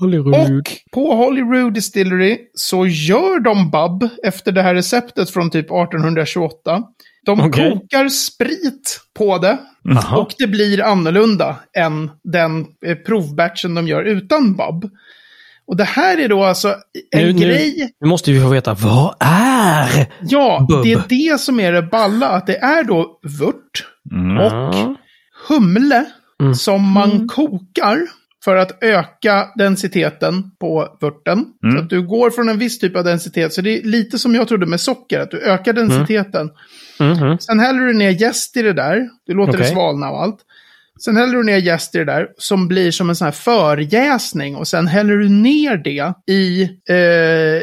Holyrood. 0.00 0.34
Och 0.34 0.72
på 0.92 1.14
Holyrood 1.14 1.74
Distillery 1.74 2.38
så 2.54 2.86
gör 2.86 3.40
de 3.40 3.70
bub 3.70 4.10
efter 4.24 4.52
det 4.52 4.62
här 4.62 4.74
receptet 4.74 5.30
från 5.30 5.50
typ 5.50 5.66
1828. 5.66 6.82
De 7.26 7.40
okay. 7.40 7.70
kokar 7.70 8.08
sprit 8.08 9.00
på 9.18 9.38
det. 9.38 9.58
Aha. 9.96 10.18
Och 10.18 10.34
det 10.38 10.46
blir 10.46 10.82
annorlunda 10.82 11.56
än 11.76 12.10
den 12.24 12.66
eh, 12.86 12.96
provbatchen 12.96 13.74
de 13.74 13.88
gör 13.88 14.04
utan 14.04 14.56
bub. 14.56 14.90
Och 15.70 15.76
det 15.76 15.84
här 15.84 16.18
är 16.18 16.28
då 16.28 16.44
alltså 16.44 16.74
en 17.10 17.26
nu, 17.26 17.32
grej... 17.32 17.74
Nu, 17.78 17.88
nu 18.00 18.08
måste 18.08 18.32
vi 18.32 18.40
få 18.40 18.48
veta, 18.48 18.74
vad 18.74 19.14
är 19.20 20.06
Ja, 20.20 20.66
bub? 20.68 20.82
det 20.82 20.92
är 20.92 21.02
det 21.08 21.40
som 21.40 21.60
är 21.60 21.72
det 21.72 21.82
balla. 21.82 22.28
Att 22.28 22.46
det 22.46 22.56
är 22.56 22.84
då 22.84 23.20
vört 23.22 23.86
mm. 24.12 24.38
och 24.38 24.74
humle 25.48 26.04
mm. 26.40 26.54
som 26.54 26.92
man 26.92 27.10
mm. 27.10 27.28
kokar 27.28 27.98
för 28.44 28.56
att 28.56 28.82
öka 28.82 29.48
densiteten 29.56 30.50
på 30.60 30.98
vörten. 31.00 31.44
Mm. 31.64 31.76
Så 31.76 31.82
att 31.82 31.90
du 31.90 32.06
går 32.06 32.30
från 32.30 32.48
en 32.48 32.58
viss 32.58 32.78
typ 32.78 32.96
av 32.96 33.04
densitet. 33.04 33.52
Så 33.52 33.60
det 33.60 33.78
är 33.78 33.82
lite 33.82 34.18
som 34.18 34.34
jag 34.34 34.48
trodde 34.48 34.66
med 34.66 34.80
socker, 34.80 35.20
att 35.20 35.30
du 35.30 35.40
ökar 35.40 35.72
densiteten. 35.72 36.50
Mm. 37.00 37.14
Mm-hmm. 37.14 37.38
Sen 37.38 37.60
häller 37.60 37.80
du 37.80 37.92
ner 37.92 38.10
jäst 38.10 38.56
i 38.56 38.62
det 38.62 38.72
där. 38.72 39.08
Du 39.26 39.34
låter 39.34 39.52
okay. 39.52 39.62
det 39.62 39.72
svalna 39.72 40.10
och 40.10 40.22
allt. 40.22 40.38
Sen 41.04 41.16
häller 41.16 41.34
du 41.34 41.42
ner 41.42 41.56
jäst 41.56 41.94
i 41.94 41.98
det 41.98 42.04
där, 42.04 42.28
som 42.38 42.68
blir 42.68 42.90
som 42.90 43.08
en 43.08 43.16
sån 43.16 43.24
här 43.24 43.32
förjäsning. 43.32 44.56
Och 44.56 44.68
sen 44.68 44.86
häller 44.86 45.14
du 45.14 45.28
ner 45.28 45.76
det 45.76 46.12
i 46.34 46.62
eh, 46.62 47.62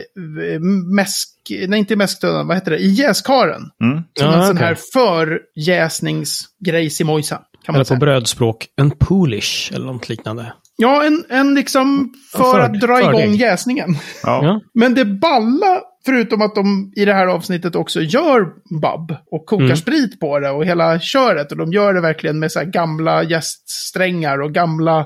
mäsk, 0.95 1.30
nej 1.67 1.80
inte 1.80 1.93
i 1.93 1.97
mäsktunnan, 1.97 2.47
vad 2.47 2.58
heter 2.58 2.71
det, 2.71 2.78
i 2.78 2.89
jäskaren. 2.89 3.62
Mm. 3.84 4.04
Som 4.19 4.28
ja, 4.28 4.41
en 4.41 4.47
sån 4.47 4.58
här 4.58 4.78
förjäsningsgrej 4.93 6.89
i 7.00 7.04
mojsa. 7.04 7.41
Eller 7.67 7.84
på 7.84 7.95
brödspråk, 7.95 8.67
en 8.76 8.91
poolish 8.91 9.71
eller 9.73 9.86
något 9.86 10.10
liknande. 10.10 10.54
Ja, 10.78 11.04
en, 11.04 11.26
en 11.30 11.56
liksom 11.56 12.13
för, 12.32 12.43
för 12.43 12.60
att 12.60 12.80
dra 12.82 12.95
för 12.95 13.10
igång 13.10 13.32
dig. 13.32 13.36
jäsningen. 13.36 13.97
Ja. 14.23 14.62
Men 14.73 14.93
det 14.93 15.06
balla, 15.06 15.82
förutom 16.08 16.41
att 16.41 16.56
de 16.56 16.93
i 16.96 17.06
det 17.06 17.13
här 17.13 17.28
avsnittet 17.28 17.76
också 17.76 18.02
gör 18.02 18.41
bub 18.82 19.15
och 19.32 19.46
kokar 19.46 19.65
mm. 19.65 19.78
sprit 19.78 20.20
på 20.20 20.39
det 20.39 20.50
och 20.50 20.65
hela 20.65 21.00
köret. 21.00 21.52
Och 21.52 21.58
de 21.58 21.72
gör 21.72 21.93
det 21.93 22.02
verkligen 22.02 22.39
med 22.39 22.52
så 22.52 22.63
gamla 22.65 23.24
jäststrängar 23.24 24.41
och 24.41 24.54
gamla 24.54 25.06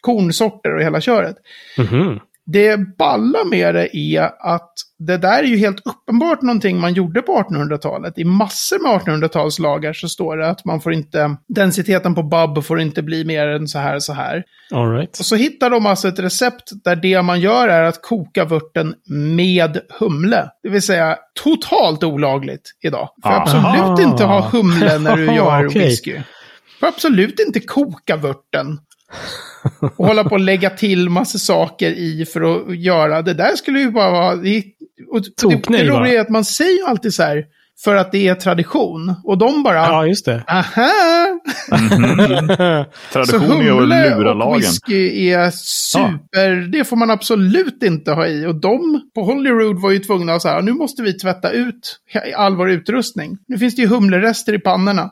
kornsorter 0.00 0.74
och 0.74 0.82
hela 0.82 1.00
köret. 1.00 1.36
Mm. 1.78 2.18
Det 2.46 2.96
balla 2.98 3.44
med 3.44 3.74
det 3.74 3.96
är 3.96 4.30
att 4.40 4.72
det 4.98 5.16
där 5.16 5.38
är 5.38 5.46
ju 5.46 5.56
helt 5.56 5.82
uppenbart 5.84 6.42
någonting 6.42 6.80
man 6.80 6.94
gjorde 6.94 7.22
på 7.22 7.32
1800-talet. 7.32 8.18
I 8.18 8.24
massor 8.24 8.82
med 8.82 9.00
1800-talslagar 9.00 9.92
så 9.92 10.08
står 10.08 10.36
det 10.36 10.48
att 10.48 10.64
man 10.64 10.80
får 10.80 10.92
inte, 10.92 11.36
densiteten 11.48 12.14
på 12.14 12.22
bub 12.22 12.64
får 12.64 12.80
inte 12.80 13.02
bli 13.02 13.24
mer 13.24 13.48
än 13.48 13.68
så 13.68 13.78
här 13.78 13.98
så 13.98 14.12
här. 14.12 14.44
All 14.72 14.92
right. 14.92 15.18
Och 15.18 15.24
så 15.24 15.36
hittar 15.36 15.70
de 15.70 15.86
alltså 15.86 16.08
ett 16.08 16.18
recept 16.18 16.70
där 16.84 16.96
det 16.96 17.22
man 17.22 17.40
gör 17.40 17.68
är 17.68 17.82
att 17.82 18.02
koka 18.02 18.44
vörten 18.44 18.94
med 19.36 19.80
humle. 19.98 20.48
Det 20.62 20.68
vill 20.68 20.82
säga 20.82 21.16
totalt 21.44 22.04
olagligt 22.04 22.70
idag. 22.82 23.08
För 23.22 23.30
ah. 23.30 23.42
absolut 23.42 24.06
inte 24.06 24.24
ha 24.24 24.40
humle 24.40 24.98
när 24.98 25.16
du 25.16 25.24
gör 25.34 25.66
okay. 25.66 25.82
whisky. 25.82 26.20
Får 26.80 26.86
absolut 26.86 27.40
inte 27.40 27.60
koka 27.60 28.16
vörten. 28.16 28.78
Och 29.96 30.06
hålla 30.06 30.24
på 30.24 30.34
att 30.34 30.40
lägga 30.40 30.70
till 30.70 31.10
massa 31.10 31.38
saker 31.38 31.90
i 31.90 32.26
för 32.32 32.40
att 32.40 32.76
göra. 32.76 33.22
Det 33.22 33.34
där 33.34 33.56
skulle 33.56 33.80
ju 33.80 33.90
bara 33.90 34.10
vara... 34.10 34.36
Det, 34.36 34.64
och 35.10 35.22
det, 35.50 35.62
det 35.68 35.84
roliga 35.84 36.14
är 36.14 36.20
att 36.20 36.28
man 36.28 36.44
säger 36.44 36.88
alltid 36.88 37.14
så 37.14 37.22
här, 37.22 37.44
för 37.84 37.94
att 37.94 38.12
det 38.12 38.28
är 38.28 38.34
tradition. 38.34 39.14
Och 39.24 39.38
de 39.38 39.62
bara... 39.62 39.76
Ja, 39.76 40.06
just 40.06 40.24
det. 40.24 40.44
Aha! 40.46 40.90
Mm. 41.72 42.84
tradition 43.12 43.62
är 43.62 43.82
att 43.82 43.88
lura 43.88 44.34
lagen. 44.34 44.54
och 44.54 44.56
whisky 44.56 45.30
är 45.30 45.50
super... 45.54 46.50
Ja. 46.50 46.68
Det 46.72 46.84
får 46.84 46.96
man 46.96 47.10
absolut 47.10 47.82
inte 47.82 48.12
ha 48.12 48.26
i. 48.26 48.46
Och 48.46 48.54
de 48.54 49.00
på 49.14 49.22
Holyrood 49.22 49.80
var 49.80 49.90
ju 49.90 49.98
tvungna 49.98 50.34
att 50.34 50.42
säga, 50.42 50.60
nu 50.60 50.72
måste 50.72 51.02
vi 51.02 51.12
tvätta 51.12 51.50
ut 51.50 52.00
all 52.36 52.56
vår 52.56 52.70
utrustning. 52.70 53.38
Nu 53.46 53.58
finns 53.58 53.76
det 53.76 53.82
ju 53.82 53.88
humlerester 53.88 54.52
i 54.52 54.58
pannorna. 54.58 55.10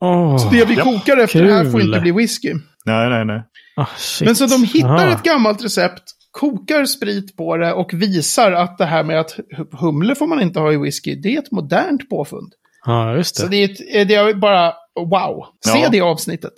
Oh, 0.00 0.36
så 0.36 0.48
det 0.48 0.64
vi 0.64 0.74
ja, 0.74 0.84
kokar 0.84 1.16
efter 1.16 1.40
kul. 1.40 1.52
här 1.52 1.70
får 1.70 1.80
inte 1.80 2.00
bli 2.00 2.12
whisky. 2.12 2.54
Nej, 2.84 3.08
nej, 3.08 3.24
nej. 3.24 3.42
Oh, 3.76 3.88
Men 4.20 4.36
så 4.36 4.46
de 4.46 4.64
hittar 4.64 4.88
Aha. 4.88 5.12
ett 5.12 5.22
gammalt 5.22 5.64
recept, 5.64 6.02
kokar 6.30 6.84
sprit 6.84 7.36
på 7.36 7.56
det 7.56 7.72
och 7.72 7.92
visar 7.92 8.52
att 8.52 8.78
det 8.78 8.84
här 8.84 9.04
med 9.04 9.20
att 9.20 9.38
humle 9.80 10.14
får 10.14 10.26
man 10.26 10.42
inte 10.42 10.60
ha 10.60 10.72
i 10.72 10.76
whisky, 10.76 11.14
det 11.14 11.34
är 11.34 11.38
ett 11.38 11.50
modernt 11.50 12.08
påfund. 12.08 12.52
Ja, 12.86 13.16
just 13.16 13.36
det. 13.36 13.42
Så 13.42 13.48
det 13.48 13.64
är, 13.64 14.04
det 14.04 14.14
är 14.14 14.34
bara 14.34 14.72
wow. 14.96 15.44
Se 15.64 15.78
ja. 15.78 15.88
det 15.88 16.00
avsnittet. 16.00 16.52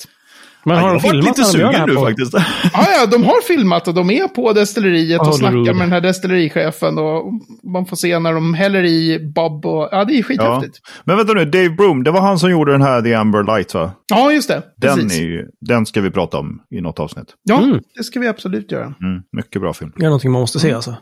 Men 0.65 0.77
har 0.77 0.89
ja, 0.89 0.93
de 0.93 1.01
filmat 1.01 1.25
lite 1.25 1.45
sugen 1.45 1.89
nu 1.89 1.95
faktiskt. 1.95 2.35
Ja, 2.73 2.87
ja, 2.99 3.07
de 3.07 3.25
har 3.25 3.43
filmat 3.43 3.89
och 3.89 3.95
de 3.95 4.11
är 4.11 4.29
på 4.29 4.53
destilleriet 4.53 5.21
och 5.21 5.35
snackar 5.35 5.73
med 5.75 5.83
den 5.83 5.93
här 5.93 6.01
destillerichefen. 6.01 6.99
Och 6.99 7.33
man 7.73 7.87
får 7.87 7.97
se 7.97 8.19
när 8.19 8.33
de 8.33 8.55
häller 8.55 8.85
i 8.85 9.33
Bob 9.35 9.67
och... 9.67 9.89
Ja, 9.93 10.05
det 10.05 10.19
är 10.19 10.23
skithäftigt. 10.23 10.81
Ja. 10.85 10.91
Men 11.05 11.17
vänta 11.17 11.33
nu, 11.33 11.45
Dave 11.45 11.71
Broom, 11.71 12.05
det 12.05 12.11
var 12.11 12.21
han 12.21 12.39
som 12.39 12.51
gjorde 12.51 12.73
den 12.73 12.83
här 12.83 13.03
The 13.03 13.15
Amber 13.15 13.43
Light 13.43 13.75
va? 13.75 13.91
Ja, 14.09 14.33
just 14.33 14.49
det. 14.49 14.63
Den, 14.77 14.99
är, 14.99 15.47
den 15.61 15.87
ska 15.87 16.01
vi 16.01 16.11
prata 16.11 16.39
om 16.39 16.63
i 16.71 16.81
något 16.81 17.01
avsnitt. 17.01 17.29
Ja, 17.43 17.63
mm. 17.63 17.81
det 17.97 18.05
ska 18.05 18.21
vi 18.21 18.29
absolut 18.29 18.73
göra. 18.73 18.85
Mm, 18.85 19.23
mycket 19.33 19.63
bra 19.63 19.73
film. 19.73 19.93
Det 19.97 20.05
är 20.05 20.09
någonting 20.09 20.33
man 20.33 20.41
måste 20.41 20.61
se 20.61 20.73
alltså. 20.73 20.97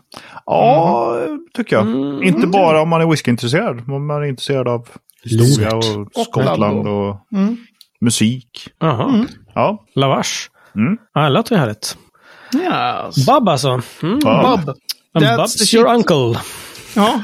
Ja, 0.45 1.17
tycker 1.53 1.75
jag. 1.75 1.87
Mm. 1.87 2.23
Inte 2.23 2.47
bara 2.47 2.81
om 2.81 2.89
man 2.89 3.01
är 3.01 3.05
whiskyintresserad. 3.05 3.89
Om 3.89 4.07
man 4.07 4.23
är 4.23 4.27
intresserad 4.27 4.67
av 4.67 4.87
historia 5.23 5.75
och 5.75 6.25
Skottland 6.25 6.87
och... 6.87 7.17
Mm 7.33 7.57
musik. 8.01 8.69
Jaha. 8.79 9.09
Mm. 9.09 9.27
Ja. 9.53 9.85
Lavash. 9.95 10.49
Mm. 10.75 10.97
Ja, 11.13 11.21
det 11.21 11.29
låter 11.29 11.55
ju 11.55 11.59
härligt. 11.59 11.97
Yes. 12.55 13.25
Bob 13.25 13.49
alltså. 13.49 13.81
Mm. 14.03 14.19
Ja. 14.23 14.59
Bob. 14.65 14.75
That's 15.23 15.37
Bob's 15.37 15.75
your 15.75 15.87
uncle. 15.93 16.39
Ja. 16.95 17.21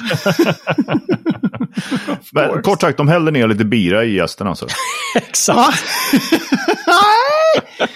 Men, 2.31 2.61
kort 2.61 2.81
sagt, 2.81 2.97
de 2.97 3.07
hällde 3.07 3.31
ner 3.31 3.47
lite 3.47 3.65
bira 3.65 4.03
i 4.05 4.15
gästen 4.15 4.47
alltså. 4.47 4.67
Exakt. 5.15 5.83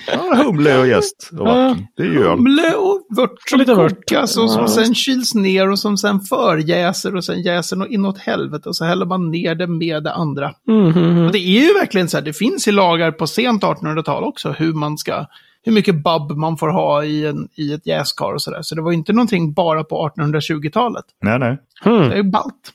ja, 0.07 0.43
humle 0.43 0.79
och 0.79 0.87
gäst 0.87 1.29
och 1.31 1.45
vatten. 1.45 1.87
Det 1.97 2.03
är 2.03 2.07
ju 2.07 2.23
Humle 2.23 2.73
och 2.73 3.07
vört 3.09 3.49
som 3.49 3.59
lite 3.59 3.75
kokas 3.75 4.37
och 4.37 4.51
som 4.51 4.67
sen 4.67 4.95
kyls 4.95 5.35
ner 5.35 5.69
och 5.69 5.79
som 5.79 5.97
sen 5.97 6.19
förjäser 6.19 7.15
och 7.15 7.25
sen 7.25 7.41
jäser 7.41 7.93
inåt 7.93 8.17
helvete 8.17 8.69
och 8.69 8.75
så 8.75 8.85
häller 8.85 9.05
man 9.05 9.31
ner 9.31 9.55
det 9.55 9.67
med 9.67 10.03
det 10.03 10.13
andra. 10.13 10.51
Mm, 10.67 10.85
mm, 10.85 11.03
mm. 11.03 11.25
Och 11.25 11.31
det 11.31 11.39
är 11.39 11.67
ju 11.67 11.73
verkligen 11.73 12.09
så 12.09 12.17
här, 12.17 12.23
det 12.23 12.33
finns 12.33 12.67
i 12.67 12.71
lagar 12.71 13.11
på 13.11 13.27
sent 13.27 13.63
1800-tal 13.63 14.23
också 14.23 14.51
hur 14.51 14.73
man 14.73 14.97
ska 14.97 15.25
hur 15.63 15.71
mycket 15.71 16.03
bubb 16.03 16.31
man 16.37 16.57
får 16.57 16.67
ha 16.67 17.03
i, 17.03 17.25
en, 17.25 17.47
i 17.55 17.73
ett 17.73 17.87
jäskar 17.87 18.33
och 18.33 18.41
sådär. 18.41 18.61
Så 18.61 18.75
det 18.75 18.81
var 18.81 18.91
inte 18.91 19.13
någonting 19.13 19.53
bara 19.53 19.83
på 19.83 20.11
1820-talet. 20.15 21.05
Nej, 21.21 21.39
nej. 21.39 21.57
Hmm. 21.83 22.09
Det 22.09 22.17
är 22.17 22.23
ballt. 22.23 22.73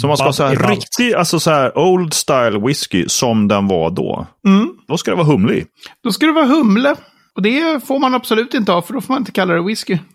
Så 0.00 0.06
man 0.06 0.16
ska 0.16 0.26
ha 0.26 0.32
så 0.32 0.44
här 0.44 0.68
riktig, 0.70 1.14
alltså 1.14 1.40
så 1.40 1.50
här 1.50 1.78
old 1.78 2.14
style 2.14 2.58
whisky 2.66 3.08
som 3.08 3.48
den 3.48 3.68
var 3.68 3.90
då. 3.90 4.26
Mm. 4.46 4.70
Då 4.88 4.96
ska 4.96 5.10
det 5.10 5.16
vara 5.16 5.26
humle 5.26 5.54
i. 5.54 5.66
Då 6.04 6.12
ska 6.12 6.26
det 6.26 6.32
vara 6.32 6.46
humle. 6.46 6.94
Och 7.34 7.42
det 7.42 7.84
får 7.86 7.98
man 7.98 8.14
absolut 8.14 8.54
inte 8.54 8.72
ha, 8.72 8.82
för 8.82 8.94
då 8.94 9.00
får 9.00 9.14
man 9.14 9.20
inte 9.20 9.32
kalla 9.32 9.54
det 9.54 9.62
whisky. 9.62 9.98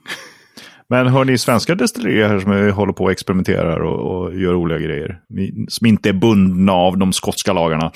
Men 0.89 1.07
hör 1.07 1.25
ni 1.25 1.37
svenska 1.37 1.75
destillerier 1.75 2.27
här 2.27 2.39
som 2.39 2.71
håller 2.71 2.93
på 2.93 3.03
och 3.03 3.11
experimenterar 3.11 3.79
och, 3.79 4.25
och 4.25 4.35
gör 4.35 4.53
roliga 4.53 4.79
grejer? 4.79 5.19
Som 5.67 5.87
inte 5.87 6.09
är 6.09 6.13
bundna 6.13 6.71
av 6.71 6.97
de 6.97 7.13
skotska 7.13 7.53
lagarna. 7.53 7.91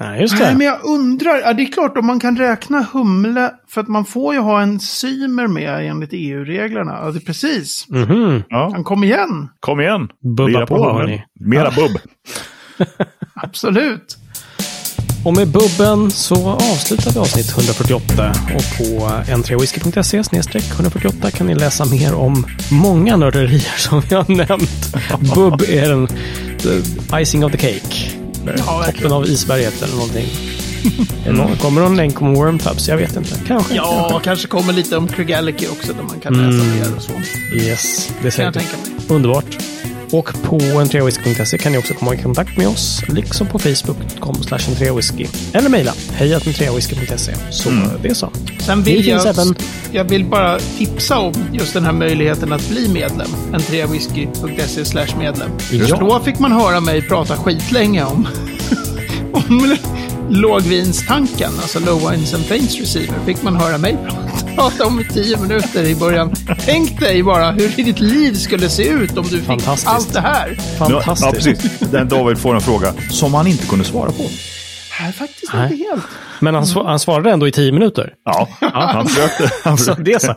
Nej, 0.00 0.20
just 0.20 0.38
det. 0.38 0.44
Nej, 0.44 0.54
men 0.54 0.66
jag 0.66 0.84
undrar, 0.84 1.36
ja, 1.36 1.52
det 1.52 1.62
är 1.62 1.72
klart 1.72 1.96
om 1.96 2.06
man 2.06 2.20
kan 2.20 2.36
räkna 2.36 2.86
humle, 2.92 3.50
för 3.68 3.80
att 3.80 3.88
man 3.88 4.04
får 4.04 4.34
ju 4.34 4.40
ha 4.40 4.62
en 4.62 4.80
symer 4.80 5.46
med 5.46 5.90
enligt 5.90 6.10
EU-reglerna. 6.12 6.98
Ja, 7.02 7.10
det 7.10 7.18
är 7.18 7.20
precis. 7.20 7.86
Mm 7.90 8.08
-hmm. 8.08 8.42
ja. 8.48 8.82
kom 8.84 9.04
igen. 9.04 9.48
Kom 9.60 9.80
igen. 9.80 10.08
Bubba 10.36 10.66
på, 10.66 10.92
hörni. 10.92 11.24
Mera 11.40 11.70
bubb. 11.70 11.98
Absolut. 13.34 14.18
Och 15.24 15.36
med 15.36 15.48
bubben 15.48 16.10
så 16.10 16.50
avslutar 16.50 17.10
vi 17.10 17.18
avsnitt 17.18 17.50
148 17.50 18.28
och 18.30 18.78
på 18.78 19.08
n3whisky.se 19.32 20.58
148 20.74 21.30
kan 21.30 21.46
ni 21.46 21.54
läsa 21.54 21.84
mer 21.84 22.14
om 22.14 22.46
många 22.72 23.16
nörderier 23.16 23.78
som 23.78 24.00
vi 24.00 24.14
har 24.14 24.36
nämnt. 24.36 24.94
Bubb 25.34 25.62
är 25.68 25.88
den 25.88 26.08
icing 27.20 27.44
of 27.44 27.52
the 27.52 27.58
cake 27.58 28.23
ja, 28.66 28.84
toppen 28.84 29.12
av 29.12 29.26
isberget 29.26 29.82
eller 29.82 29.94
någonting. 29.94 30.26
Mm. 31.26 31.56
Kommer 31.56 31.80
någon 31.80 31.96
länk 31.96 32.22
om 32.22 32.34
Wormtubs? 32.34 32.88
Jag 32.88 32.96
vet 32.96 33.16
inte. 33.16 33.34
Kanske. 33.46 33.74
Ja, 33.74 34.08
kanske, 34.10 34.24
kanske 34.24 34.48
kommer 34.48 34.72
lite 34.72 34.96
om 34.96 35.08
Krigaliki 35.08 35.66
också 35.66 35.92
där 35.92 36.02
man 36.02 36.20
kan 36.20 36.32
läsa 36.32 36.64
mm. 36.64 36.78
mer 36.78 36.96
och 36.96 37.02
så. 37.02 37.12
Yes, 37.56 38.10
det 38.22 38.30
ser 38.30 38.42
jag 38.42 38.54
tänka 38.54 38.76
mig. 38.76 39.16
Underbart. 39.16 39.58
Och 40.14 40.42
på 40.42 40.56
entreawhisky.se 40.56 41.58
kan 41.58 41.72
ni 41.72 41.78
också 41.78 41.94
komma 41.94 42.14
i 42.14 42.22
kontakt 42.22 42.56
med 42.56 42.68
oss, 42.68 43.02
liksom 43.08 43.46
på 43.46 43.58
facebook.com 43.58 44.34
entreawhisky. 44.68 45.26
Eller 45.52 45.68
mejla 45.68 45.94
hejatentreawhisky.se. 46.12 47.34
Så 47.50 47.68
mm. 47.68 47.88
det 48.02 48.08
är 48.08 48.14
så. 48.14 48.30
Sen 48.58 48.82
vill 48.82 49.06
jag, 49.06 49.26
även... 49.26 49.54
jag 49.92 50.04
vill 50.04 50.24
bara 50.24 50.58
tipsa 50.58 51.18
om 51.18 51.32
just 51.52 51.74
den 51.74 51.84
här 51.84 51.92
möjligheten 51.92 52.52
att 52.52 52.68
bli 52.68 52.88
medlem. 52.88 53.28
entreawhisky.se 53.52 54.84
slash 54.84 55.18
medlem. 55.18 55.50
Just 55.70 55.90
ja. 55.90 55.96
då 55.96 56.20
fick 56.20 56.38
man 56.38 56.52
höra 56.52 56.80
mig 56.80 57.02
prata 57.02 57.36
skitlänge 57.36 58.04
om, 58.04 58.28
om 59.32 59.76
lågvinstanken, 60.28 61.52
alltså 61.62 61.80
low 61.80 62.10
wines 62.10 62.34
and 62.34 62.44
faints 62.44 62.80
receiver, 62.80 63.14
fick 63.26 63.42
man 63.42 63.56
höra 63.56 63.78
mig 63.78 63.96
prata 64.08 64.23
om 64.58 65.00
i 65.00 65.04
tio 65.04 65.40
minuter 65.40 65.84
i 65.84 65.96
början. 65.96 66.34
Tänk 66.58 67.00
dig 67.00 67.22
bara 67.22 67.50
hur 67.50 67.68
ditt 67.84 68.00
liv 68.00 68.32
skulle 68.32 68.68
se 68.68 68.88
ut 68.88 69.18
om 69.18 69.24
du 69.24 69.40
fick 69.40 69.68
allt 69.86 70.12
det 70.12 70.20
här. 70.20 70.54
Fantastiskt. 70.78 71.22
Ja, 71.22 71.32
precis. 71.32 71.78
Den 71.80 72.08
David 72.08 72.38
får 72.38 72.54
en 72.54 72.60
fråga 72.60 72.92
som 73.10 73.34
han 73.34 73.46
inte 73.46 73.66
kunde 73.66 73.84
svara 73.84 74.10
på. 74.10 74.22
Nej, 75.00 75.12
faktiskt 75.12 75.52
Nej. 75.54 75.72
inte 75.72 75.84
helt. 75.90 76.04
Men 76.40 76.54
han, 76.54 76.66
sv 76.66 76.78
han 76.78 76.98
svarade 76.98 77.30
ändå 77.30 77.48
i 77.48 77.52
tio 77.52 77.72
minuter. 77.72 78.12
Ja, 78.24 78.48
han 78.60 79.06
försökte. 79.06 79.50
Han 79.64 79.78
försökte. 79.78 80.02
det 80.02 80.22
så. 80.22 80.34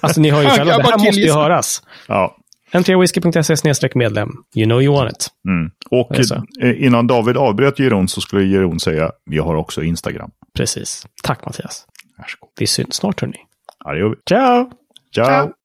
Alltså 0.00 0.20
ni 0.20 0.30
hör 0.30 0.42
ju 0.42 0.48
själva, 0.48 0.76
det 0.76 0.82
här 0.82 0.98
måste 0.98 1.20
ju 1.20 1.32
höras. 1.32 1.82
Ja. 2.08 2.36
N3whisky.se 2.72 3.88
medlem. 3.94 4.28
You 4.56 4.66
know 4.66 4.82
you 4.82 4.94
want 4.94 5.12
it. 5.12 5.28
Mm. 5.48 5.70
Och 5.90 6.18
eh, 6.62 6.84
innan 6.84 7.06
David 7.06 7.36
avbröt 7.36 7.78
Jeroen 7.78 8.08
så 8.08 8.20
skulle 8.20 8.44
Jeroen 8.44 8.80
säga 8.80 9.10
vi 9.30 9.38
har 9.38 9.54
också 9.54 9.82
Instagram. 9.82 10.30
Precis. 10.56 11.06
Tack 11.22 11.44
Mattias. 11.46 11.84
Varsågod. 12.18 12.50
Vi 12.58 12.66
syns 12.66 12.94
snart 12.94 13.20
hörni. 13.20 13.38
Ja, 13.88 13.92
det 13.92 14.00
gör 14.00 14.08
vi. 14.08 14.16
Ciao! 14.28 14.70
Ciao! 15.14 15.24
Ciao. 15.24 15.57